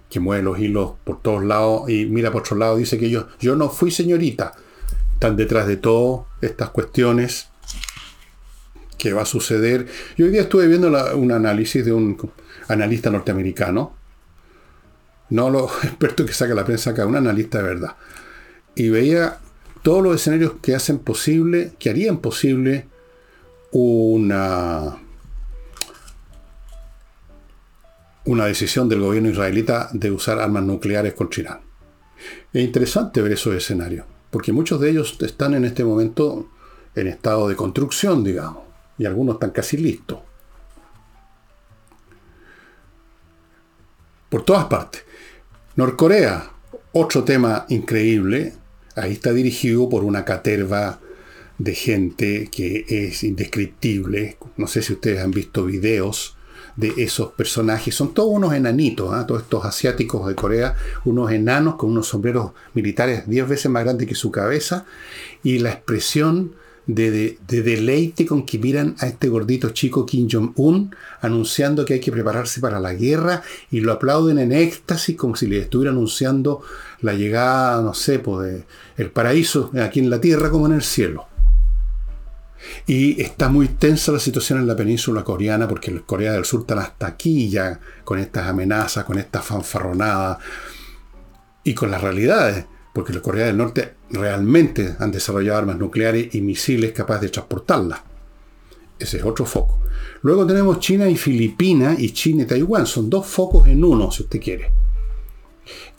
que 0.09 0.21
mueve 0.21 0.43
los 0.43 0.59
hilos 0.59 0.93
por 1.05 1.21
todos 1.21 1.45
lados 1.45 1.91
y 1.91 2.07
mira 2.07 2.31
por 2.31 2.43
otro 2.43 2.57
lado, 2.57 2.77
dice 2.77 2.99
que 2.99 3.11
yo, 3.11 3.27
yo 3.41 3.57
no 3.57 3.69
fui 3.69 3.91
señorita. 3.91 4.53
Están 5.15 5.37
detrás 5.37 5.67
de 5.67 5.77
todas 5.77 6.27
estas 6.41 6.71
cuestiones 6.71 7.49
que 8.99 9.13
va 9.13 9.23
a 9.23 9.27
suceder. 9.27 9.87
Yo 10.17 10.27
hoy 10.27 10.33
día 10.33 10.43
estuve 10.43 10.69
viendo 10.69 10.89
un 11.17 11.33
análisis 11.33 11.85
de 11.85 11.93
un 11.93 12.17
analista 12.69 13.11
norteamericano, 13.11 13.97
no 15.31 15.51
los 15.51 15.73
expertos 15.85 16.27
que 16.27 16.33
saca 16.33 16.55
la 16.55 16.65
prensa 16.65 16.91
acá, 16.91 17.07
un 17.07 17.17
analista 17.17 17.59
de 17.59 17.65
verdad, 17.65 17.97
y 18.77 18.91
veía 18.91 19.39
todos 19.83 20.03
los 20.05 20.15
escenarios 20.15 20.53
que 20.63 20.77
hacen 20.77 21.01
posible, 21.01 21.73
que 21.81 21.91
harían 21.91 22.19
posible 22.19 22.87
una 23.73 25.02
una 28.25 28.47
decisión 28.47 28.89
del 28.89 29.01
gobierno 29.01 29.31
israelita 29.31 29.89
de 29.93 30.11
usar 30.11 30.39
armas 30.39 30.63
nucleares 30.63 31.15
contra 31.15 31.41
Irán. 31.41 31.61
Es 32.53 32.63
interesante 32.63 33.21
ver 33.21 33.33
esos 33.33 33.55
escenarios, 33.55 34.07
porque 34.31 34.53
muchos 34.53 34.81
de 34.81 34.91
ellos 34.91 35.17
están 35.21 35.55
en 35.55 35.65
este 35.65 35.85
momento 35.85 36.51
en 36.95 37.09
estado 37.09 37.49
de 37.49 37.57
construcción, 37.57 38.23
digamos, 38.23 38.63
y 38.99 39.07
algunos 39.07 39.37
están 39.37 39.51
casi 39.51 39.77
listos. 39.77 40.21
Por 44.29 44.45
todas 44.45 44.67
partes. 44.67 45.05
Norcorea, 45.77 46.51
otro 46.93 47.25
tema 47.25 47.67
increíble, 47.69 48.55
ahí 48.95 49.13
está 49.13 49.33
dirigido 49.33 49.89
por 49.89 50.05
una 50.05 50.25
caterva 50.25 51.01
de 51.59 51.75
gente 51.75 52.49
que 52.51 52.85
es 52.89 53.25
indescriptible. 53.25 54.37
No 54.57 54.67
sé 54.67 54.83
si 54.83 54.95
ustedes 54.95 55.21
han 55.23 55.31
visto 55.33 55.65
videos 55.65 56.37
de 56.77 56.93
esos 56.97 57.33
personajes. 57.33 57.95
Son 57.95 58.15
todos 58.15 58.31
unos 58.33 58.55
enanitos, 58.55 59.13
¿ah? 59.13 59.27
todos 59.27 59.43
estos 59.43 59.65
asiáticos 59.65 60.27
de 60.27 60.35
Corea, 60.35 60.77
unos 61.05 61.31
enanos 61.31 61.77
con 61.77 61.91
unos 61.91 62.09
sombreros 62.09 62.53
militares 62.75 63.25
diez 63.27 63.49
veces 63.49 63.71
más 63.71 63.85
grandes 63.85 64.09
que 64.09 64.15
su 64.15 64.31
cabeza, 64.31 64.85
y 65.43 65.59
la 65.59 65.71
expresión 65.71 66.55
de, 66.87 67.39
deleite 67.47 68.27
con 68.27 68.45
que 68.45 68.59
miran 68.59 68.97
a 68.99 69.07
este 69.07 69.29
gordito 69.29 69.71
chico 69.71 70.05
Kim 70.05 70.29
Jong-un 70.31 70.95
anunciando 71.21 71.85
que 71.85 71.95
hay 71.95 72.01
que 72.01 72.11
prepararse 72.11 72.61
para 72.61 72.81
la 72.81 72.93
guerra 72.93 73.43
y 73.71 73.81
lo 73.81 73.93
aplauden 73.93 74.39
en 74.39 74.53
éxtasis 74.53 75.17
como 75.17 75.37
si 75.37 75.47
le 75.47 75.59
estuviera 75.59 75.93
anunciando 75.93 76.63
la 77.01 77.15
llegada, 77.15 77.83
no 77.83 77.95
sé, 77.95 78.19
pues, 78.19 78.65
el 78.97 79.11
paraíso 79.11 79.71
aquí 79.81 80.01
en 80.01 80.11
la 80.11 80.21
tierra 80.21 80.51
como 80.51 80.67
en 80.67 80.73
el 80.73 80.83
cielo. 80.83 81.27
Y 82.87 83.21
está 83.21 83.49
muy 83.49 83.69
tensa 83.69 84.13
la 84.13 84.19
situación 84.19 84.59
en 84.59 84.67
la 84.67 84.77
península 84.77 85.25
coreana 85.25 85.69
porque 85.69 86.01
Corea 86.03 86.33
del 86.33 86.45
Sur 86.45 86.61
están 86.61 86.79
hasta 86.79 87.07
aquí 87.07 87.49
ya 87.49 87.81
con 88.05 88.19
estas 88.19 88.49
amenazas, 88.49 89.05
con 89.05 89.19
estas 89.19 89.45
fanfarronadas 89.45 90.39
y 91.65 91.75
con 91.75 91.91
las 91.91 92.01
realidades, 92.01 92.65
porque 92.93 93.13
los 93.13 93.23
Corea 93.23 93.47
del 93.47 93.57
Norte 93.57 93.95
realmente 94.11 94.97
han 94.99 95.11
desarrollado 95.13 95.59
armas 95.59 95.79
nucleares 95.79 96.35
y 96.35 96.41
misiles 96.41 96.93
capaces 96.93 97.23
de 97.23 97.29
transportarlas. 97.31 98.01
Ese 98.99 99.17
es 99.17 99.25
otro 99.25 99.45
foco. 99.45 99.81
Luego 100.23 100.47
tenemos 100.47 100.79
China 100.79 101.09
y 101.09 101.17
Filipinas 101.17 101.99
y 101.99 102.13
China 102.13 102.45
y 102.45 102.47
Taiwán. 102.47 102.87
Son 102.87 103.11
dos 103.11 103.27
focos 103.27 103.67
en 103.67 103.83
uno, 103.83 104.11
si 104.13 104.23
usted 104.23 104.41
quiere. 104.41 104.82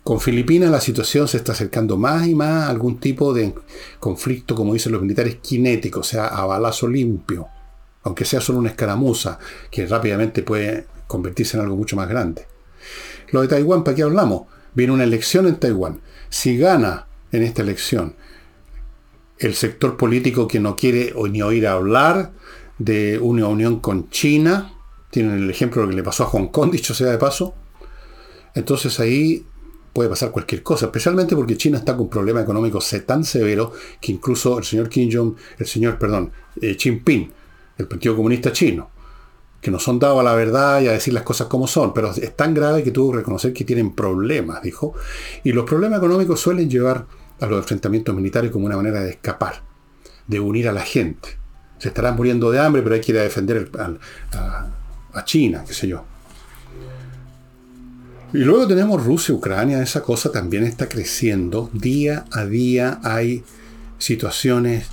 Con 0.04 0.20
Filipinas 0.20 0.70
la 0.70 0.82
situación 0.82 1.30
se 1.30 1.38
está 1.38 1.54
acercando 1.54 1.96
más 1.96 2.28
y 2.28 2.36
más 2.36 2.66
a 2.66 2.70
algún 2.70 3.00
tipo 3.00 3.34
de 3.34 3.56
conflicto, 4.02 4.54
como 4.54 4.74
dicen 4.74 4.92
los 4.92 5.02
militares, 5.02 5.38
kinético, 5.42 6.02
o 6.02 6.04
sea, 6.04 6.28
a 6.28 6.46
balazo 6.46 6.90
limpio, 6.90 7.48
aunque 8.04 8.26
sea 8.26 8.42
solo 8.42 8.60
una 8.60 8.70
escaramuza, 8.70 9.40
que 9.72 9.88
rápidamente 9.88 10.44
puede 10.44 10.88
convertirse 11.08 11.56
en 11.56 11.64
algo 11.64 11.78
mucho 11.78 11.96
más 11.96 12.10
grande. 12.10 12.46
Lo 13.32 13.42
de 13.42 13.48
Taiwán, 13.48 13.86
¿para 13.86 13.96
qué 13.96 14.04
hablamos? 14.04 14.44
Viene 14.74 14.92
una 14.92 15.06
elección 15.06 15.48
en 15.48 15.56
Taiwán. 15.56 16.02
Si 16.30 16.58
gana 16.58 17.08
en 17.32 17.44
esta 17.44 17.62
elección 17.62 18.16
el 19.40 19.56
sector 19.56 19.96
político 19.96 20.50
que 20.50 20.60
no 20.60 20.76
quiere 20.76 21.14
ni 21.32 21.42
oír 21.42 21.66
hablar 21.66 22.34
de 22.78 23.20
una 23.20 23.48
unión 23.48 23.80
con 23.80 24.10
China, 24.10 24.74
tienen 25.12 25.44
el 25.44 25.50
ejemplo 25.50 25.82
de 25.82 25.86
lo 25.86 25.92
que 25.92 25.96
le 25.98 26.04
pasó 26.04 26.24
a 26.24 26.28
Hong 26.28 26.48
Kong, 26.48 26.72
dicho 26.72 26.94
sea 26.94 27.10
de 27.10 27.18
paso, 27.18 27.54
entonces 28.54 29.00
ahí 29.00 29.46
puede 29.94 30.10
pasar 30.10 30.32
cualquier 30.32 30.64
cosa, 30.64 30.88
especialmente 30.88 31.36
porque 31.36 31.56
China 31.56 31.78
está 31.78 31.94
con 31.94 32.04
un 32.04 32.10
problema 32.10 32.42
económico 32.42 32.80
tan 33.06 33.24
severo 33.24 33.72
que 34.02 34.12
incluso 34.12 34.58
el 34.58 34.64
señor 34.64 34.90
Kim 34.90 35.10
Jong, 35.12 35.36
el 35.60 35.68
señor, 35.68 36.00
perdón, 36.00 36.32
eh, 36.60 36.76
Jinping, 36.78 37.32
el 37.78 37.88
Partido 37.88 38.16
Comunista 38.16 38.52
Chino, 38.52 38.90
que 39.62 39.70
no 39.70 39.80
son 39.80 40.00
dados 40.00 40.20
a 40.20 40.24
la 40.24 40.34
verdad 40.34 40.82
y 40.82 40.88
a 40.88 40.92
decir 40.92 41.14
las 41.14 41.24
cosas 41.24 41.48
como 41.48 41.68
son, 41.68 41.94
pero 41.94 42.12
es 42.12 42.36
tan 42.36 42.54
grave 42.54 42.84
que 42.84 42.92
tuvo 42.92 43.12
que 43.12 43.20
reconocer 43.20 43.54
que 43.54 43.64
tienen 43.64 43.94
problemas, 43.94 44.62
dijo. 44.64 44.94
Y 45.44 45.54
los 45.54 45.64
problemas 45.64 46.00
económicos 46.00 46.40
suelen 46.40 46.70
llevar 46.70 47.06
a 47.40 47.46
los 47.46 47.60
enfrentamientos 47.60 48.14
militares 48.16 48.52
como 48.52 48.66
una 48.66 48.76
manera 48.76 49.02
de 49.02 49.12
escapar, 49.12 49.62
de 50.28 50.40
unir 50.40 50.68
a 50.68 50.74
la 50.74 50.82
gente. 50.82 51.38
Se 51.78 51.90
estarán 51.90 52.16
muriendo 52.16 52.52
de 52.52 52.60
hambre, 52.60 52.82
pero 52.82 52.96
hay 52.96 53.02
que 53.02 53.12
ir 53.12 53.20
a 53.20 53.24
defender 53.24 53.70
a 55.14 55.26
China, 55.26 55.64
qué 55.66 55.74
sé 55.74 55.88
yo. 55.88 56.04
Y 58.34 58.40
luego 58.40 58.68
tenemos 58.68 59.06
Rusia, 59.06 59.36
Ucrania, 59.36 59.84
esa 59.84 60.02
cosa 60.02 60.32
también 60.32 60.64
está 60.64 60.90
creciendo. 60.90 61.70
Día 61.72 62.26
a 62.32 62.46
día 62.46 63.00
hay 63.04 63.44
situaciones 64.00 64.88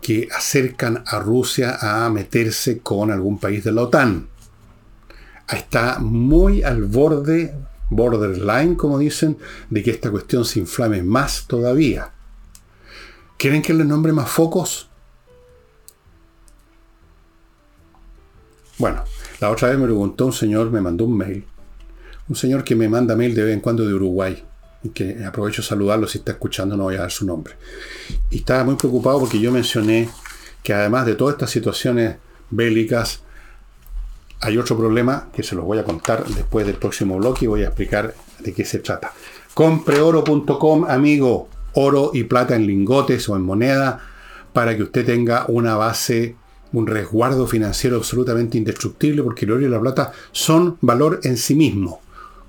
que 0.00 0.28
acercan 0.32 1.02
a 1.04 1.18
Rusia 1.18 1.76
a 1.80 2.08
meterse 2.10 2.78
con 2.78 3.10
algún 3.10 3.38
país 3.38 3.64
de 3.64 3.72
la 3.72 3.82
OTAN. 3.82 4.28
está 5.48 5.98
muy 5.98 6.62
al 6.62 6.84
borde, 6.84 7.52
borderline, 7.90 8.76
como 8.76 8.98
dicen, 8.98 9.38
de 9.70 9.82
que 9.82 9.90
esta 9.90 10.12
cuestión 10.12 10.44
se 10.44 10.60
inflame 10.60 11.02
más 11.02 11.46
todavía. 11.48 12.12
¿Quieren 13.36 13.60
que 13.60 13.74
les 13.74 13.86
nombre 13.86 14.12
más 14.12 14.30
focos? 14.30 14.88
Bueno, 18.78 19.02
la 19.40 19.50
otra 19.50 19.68
vez 19.70 19.78
me 19.78 19.84
preguntó 19.84 20.26
un 20.26 20.32
señor, 20.32 20.70
me 20.70 20.80
mandó 20.80 21.06
un 21.06 21.16
mail. 21.16 21.44
Un 22.28 22.36
señor 22.36 22.64
que 22.64 22.74
me 22.74 22.88
manda 22.88 23.16
mail 23.16 23.34
de 23.34 23.44
vez 23.44 23.54
en 23.54 23.60
cuando 23.60 23.86
de 23.86 23.94
Uruguay. 23.94 24.42
Y 24.82 24.90
que 24.90 25.24
aprovecho 25.24 25.62
de 25.62 25.68
saludarlo 25.68 26.06
si 26.06 26.18
está 26.18 26.32
escuchando, 26.32 26.76
no 26.76 26.84
voy 26.84 26.96
a 26.96 27.00
dar 27.00 27.10
su 27.10 27.26
nombre. 27.26 27.54
Y 28.30 28.38
estaba 28.38 28.64
muy 28.64 28.76
preocupado 28.76 29.20
porque 29.20 29.40
yo 29.40 29.50
mencioné 29.50 30.08
que 30.62 30.72
además 30.72 31.06
de 31.06 31.14
todas 31.14 31.34
estas 31.34 31.50
situaciones 31.50 32.16
bélicas, 32.50 33.20
hay 34.40 34.58
otro 34.58 34.76
problema 34.76 35.28
que 35.34 35.42
se 35.42 35.54
los 35.54 35.64
voy 35.64 35.78
a 35.78 35.84
contar 35.84 36.24
después 36.26 36.66
del 36.66 36.76
próximo 36.76 37.16
bloque 37.16 37.44
y 37.44 37.48
voy 37.48 37.62
a 37.62 37.66
explicar 37.66 38.14
de 38.40 38.52
qué 38.52 38.64
se 38.64 38.78
trata. 38.78 39.12
Compreoro.com, 39.54 40.84
amigo, 40.86 41.48
oro 41.74 42.10
y 42.12 42.24
plata 42.24 42.56
en 42.56 42.66
lingotes 42.66 43.28
o 43.28 43.36
en 43.36 43.42
moneda, 43.42 44.00
para 44.52 44.76
que 44.76 44.82
usted 44.82 45.04
tenga 45.04 45.46
una 45.48 45.76
base 45.76 46.36
un 46.74 46.86
resguardo 46.86 47.46
financiero 47.46 47.96
absolutamente 47.96 48.58
indestructible 48.58 49.22
porque 49.22 49.44
el 49.44 49.52
oro 49.52 49.66
y 49.66 49.68
la 49.68 49.80
plata 49.80 50.12
son 50.32 50.76
valor 50.80 51.20
en 51.22 51.36
sí 51.36 51.54
mismo. 51.54 52.00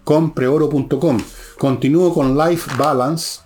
Compreoro.com. 0.06 1.18
Continúo 1.58 2.14
con 2.14 2.38
Life 2.38 2.72
Balance, 2.78 3.42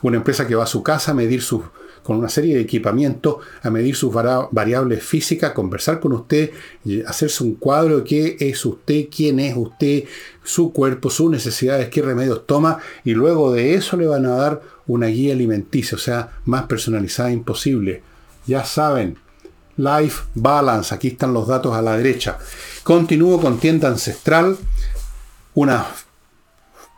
una 0.00 0.16
empresa 0.16 0.46
que 0.46 0.54
va 0.54 0.64
a 0.64 0.66
su 0.66 0.82
casa 0.82 1.10
a 1.10 1.14
medir 1.14 1.42
sus 1.42 1.62
con 2.02 2.16
una 2.16 2.30
serie 2.30 2.54
de 2.54 2.62
equipamientos 2.62 3.36
a 3.62 3.68
medir 3.68 3.94
sus 3.94 4.10
variables 4.10 5.04
físicas, 5.04 5.52
conversar 5.52 6.00
con 6.00 6.14
usted, 6.14 6.52
hacerse 7.06 7.44
un 7.44 7.56
cuadro 7.56 7.98
de 7.98 8.04
qué 8.04 8.36
es 8.40 8.64
usted, 8.64 9.08
quién 9.14 9.38
es 9.40 9.54
usted, 9.54 10.04
su 10.42 10.72
cuerpo, 10.72 11.10
sus 11.10 11.30
necesidades, 11.30 11.90
qué 11.90 12.00
remedios 12.00 12.46
toma, 12.46 12.78
y 13.04 13.12
luego 13.12 13.52
de 13.52 13.74
eso 13.74 13.98
le 13.98 14.06
van 14.06 14.24
a 14.24 14.36
dar 14.36 14.62
una 14.86 15.08
guía 15.08 15.34
alimenticia, 15.34 15.96
o 15.96 15.98
sea, 15.98 16.30
más 16.46 16.62
personalizada 16.62 17.30
imposible. 17.30 18.02
Ya 18.46 18.64
saben, 18.64 19.18
Life 19.76 20.22
Balance. 20.34 20.94
Aquí 20.94 21.08
están 21.08 21.34
los 21.34 21.46
datos 21.46 21.74
a 21.74 21.82
la 21.82 21.96
derecha. 21.96 22.38
Continúo 22.84 23.38
con 23.38 23.58
tienda 23.58 23.88
ancestral, 23.88 24.56
una 25.58 25.86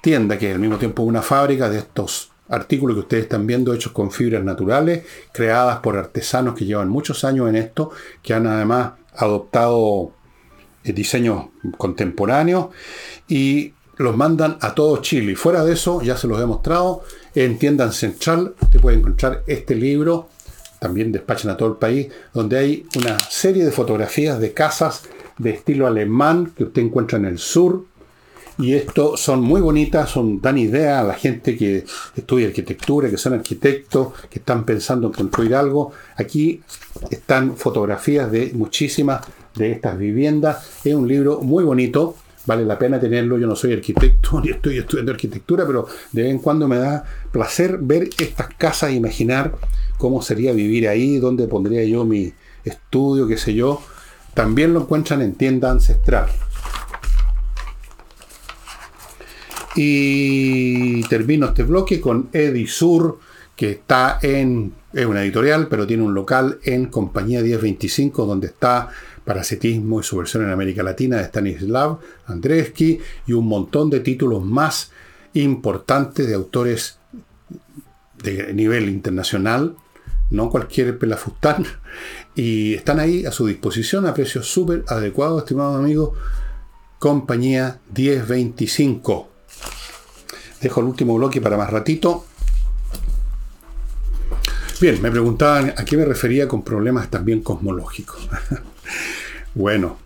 tienda 0.02 0.38
que 0.38 0.52
al 0.52 0.58
mismo 0.58 0.76
tiempo 0.76 1.02
una 1.02 1.22
fábrica 1.22 1.70
de 1.70 1.78
estos 1.78 2.30
artículos 2.50 2.96
que 2.96 3.00
ustedes 3.00 3.22
están 3.24 3.46
viendo 3.46 3.72
hechos 3.72 3.92
con 3.92 4.10
fibras 4.10 4.44
naturales, 4.44 5.04
creadas 5.32 5.78
por 5.78 5.96
artesanos 5.96 6.54
que 6.54 6.66
llevan 6.66 6.90
muchos 6.90 7.24
años 7.24 7.48
en 7.48 7.56
esto, 7.56 7.90
que 8.22 8.34
han 8.34 8.46
además 8.46 8.92
adoptado 9.16 10.12
eh, 10.84 10.92
diseños 10.92 11.46
contemporáneos 11.78 12.66
y 13.28 13.72
los 13.96 14.14
mandan 14.14 14.58
a 14.60 14.74
todo 14.74 14.98
Chile. 14.98 15.32
Y 15.32 15.36
fuera 15.36 15.64
de 15.64 15.72
eso, 15.72 16.02
ya 16.02 16.18
se 16.18 16.26
los 16.26 16.38
he 16.38 16.44
mostrado, 16.44 17.02
en 17.34 17.58
tienda 17.58 17.84
ancestral 17.84 18.54
usted 18.60 18.80
puede 18.80 18.98
encontrar 18.98 19.42
este 19.46 19.74
libro 19.74 20.28
también 20.80 21.12
despachan 21.12 21.50
a 21.50 21.56
todo 21.56 21.68
el 21.68 21.76
país, 21.76 22.08
donde 22.32 22.58
hay 22.58 22.86
una 22.96 23.18
serie 23.18 23.64
de 23.64 23.70
fotografías 23.70 24.40
de 24.40 24.54
casas 24.54 25.02
de 25.36 25.50
estilo 25.50 25.86
alemán 25.86 26.52
que 26.56 26.64
usted 26.64 26.82
encuentra 26.82 27.18
en 27.18 27.26
el 27.26 27.38
sur. 27.38 27.84
Y 28.60 28.74
esto 28.74 29.16
son 29.16 29.40
muy 29.40 29.62
bonitas, 29.62 30.10
son, 30.10 30.40
dan 30.40 30.58
idea 30.58 31.00
a 31.00 31.02
la 31.02 31.14
gente 31.14 31.56
que 31.56 31.84
estudia 32.14 32.48
arquitectura, 32.48 33.08
que 33.08 33.16
son 33.16 33.32
arquitectos, 33.32 34.08
que 34.28 34.38
están 34.38 34.64
pensando 34.64 35.06
en 35.06 35.14
construir 35.14 35.54
algo. 35.54 35.92
Aquí 36.16 36.60
están 37.10 37.56
fotografías 37.56 38.30
de 38.30 38.52
muchísimas 38.52 39.22
de 39.54 39.72
estas 39.72 39.96
viviendas. 39.96 40.68
Es 40.84 40.94
un 40.94 41.08
libro 41.08 41.40
muy 41.40 41.64
bonito, 41.64 42.16
vale 42.44 42.66
la 42.66 42.78
pena 42.78 43.00
tenerlo. 43.00 43.38
Yo 43.38 43.46
no 43.46 43.56
soy 43.56 43.72
arquitecto 43.72 44.40
ni 44.44 44.50
estoy 44.50 44.76
estudiando 44.76 45.12
arquitectura, 45.12 45.66
pero 45.66 45.86
de 46.12 46.22
vez 46.22 46.30
en 46.30 46.38
cuando 46.38 46.68
me 46.68 46.76
da 46.76 47.02
placer 47.32 47.78
ver 47.80 48.10
estas 48.18 48.48
casas 48.58 48.90
e 48.90 48.94
imaginar 48.94 49.54
cómo 49.96 50.20
sería 50.20 50.52
vivir 50.52 50.86
ahí, 50.86 51.18
dónde 51.18 51.48
pondría 51.48 51.82
yo 51.84 52.04
mi 52.04 52.32
estudio, 52.64 53.26
qué 53.26 53.38
sé 53.38 53.54
yo, 53.54 53.80
también 54.34 54.74
lo 54.74 54.82
encuentran 54.82 55.22
en 55.22 55.32
tienda 55.32 55.70
ancestral. 55.70 56.28
Y 59.76 61.02
termino 61.08 61.46
este 61.46 61.62
bloque 61.62 62.00
con 62.00 62.28
Edisur, 62.32 63.18
que 63.56 63.70
está 63.70 64.18
en, 64.22 64.74
es 64.92 65.06
una 65.06 65.22
editorial, 65.22 65.68
pero 65.68 65.86
tiene 65.86 66.02
un 66.02 66.14
local 66.14 66.58
en 66.64 66.86
Compañía 66.86 67.42
1025, 67.42 68.26
donde 68.26 68.48
está 68.48 68.88
Parasitismo 69.24 70.00
y 70.00 70.02
su 70.02 70.16
versión 70.16 70.44
en 70.44 70.50
América 70.50 70.82
Latina 70.82 71.18
de 71.18 71.24
Stanislav 71.24 71.98
Andreevsky 72.26 72.98
y 73.26 73.32
un 73.32 73.46
montón 73.46 73.90
de 73.90 74.00
títulos 74.00 74.44
más 74.44 74.90
importantes 75.34 76.26
de 76.26 76.34
autores 76.34 76.98
de 78.22 78.52
nivel 78.54 78.88
internacional 78.88 79.76
no 80.30 80.48
cualquier 80.48 80.96
pelafustán, 80.98 81.66
y 82.34 82.74
están 82.74 83.00
ahí 83.00 83.26
a 83.26 83.32
su 83.32 83.46
disposición 83.46 84.06
a 84.06 84.14
precios 84.14 84.46
súper 84.46 84.84
adecuados, 84.88 85.42
estimado 85.42 85.76
amigo. 85.76 86.14
Compañía 86.98 87.80
1025. 87.96 89.28
Dejo 90.60 90.80
el 90.80 90.86
último 90.86 91.14
bloque 91.16 91.40
para 91.40 91.56
más 91.56 91.70
ratito. 91.70 92.24
Bien, 94.80 95.00
me 95.02 95.10
preguntaban 95.10 95.74
a 95.76 95.84
qué 95.84 95.96
me 95.96 96.04
refería 96.04 96.48
con 96.48 96.62
problemas 96.62 97.10
también 97.10 97.42
cosmológicos. 97.42 98.28
bueno, 99.54 99.98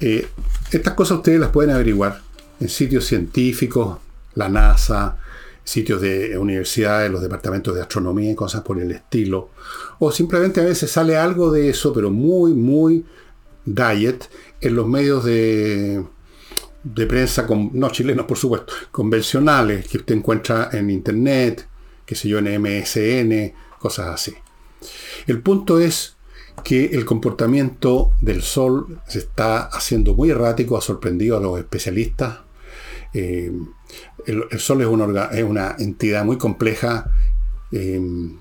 eh, 0.00 0.28
estas 0.70 0.94
cosas 0.94 1.18
ustedes 1.18 1.40
las 1.40 1.50
pueden 1.50 1.70
averiguar 1.70 2.20
en 2.60 2.68
sitios 2.68 3.06
científicos, 3.06 3.98
la 4.34 4.48
NASA, 4.48 5.18
sitios 5.64 6.00
de 6.00 6.36
universidades, 6.38 7.10
los 7.10 7.22
departamentos 7.22 7.74
de 7.74 7.82
astronomía 7.82 8.32
y 8.32 8.34
cosas 8.34 8.62
por 8.62 8.80
el 8.80 8.90
estilo. 8.90 9.50
O 9.98 10.12
simplemente 10.12 10.60
a 10.60 10.64
veces 10.64 10.90
sale 10.90 11.16
algo 11.16 11.50
de 11.50 11.68
eso, 11.68 11.92
pero 11.92 12.10
muy, 12.10 12.52
muy 12.52 13.04
diet 13.64 14.28
en 14.60 14.76
los 14.76 14.86
medios 14.86 15.24
de, 15.24 16.04
de 16.82 17.06
prensa, 17.06 17.46
con, 17.46 17.70
no 17.72 17.90
chilenos 17.90 18.26
por 18.26 18.38
supuesto, 18.38 18.72
convencionales 18.90 19.86
que 19.88 19.98
usted 19.98 20.14
encuentra 20.14 20.70
en 20.72 20.90
internet, 20.90 21.66
que 22.06 22.14
sé 22.14 22.28
yo, 22.28 22.38
en 22.38 22.60
MSN, 22.60 23.52
cosas 23.78 24.08
así. 24.08 24.34
El 25.26 25.40
punto 25.42 25.80
es 25.80 26.16
que 26.64 26.86
el 26.86 27.04
comportamiento 27.04 28.12
del 28.20 28.42
Sol 28.42 29.00
se 29.06 29.18
está 29.18 29.62
haciendo 29.66 30.14
muy 30.14 30.30
errático, 30.30 30.76
ha 30.76 30.80
sorprendido 30.80 31.36
a 31.36 31.40
los 31.40 31.58
especialistas. 31.58 32.40
Eh, 33.14 33.52
el, 34.26 34.58
Sol 34.58 34.82
es 34.82 34.86
una, 34.86 35.26
es 35.26 35.44
una, 35.44 35.76
entidad 35.78 36.24
muy 36.24 36.36
compleja, 36.36 37.10
em, 37.72 38.38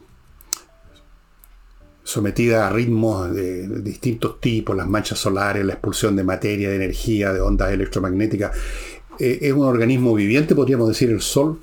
sometida 2.07 2.65
a 2.65 2.69
ritmos 2.69 3.33
de, 3.33 3.67
distintos 3.81 4.39
tipos, 4.39 4.77
las 4.77 4.87
manchas 4.87 5.19
solares, 5.19 5.65
la 5.65 5.73
expulsión 5.73 6.15
de 6.15 6.23
materia, 6.23 6.69
de 6.69 6.77
energía, 6.77 7.33
de 7.33 7.41
ondas 7.41 7.69
electromagnéticas. 7.69 8.55
Eh, 9.19 9.39
es 9.41 9.51
un 9.51 9.65
organismo 9.65 10.13
viviente, 10.13 10.55
podríamos 10.55 10.87
decir, 10.87 11.09
el 11.09 11.19
Sol, 11.19 11.59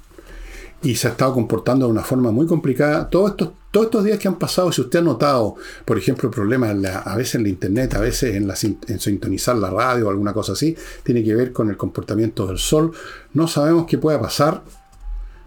y 0.83 0.97
se 0.97 1.09
ha 1.09 1.13
estado 1.13 1.33
comportando 1.33 1.87
de 1.87 1.93
una 1.93 2.03
forma 2.03 2.31
muy 2.31 2.47
complicada. 2.47 3.09
Todos 3.09 3.31
estos, 3.31 3.53
todos 3.71 3.87
estos 3.87 4.05
días 4.05 4.19
que 4.19 4.29
han 4.29 4.39
pasado, 4.39 4.71
si 4.71 4.83
usted 4.83 4.99
ha 4.99 5.03
notado, 5.03 5.55
por 5.87 5.97
ejemplo, 5.97 6.31
problemas 6.31 6.77
a 7.07 7.17
veces 7.17 7.37
en 7.37 7.45
la 7.45 7.49
internet, 7.49 7.95
a 7.95 8.01
veces 8.01 8.35
en, 8.35 8.47
la, 8.47 8.55
en 8.89 9.01
sintonizar 9.01 9.57
la 9.57 9.71
radio 9.71 10.09
o 10.09 10.11
alguna 10.11 10.35
cosa 10.35 10.53
así, 10.53 10.77
tiene 11.03 11.25
que 11.25 11.35
ver 11.35 11.55
con 11.55 11.71
el 11.71 11.79
comportamiento 11.79 12.47
del 12.47 12.59
sol. 12.59 12.93
No 13.33 13.49
sabemos 13.49 13.87
qué 13.87 13.97
pueda 13.97 14.21
pasar. 14.21 14.63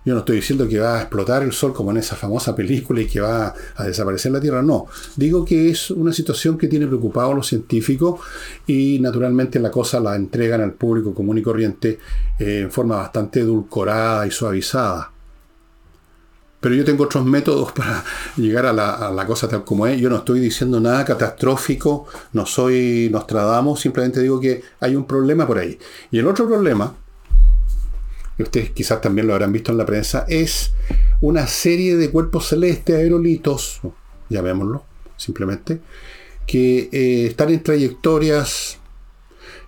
Yo 0.08 0.14
no 0.14 0.20
estoy 0.20 0.38
diciendo 0.38 0.70
que 0.70 0.80
va 0.80 1.00
a 1.00 1.02
explotar 1.02 1.44
el 1.44 1.52
sol 1.52 1.74
como 1.74 1.92
en 1.92 1.98
esa 1.98 2.16
famosa 2.16 2.56
película 2.56 3.02
y 3.02 3.08
que 3.08 3.20
va 3.20 3.54
a 3.76 3.84
desaparecer 3.84 4.32
la 4.32 4.40
Tierra, 4.40 4.62
no. 4.62 4.86
Digo 5.18 5.44
que 5.44 5.70
es 5.70 5.92
una 5.92 6.14
situación 6.14 6.58
que 6.58 6.70
tiene 6.70 6.88
preocupado 6.88 7.34
a 7.34 7.36
los 7.36 7.46
científicos 7.46 8.22
y 8.66 9.00
naturalmente 9.02 9.60
la 9.60 9.70
cosa 9.70 10.00
la 10.00 10.16
entregan 10.16 10.62
al 10.62 10.72
público 10.72 11.14
común 11.14 11.40
y 11.40 11.42
corriente 11.42 12.00
eh, 12.40 12.62
en 12.62 12.72
forma 12.72 12.96
bastante 12.96 13.42
edulcorada 13.42 14.26
y 14.26 14.32
suavizada. 14.32 15.12
Pero 16.62 16.74
yo 16.74 16.86
tengo 16.86 17.04
otros 17.04 17.26
métodos 17.26 17.74
para 17.74 18.02
llegar 18.38 18.66
a 18.66 18.72
la, 18.72 19.26
cosa 19.28 19.50
tal 19.50 19.66
como 19.66 19.88
es. 19.88 20.00
Yo 20.00 20.10
no 20.10 20.20
estoy 20.20 20.40
diciendo 20.40 20.80
nada 20.80 21.04
catastrófico, 21.04 22.06
no 22.32 22.46
soy 22.46 23.10
Nostradamus, 23.12 23.82
simplemente 23.82 24.22
digo 24.22 24.40
que 24.40 24.64
hay 24.80 24.96
un 24.96 25.04
problema 25.04 25.46
por 25.46 25.58
ahí. 25.58 25.78
Y 26.12 26.20
el 26.20 26.28
otro 26.28 26.48
problema, 26.48 26.96
ustedes 28.44 28.72
quizás 28.72 29.02
también 29.02 29.28
lo 29.28 29.34
habrán 29.34 29.52
visto 29.52 29.72
en 29.72 29.78
la 29.78 29.86
prensa, 29.86 30.26
es 30.28 30.74
una 31.22 31.48
serie 31.48 31.96
de 31.96 32.10
cuerpos 32.10 32.48
celestes, 32.48 32.96
aerolitos, 32.96 33.82
llamémoslo 34.30 34.86
simplemente, 35.18 35.82
que 36.46 36.90
eh, 36.92 37.28
están 37.28 37.50
en 37.50 37.64
trayectorias 37.64 38.80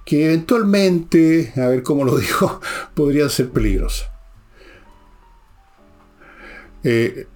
que 0.05 0.25
eventualmente, 0.25 1.53
a 1.55 1.67
ver 1.67 1.83
cómo 1.83 2.03
lo 2.03 2.17
digo, 2.19 2.61
podrían 2.93 3.29
ser 3.29 3.49
peligrosas. 3.49 4.09
Eh, 6.83 7.27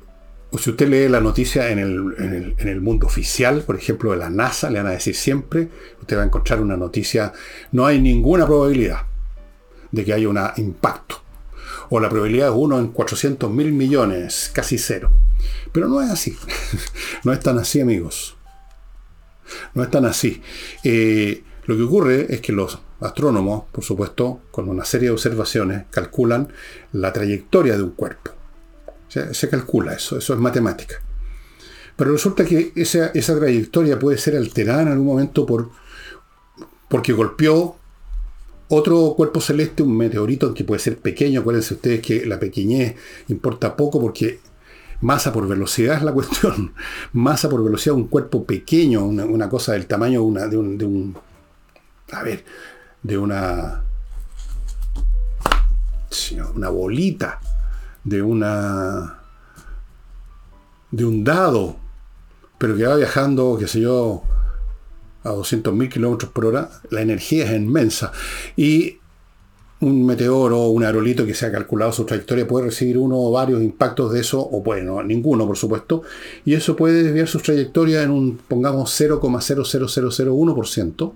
si 0.58 0.70
usted 0.70 0.88
lee 0.88 1.10
la 1.10 1.20
noticia 1.20 1.70
en 1.70 1.80
el, 1.80 2.82
mundo 2.82 3.08
oficial, 3.08 3.62
por 3.62 3.76
ejemplo, 3.76 4.12
de 4.12 4.18
la 4.18 4.30
NASA, 4.30 4.70
le 4.70 4.80
van 4.80 4.88
a 4.88 4.92
decir 4.92 5.16
siempre, 5.16 5.70
usted 6.00 6.18
va 6.18 6.22
a 6.22 6.26
encontrar 6.26 6.62
una 6.62 6.78
noticia, 6.78 7.34
no 7.72 7.86
hay 7.86 8.00
ninguna 8.00 8.46
probabilidad 8.46 9.00
de 9.92 10.06
que 10.06 10.14
haya 10.14 10.30
un 10.30 10.40
impacto. 10.58 11.23
O 11.96 12.00
la 12.00 12.10
probabilidad 12.10 12.48
es 12.50 12.56
uno 12.58 12.80
en 12.80 12.88
400 12.88 13.52
mil 13.52 13.72
millones, 13.72 14.50
casi 14.52 14.80
cero. 14.80 15.12
Pero 15.72 15.88
no 15.88 16.02
es 16.02 16.10
así. 16.10 16.36
no 17.24 17.32
es 17.32 17.40
tan 17.40 17.60
así, 17.60 17.82
amigos. 17.82 18.36
No 19.76 19.84
es 19.84 19.92
tan 19.92 20.04
así. 20.06 20.42
Eh, 20.84 21.44
lo 21.66 21.78
que 21.78 21.84
ocurre 21.84 22.34
es 22.34 22.42
que 22.42 22.52
los 22.52 22.80
astrónomos, 23.00 23.66
por 23.72 23.84
supuesto, 23.84 24.42
con 24.50 24.70
una 24.70 24.86
serie 24.86 25.10
de 25.10 25.14
observaciones, 25.14 25.84
calculan 25.92 26.52
la 26.94 27.14
trayectoria 27.14 27.78
de 27.78 27.84
un 27.84 27.92
cuerpo. 27.92 28.32
Se, 29.08 29.48
calcula 29.48 29.94
eso, 29.94 30.18
eso 30.18 30.34
es 30.34 30.40
matemática. 30.40 30.96
Pero 31.96 32.12
resulta 32.12 32.44
que 32.44 32.74
esa, 32.76 33.12
esa, 33.14 33.38
trayectoria 33.38 34.00
puede 34.00 34.18
ser 34.18 34.36
alterada 34.36 34.82
en 34.82 34.88
algún 34.88 35.06
momento 35.06 35.46
por, 35.46 35.70
porque 36.90 37.14
golpeó 37.14 37.78
otro 38.70 39.14
cuerpo 39.16 39.42
celeste, 39.42 39.84
un 39.84 39.96
meteorito 39.96 40.54
que 40.54 40.64
puede 40.64 40.80
ser 40.80 40.98
pequeño. 40.98 41.42
Acuérdense 41.42 41.76
ustedes 41.76 42.02
que 42.02 42.26
la 42.26 42.40
pequeñez 42.40 42.96
importa 43.28 43.76
poco 43.76 44.00
porque 44.00 44.40
masa 45.02 45.34
por 45.34 45.48
velocidad 45.48 45.98
es 45.98 46.04
la 46.04 46.14
cuestión. 46.14 46.74
Masa 47.14 47.50
por 47.50 47.64
velocidad, 47.64 47.96
un 47.96 48.08
cuerpo 48.08 48.46
pequeño, 48.46 49.06
una, 49.06 49.50
cosa 49.50 49.74
del 49.74 49.88
tamaño 49.88 50.24
una, 50.24 50.48
de, 50.48 50.58
un, 50.58 50.78
de 50.78 50.86
un. 50.86 51.18
A 52.12 52.24
ver, 52.24 52.44
de 53.02 53.18
una. 53.18 53.84
Una 56.56 56.70
bolita 56.70 57.40
de 58.04 58.22
una 58.22 59.20
de 60.92 61.06
un 61.06 61.24
dado, 61.24 61.78
pero 62.58 62.76
que 62.76 62.86
va 62.86 62.96
viajando, 62.96 63.58
qué 63.60 63.68
sé 63.68 63.82
yo, 63.82 64.24
a 65.24 65.32
200.000 65.32 65.90
kilómetros 65.90 66.32
por 66.32 66.46
hora, 66.46 66.70
la 66.90 67.02
energía 67.02 67.46
es 67.46 67.56
inmensa. 67.56 68.12
Y 68.56 68.98
un 69.84 70.06
meteoro 70.06 70.60
o 70.60 70.70
un 70.70 70.84
aerolito 70.84 71.26
que 71.26 71.34
se 71.34 71.46
ha 71.46 71.52
calculado 71.52 71.92
su 71.92 72.06
trayectoria 72.06 72.48
puede 72.48 72.68
recibir 72.68 72.98
uno 72.98 73.20
o 73.20 73.32
varios 73.32 73.62
impactos 73.62 74.14
de 74.14 74.22
eso, 74.22 74.40
o 74.40 74.62
bueno, 74.62 75.04
ninguno, 75.04 75.46
por 75.46 75.58
supuesto, 75.58 76.04
y 76.46 76.54
eso 76.54 76.76
puede 76.76 77.04
desviar 77.04 77.28
su 77.28 77.40
trayectoria 77.40 78.04
en 78.04 78.12
un, 78.12 78.38
pongamos, 78.38 78.90
0,00001%, 79.00 81.14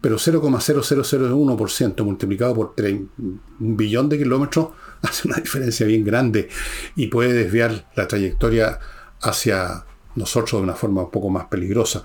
pero 0.00 0.16
0,0001% 0.16 2.04
multiplicado 2.04 2.54
por 2.54 2.74
un 2.78 3.76
billón 3.76 4.08
de 4.08 4.18
kilómetros 4.18 4.68
hace 5.02 5.28
una 5.28 5.38
diferencia 5.38 5.86
bien 5.86 6.04
grande 6.04 6.48
y 6.96 7.08
puede 7.08 7.32
desviar 7.32 7.88
la 7.96 8.08
trayectoria 8.08 8.78
hacia 9.20 9.84
nosotros 10.16 10.60
de 10.60 10.64
una 10.64 10.74
forma 10.74 11.02
un 11.02 11.10
poco 11.10 11.30
más 11.30 11.46
peligrosa. 11.46 12.02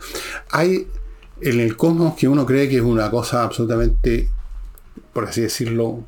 Hay 0.51 0.87
en 1.41 1.59
el 1.59 1.75
cosmos 1.77 2.15
que 2.15 2.27
uno 2.27 2.45
cree 2.45 2.67
que 2.69 2.77
es 2.77 2.81
una 2.81 3.09
cosa 3.11 3.43
absolutamente, 3.43 4.29
por 5.13 5.25
así 5.25 5.41
decirlo, 5.41 6.03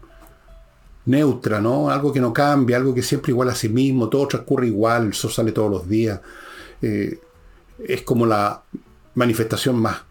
neutra, 1.06 1.60
¿no? 1.60 1.90
Algo 1.90 2.14
que 2.14 2.20
no 2.20 2.34
cambia, 2.34 2.78
algo 2.78 2.94
que 2.94 3.04
siempre 3.04 3.32
igual 3.32 3.50
a 3.50 3.56
sí 3.56 3.70
mismo, 3.70 4.10
todo 4.10 4.28
transcurre 4.28 4.68
igual, 4.68 5.08
el 5.08 5.14
sol 5.14 5.32
sale 5.32 5.52
todos 5.52 5.72
los 5.72 5.88
días. 5.88 6.20
Eh, 6.82 7.20
es 7.88 8.02
como 8.04 8.26
la 8.26 8.62
manifestación 9.16 9.78
más 9.78 10.04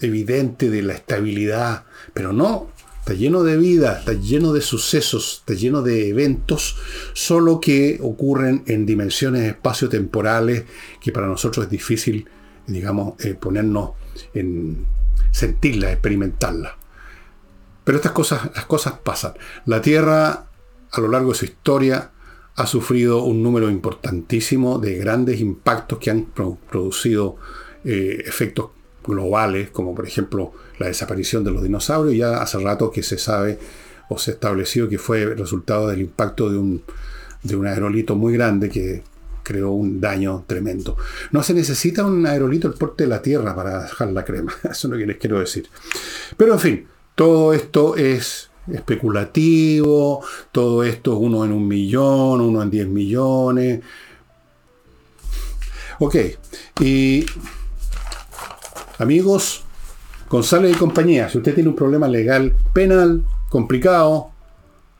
evidente 0.00 0.70
de 0.70 0.82
la 0.82 0.94
estabilidad, 0.94 1.84
pero 2.14 2.32
no, 2.32 2.68
está 3.10 3.18
lleno 3.18 3.42
de 3.42 3.56
vida, 3.56 3.98
está 3.98 4.12
lleno 4.12 4.52
de 4.52 4.60
sucesos, 4.60 5.38
está 5.40 5.54
lleno 5.54 5.82
de 5.82 6.10
eventos, 6.10 6.76
solo 7.12 7.58
que 7.58 7.98
ocurren 8.00 8.62
en 8.68 8.86
dimensiones 8.86 9.48
espaciotemporales 9.48 10.64
que 11.00 11.10
para 11.10 11.26
nosotros 11.26 11.64
es 11.64 11.70
difícil, 11.72 12.28
digamos, 12.68 13.14
eh, 13.24 13.34
ponernos 13.34 13.90
en 14.32 14.86
sentirlas, 15.32 15.90
experimentarlas. 15.90 16.74
Pero 17.82 17.96
estas 17.96 18.12
cosas, 18.12 18.48
las 18.54 18.66
cosas 18.66 18.94
pasan. 19.02 19.32
La 19.66 19.80
Tierra, 19.82 20.46
a 20.92 21.00
lo 21.00 21.08
largo 21.08 21.32
de 21.32 21.38
su 21.38 21.46
historia, 21.46 22.12
ha 22.54 22.66
sufrido 22.68 23.24
un 23.24 23.42
número 23.42 23.70
importantísimo 23.70 24.78
de 24.78 24.98
grandes 24.98 25.40
impactos 25.40 25.98
que 25.98 26.10
han 26.10 26.26
producido 26.26 27.38
eh, 27.84 28.22
efectos 28.24 28.70
globales, 29.04 29.70
como 29.70 29.94
por 29.94 30.06
ejemplo 30.06 30.52
la 30.78 30.86
desaparición 30.86 31.44
de 31.44 31.50
los 31.50 31.62
dinosaurios, 31.62 32.16
ya 32.16 32.42
hace 32.42 32.58
rato 32.58 32.90
que 32.90 33.02
se 33.02 33.18
sabe 33.18 33.58
o 34.08 34.18
se 34.18 34.32
ha 34.32 34.34
establecido 34.34 34.88
que 34.88 34.98
fue 34.98 35.24
resultado 35.34 35.88
del 35.88 36.00
impacto 36.00 36.50
de 36.50 36.58
un, 36.58 36.82
de 37.42 37.56
un 37.56 37.66
aerolito 37.66 38.16
muy 38.16 38.34
grande 38.34 38.68
que 38.68 39.02
creó 39.42 39.70
un 39.70 40.00
daño 40.00 40.44
tremendo. 40.46 40.96
No 41.32 41.42
se 41.42 41.54
necesita 41.54 42.04
un 42.04 42.26
aerolito 42.26 42.68
el 42.68 42.74
porte 42.74 43.04
de 43.04 43.10
la 43.10 43.22
Tierra 43.22 43.54
para 43.54 43.82
dejar 43.82 44.12
la 44.12 44.24
crema, 44.24 44.52
eso 44.62 44.88
es 44.88 44.90
lo 44.92 44.98
que 44.98 45.06
les 45.06 45.16
quiero 45.16 45.40
decir. 45.40 45.68
Pero 46.36 46.54
en 46.54 46.58
fin, 46.58 46.86
todo 47.14 47.52
esto 47.52 47.96
es 47.96 48.50
especulativo, 48.68 50.24
todo 50.52 50.84
esto 50.84 51.12
es 51.12 51.18
uno 51.20 51.44
en 51.44 51.52
un 51.52 51.66
millón, 51.66 52.40
uno 52.40 52.62
en 52.62 52.70
diez 52.70 52.86
millones. 52.86 53.80
Ok, 55.98 56.16
y 56.80 57.26
Amigos, 59.00 59.62
González 60.28 60.76
y 60.76 60.78
compañía, 60.78 61.30
si 61.30 61.38
usted 61.38 61.54
tiene 61.54 61.70
un 61.70 61.74
problema 61.74 62.06
legal 62.06 62.54
penal, 62.74 63.24
complicado, 63.48 64.28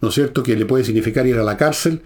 ¿no 0.00 0.08
es 0.08 0.14
cierto?, 0.14 0.42
que 0.42 0.56
le 0.56 0.64
puede 0.64 0.84
significar 0.84 1.26
ir 1.26 1.36
a 1.36 1.42
la 1.42 1.58
cárcel, 1.58 2.00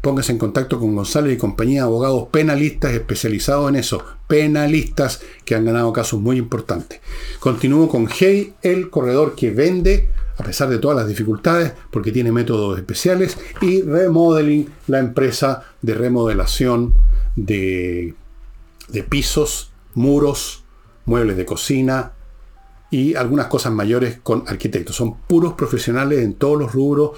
póngase 0.00 0.32
en 0.32 0.38
contacto 0.38 0.80
con 0.80 0.96
González 0.96 1.34
y 1.34 1.38
compañía, 1.38 1.84
abogados 1.84 2.26
penalistas 2.32 2.94
especializados 2.94 3.68
en 3.68 3.76
eso, 3.76 4.04
penalistas 4.26 5.22
que 5.44 5.54
han 5.54 5.64
ganado 5.64 5.92
casos 5.92 6.20
muy 6.20 6.36
importantes. 6.36 6.98
Continúo 7.38 7.88
con 7.88 8.08
Hey, 8.08 8.54
el 8.62 8.90
corredor 8.90 9.36
que 9.36 9.52
vende, 9.52 10.08
a 10.38 10.42
pesar 10.42 10.68
de 10.68 10.78
todas 10.78 10.96
las 10.96 11.06
dificultades, 11.06 11.74
porque 11.92 12.10
tiene 12.10 12.32
métodos 12.32 12.76
especiales, 12.76 13.38
y 13.62 13.82
Remodeling, 13.82 14.68
la 14.88 14.98
empresa 14.98 15.62
de 15.80 15.94
remodelación 15.94 16.92
de, 17.36 18.16
de 18.88 19.02
pisos, 19.04 19.70
muros, 19.94 20.64
muebles 21.06 21.36
de 21.36 21.46
cocina 21.46 22.12
y 22.90 23.14
algunas 23.14 23.46
cosas 23.46 23.72
mayores 23.72 24.18
con 24.22 24.44
arquitectos. 24.46 24.94
Son 24.94 25.16
puros 25.22 25.54
profesionales 25.54 26.20
en 26.20 26.34
todos 26.34 26.58
los 26.58 26.72
rubros 26.72 27.12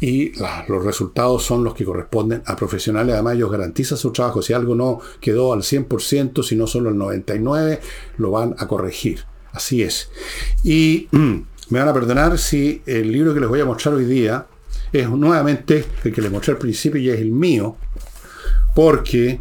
y 0.00 0.32
los 0.68 0.84
resultados 0.84 1.42
son 1.42 1.64
los 1.64 1.74
que 1.74 1.84
corresponden 1.84 2.42
a 2.46 2.54
profesionales. 2.54 3.14
Además, 3.14 3.34
ellos 3.34 3.50
garantizan 3.50 3.98
su 3.98 4.12
trabajo. 4.12 4.42
Si 4.42 4.52
algo 4.52 4.74
no 4.74 5.00
quedó 5.20 5.52
al 5.52 5.62
100%, 5.62 6.42
si 6.42 6.54
no 6.54 6.66
solo 6.66 6.90
al 6.90 6.96
99%, 6.96 7.80
lo 8.18 8.30
van 8.30 8.54
a 8.58 8.68
corregir. 8.68 9.24
Así 9.52 9.82
es. 9.82 10.10
Y 10.62 11.08
me 11.12 11.78
van 11.80 11.88
a 11.88 11.94
perdonar 11.94 12.38
si 12.38 12.82
el 12.86 13.10
libro 13.10 13.34
que 13.34 13.40
les 13.40 13.48
voy 13.48 13.60
a 13.60 13.64
mostrar 13.64 13.94
hoy 13.94 14.04
día 14.04 14.46
es 14.92 15.08
nuevamente 15.10 15.84
el 16.04 16.12
que 16.12 16.22
les 16.22 16.30
mostré 16.30 16.52
al 16.52 16.58
principio 16.58 17.00
y 17.00 17.10
es 17.10 17.20
el 17.20 17.30
mío, 17.30 17.76
porque 18.74 19.40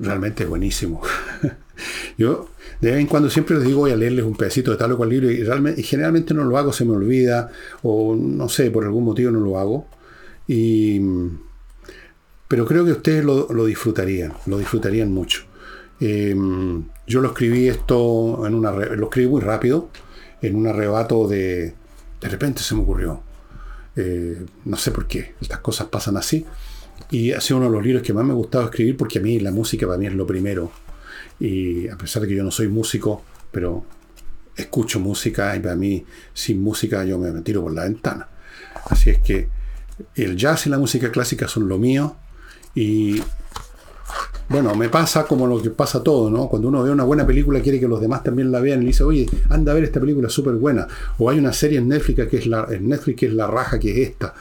realmente 0.00 0.44
buenísimo. 0.44 1.02
Yo 2.18 2.48
de 2.80 2.90
vez 2.90 3.00
en 3.00 3.06
cuando 3.06 3.30
siempre 3.30 3.56
les 3.56 3.66
digo 3.66 3.80
voy 3.80 3.92
a 3.92 3.96
leerles 3.96 4.24
un 4.24 4.36
pedacito 4.36 4.70
de 4.70 4.76
tal 4.76 4.92
o 4.92 4.96
cual 4.96 5.10
libro 5.10 5.30
y, 5.30 5.42
realmente, 5.44 5.82
generalmente 5.82 6.34
no 6.34 6.44
lo 6.44 6.56
hago, 6.58 6.72
se 6.72 6.84
me 6.84 6.92
olvida 6.92 7.50
o 7.82 8.16
no 8.16 8.48
sé, 8.48 8.70
por 8.70 8.84
algún 8.84 9.04
motivo 9.04 9.30
no 9.30 9.40
lo 9.40 9.58
hago. 9.58 9.86
Pero 12.48 12.66
creo 12.66 12.84
que 12.84 12.92
ustedes 12.92 13.24
lo, 13.24 13.46
disfrutarían, 13.64 14.32
lo 14.46 14.58
disfrutarían 14.58 15.12
mucho. 15.12 15.44
Em, 16.00 16.84
yo 17.06 17.20
lo 17.20 17.28
escribí 17.28 17.68
esto 17.68 18.44
en 18.46 18.54
una 18.54 18.72
lo 18.72 19.04
escribí 19.06 19.28
muy 19.28 19.40
rápido, 19.40 19.90
en 20.42 20.56
un 20.56 20.66
arrebato 20.66 21.28
de 21.28 21.74
de 22.20 22.28
repente 22.28 22.62
se 22.62 22.74
me 22.74 22.82
ocurrió. 22.82 23.22
Eh, 23.96 24.44
no 24.64 24.76
sé 24.76 24.90
por 24.90 25.06
qué, 25.06 25.34
estas 25.40 25.60
cosas 25.60 25.88
pasan 25.88 26.16
así. 26.16 26.46
Y 27.10 27.32
ha 27.32 27.40
sido 27.40 27.58
uno 27.58 27.66
de 27.66 27.72
los 27.72 27.84
libros 27.84 28.02
que 28.02 28.12
más 28.12 28.24
me 28.24 28.32
ha 28.32 28.36
gustado 28.36 28.64
escribir 28.64 28.96
porque 28.96 29.18
a 29.18 29.22
mí 29.22 29.40
la 29.40 29.50
música 29.50 29.86
para 29.86 29.98
mí 29.98 30.06
es 30.06 30.14
lo 30.14 30.26
primero. 30.26 30.70
Y 31.38 31.88
a 31.88 31.96
pesar 31.96 32.22
de 32.22 32.28
que 32.28 32.34
yo 32.34 32.44
no 32.44 32.50
soy 32.50 32.68
músico, 32.68 33.22
pero 33.50 33.84
escucho 34.56 35.00
música 35.00 35.56
y 35.56 35.60
para 35.60 35.74
mí 35.74 36.04
sin 36.34 36.62
música 36.62 37.04
yo 37.04 37.18
me 37.18 37.32
tiro 37.42 37.62
por 37.62 37.72
la 37.72 37.84
ventana. 37.84 38.28
Así 38.86 39.10
es 39.10 39.18
que 39.18 39.48
el 40.14 40.36
jazz 40.36 40.66
y 40.66 40.70
la 40.70 40.78
música 40.78 41.10
clásica 41.10 41.48
son 41.48 41.68
lo 41.68 41.78
mío. 41.78 42.16
Y 42.74 43.20
bueno, 44.48 44.74
me 44.74 44.88
pasa 44.88 45.24
como 45.24 45.46
lo 45.46 45.62
que 45.62 45.70
pasa 45.70 46.02
todo, 46.02 46.30
¿no? 46.30 46.48
Cuando 46.48 46.68
uno 46.68 46.82
ve 46.82 46.90
una 46.90 47.04
buena 47.04 47.26
película 47.26 47.60
quiere 47.60 47.78
que 47.78 47.86
los 47.86 48.00
demás 48.00 48.22
también 48.22 48.50
la 48.50 48.60
vean 48.60 48.82
y 48.82 48.86
dice, 48.86 49.04
oye, 49.04 49.28
anda 49.48 49.72
a 49.72 49.74
ver 49.74 49.84
esta 49.84 50.00
película 50.00 50.28
súper 50.28 50.54
buena. 50.54 50.88
O 51.18 51.30
hay 51.30 51.38
una 51.38 51.52
serie 51.52 51.78
en 51.78 51.88
Netflix 51.88 52.28
que 52.28 52.36
es 52.36 52.46
la, 52.46 52.66
en 52.70 52.88
Netflix 52.88 53.18
que 53.18 53.26
es 53.26 53.32
la 53.32 53.46
raja 53.46 53.78
que 53.78 53.90
es 53.90 54.08
esta. 54.10 54.34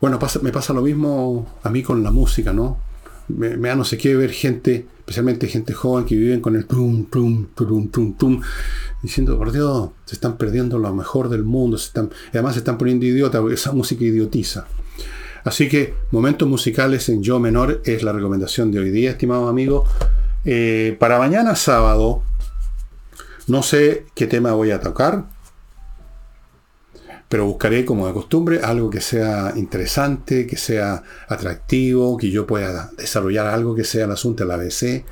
Bueno, 0.00 0.18
me 0.42 0.52
pasa 0.52 0.72
lo 0.72 0.82
mismo 0.82 1.46
a 1.62 1.70
mí 1.70 1.82
con 1.82 2.02
la 2.02 2.10
música, 2.10 2.52
¿no? 2.52 2.78
me, 3.28 3.56
da 3.56 3.74
no 3.74 3.84
sé 3.84 3.98
qué 3.98 4.14
ver 4.14 4.30
gente, 4.30 4.86
especialmente 4.98 5.48
gente 5.48 5.72
joven 5.72 6.04
que 6.04 6.16
viven 6.16 6.40
con 6.40 6.56
el 6.56 6.66
tum, 6.66 7.06
tum, 7.06 7.46
tum, 7.54 7.88
tum, 7.88 8.16
tum, 8.16 8.42
diciendo, 9.02 9.36
por 9.36 9.52
Dios, 9.52 9.90
se 10.04 10.14
están 10.14 10.36
perdiendo 10.36 10.78
lo 10.78 10.94
mejor 10.94 11.28
del 11.28 11.44
mundo, 11.44 11.78
se 11.78 11.88
están, 11.88 12.10
además 12.30 12.54
se 12.54 12.60
están 12.60 12.78
poniendo 12.78 13.06
idiota, 13.06 13.40
porque 13.40 13.54
esa 13.54 13.72
música 13.72 14.04
idiotiza. 14.04 14.66
Así 15.44 15.68
que 15.68 15.94
momentos 16.10 16.48
musicales 16.48 17.08
en 17.08 17.22
yo 17.22 17.38
menor 17.38 17.80
es 17.84 18.02
la 18.02 18.12
recomendación 18.12 18.72
de 18.72 18.80
hoy 18.80 18.90
día, 18.90 19.10
estimado 19.10 19.48
amigo. 19.48 19.84
Eh, 20.44 20.96
para 20.98 21.18
mañana 21.18 21.54
sábado, 21.54 22.22
no 23.46 23.62
sé 23.62 24.06
qué 24.14 24.26
tema 24.26 24.52
voy 24.52 24.72
a 24.72 24.80
tocar, 24.80 25.26
pero 27.28 27.46
buscaré, 27.46 27.84
como 27.84 28.06
de 28.06 28.12
costumbre, 28.12 28.60
algo 28.62 28.88
que 28.88 29.00
sea 29.00 29.52
interesante, 29.56 30.46
que 30.46 30.56
sea 30.56 31.02
atractivo, 31.28 32.16
que 32.16 32.30
yo 32.30 32.46
pueda 32.46 32.90
desarrollar 32.96 33.46
algo 33.46 33.74
que 33.74 33.84
sea 33.84 34.04
el 34.04 34.12
asunto 34.12 34.44
de 34.44 34.48
la 34.48 34.54
ABC. 34.54 35.04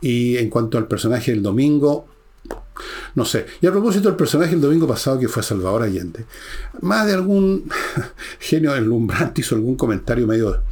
Y 0.00 0.36
en 0.38 0.50
cuanto 0.50 0.76
al 0.76 0.88
personaje 0.88 1.30
del 1.30 1.42
domingo, 1.42 2.06
no 3.14 3.24
sé. 3.24 3.46
Y 3.60 3.66
a 3.66 3.72
propósito 3.72 4.08
del 4.08 4.16
personaje 4.16 4.52
del 4.52 4.60
domingo 4.60 4.86
pasado 4.86 5.18
que 5.18 5.28
fue 5.28 5.42
Salvador 5.42 5.82
Allende, 5.82 6.26
más 6.82 7.06
de 7.06 7.14
algún 7.14 7.70
genio 8.40 8.74
deslumbrante 8.74 9.40
hizo 9.40 9.54
algún 9.54 9.76
comentario 9.76 10.26
medio, 10.26 10.62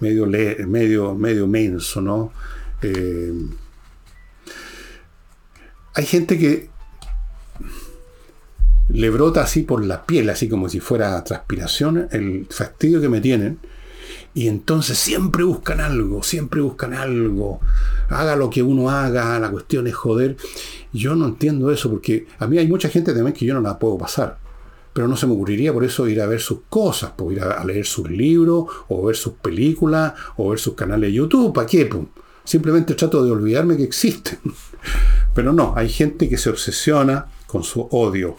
medio, 0.00 0.26
medio, 0.26 1.14
medio 1.14 1.46
menso, 1.46 2.00
¿no? 2.00 2.32
Eh, 2.80 3.32
hay 5.94 6.06
gente 6.06 6.38
que 6.38 6.70
le 8.88 9.10
brota 9.10 9.42
así 9.42 9.62
por 9.62 9.84
la 9.84 10.04
piel, 10.04 10.28
así 10.30 10.48
como 10.48 10.68
si 10.68 10.80
fuera 10.80 11.22
transpiración, 11.24 12.08
el 12.10 12.46
fastidio 12.50 13.00
que 13.00 13.08
me 13.08 13.20
tienen. 13.20 13.58
Y 14.34 14.48
entonces 14.48 14.96
siempre 14.96 15.44
buscan 15.44 15.80
algo, 15.80 16.22
siempre 16.22 16.60
buscan 16.62 16.94
algo. 16.94 17.60
Haga 18.08 18.34
lo 18.34 18.48
que 18.48 18.62
uno 18.62 18.90
haga, 18.90 19.38
la 19.38 19.50
cuestión 19.50 19.86
es 19.86 19.94
joder. 19.94 20.36
Yo 20.92 21.14
no 21.14 21.26
entiendo 21.26 21.70
eso, 21.70 21.90
porque 21.90 22.26
a 22.38 22.46
mí 22.46 22.58
hay 22.58 22.66
mucha 22.66 22.88
gente 22.88 23.12
también 23.12 23.34
que 23.34 23.44
yo 23.44 23.54
no 23.54 23.60
la 23.60 23.78
puedo 23.78 23.98
pasar. 23.98 24.38
Pero 24.92 25.08
no 25.08 25.16
se 25.16 25.26
me 25.26 25.34
ocurriría 25.34 25.72
por 25.72 25.84
eso 25.84 26.08
ir 26.08 26.20
a 26.20 26.26
ver 26.26 26.40
sus 26.40 26.60
cosas, 26.68 27.10
por 27.10 27.32
ir 27.32 27.42
a, 27.42 27.64
leer 27.64 27.86
sus 27.86 28.10
libros, 28.10 28.66
o 28.88 29.06
ver 29.06 29.16
sus 29.16 29.34
películas, 29.34 30.14
o 30.36 30.50
ver 30.50 30.58
sus 30.58 30.74
canales 30.74 31.10
de 31.10 31.14
YouTube. 31.14 31.52
¿Para 31.52 31.66
qué? 31.66 31.88
Simplemente 32.44 32.94
trato 32.94 33.24
de 33.24 33.30
olvidarme 33.30 33.76
que 33.76 33.84
existen. 33.84 34.38
Pero 35.34 35.52
no, 35.52 35.74
hay 35.76 35.88
gente 35.88 36.28
que 36.28 36.36
se 36.36 36.50
obsesiona 36.50 37.26
con 37.52 37.62
su 37.62 37.86
odio. 37.90 38.38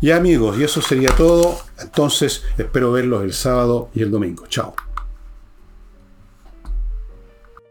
Y 0.00 0.10
amigos, 0.10 0.58
y 0.58 0.64
eso 0.64 0.82
sería 0.82 1.14
todo. 1.14 1.56
Entonces, 1.78 2.42
espero 2.58 2.90
verlos 2.90 3.22
el 3.22 3.32
sábado 3.32 3.90
y 3.94 4.02
el 4.02 4.10
domingo. 4.10 4.46
Chao. 4.48 4.74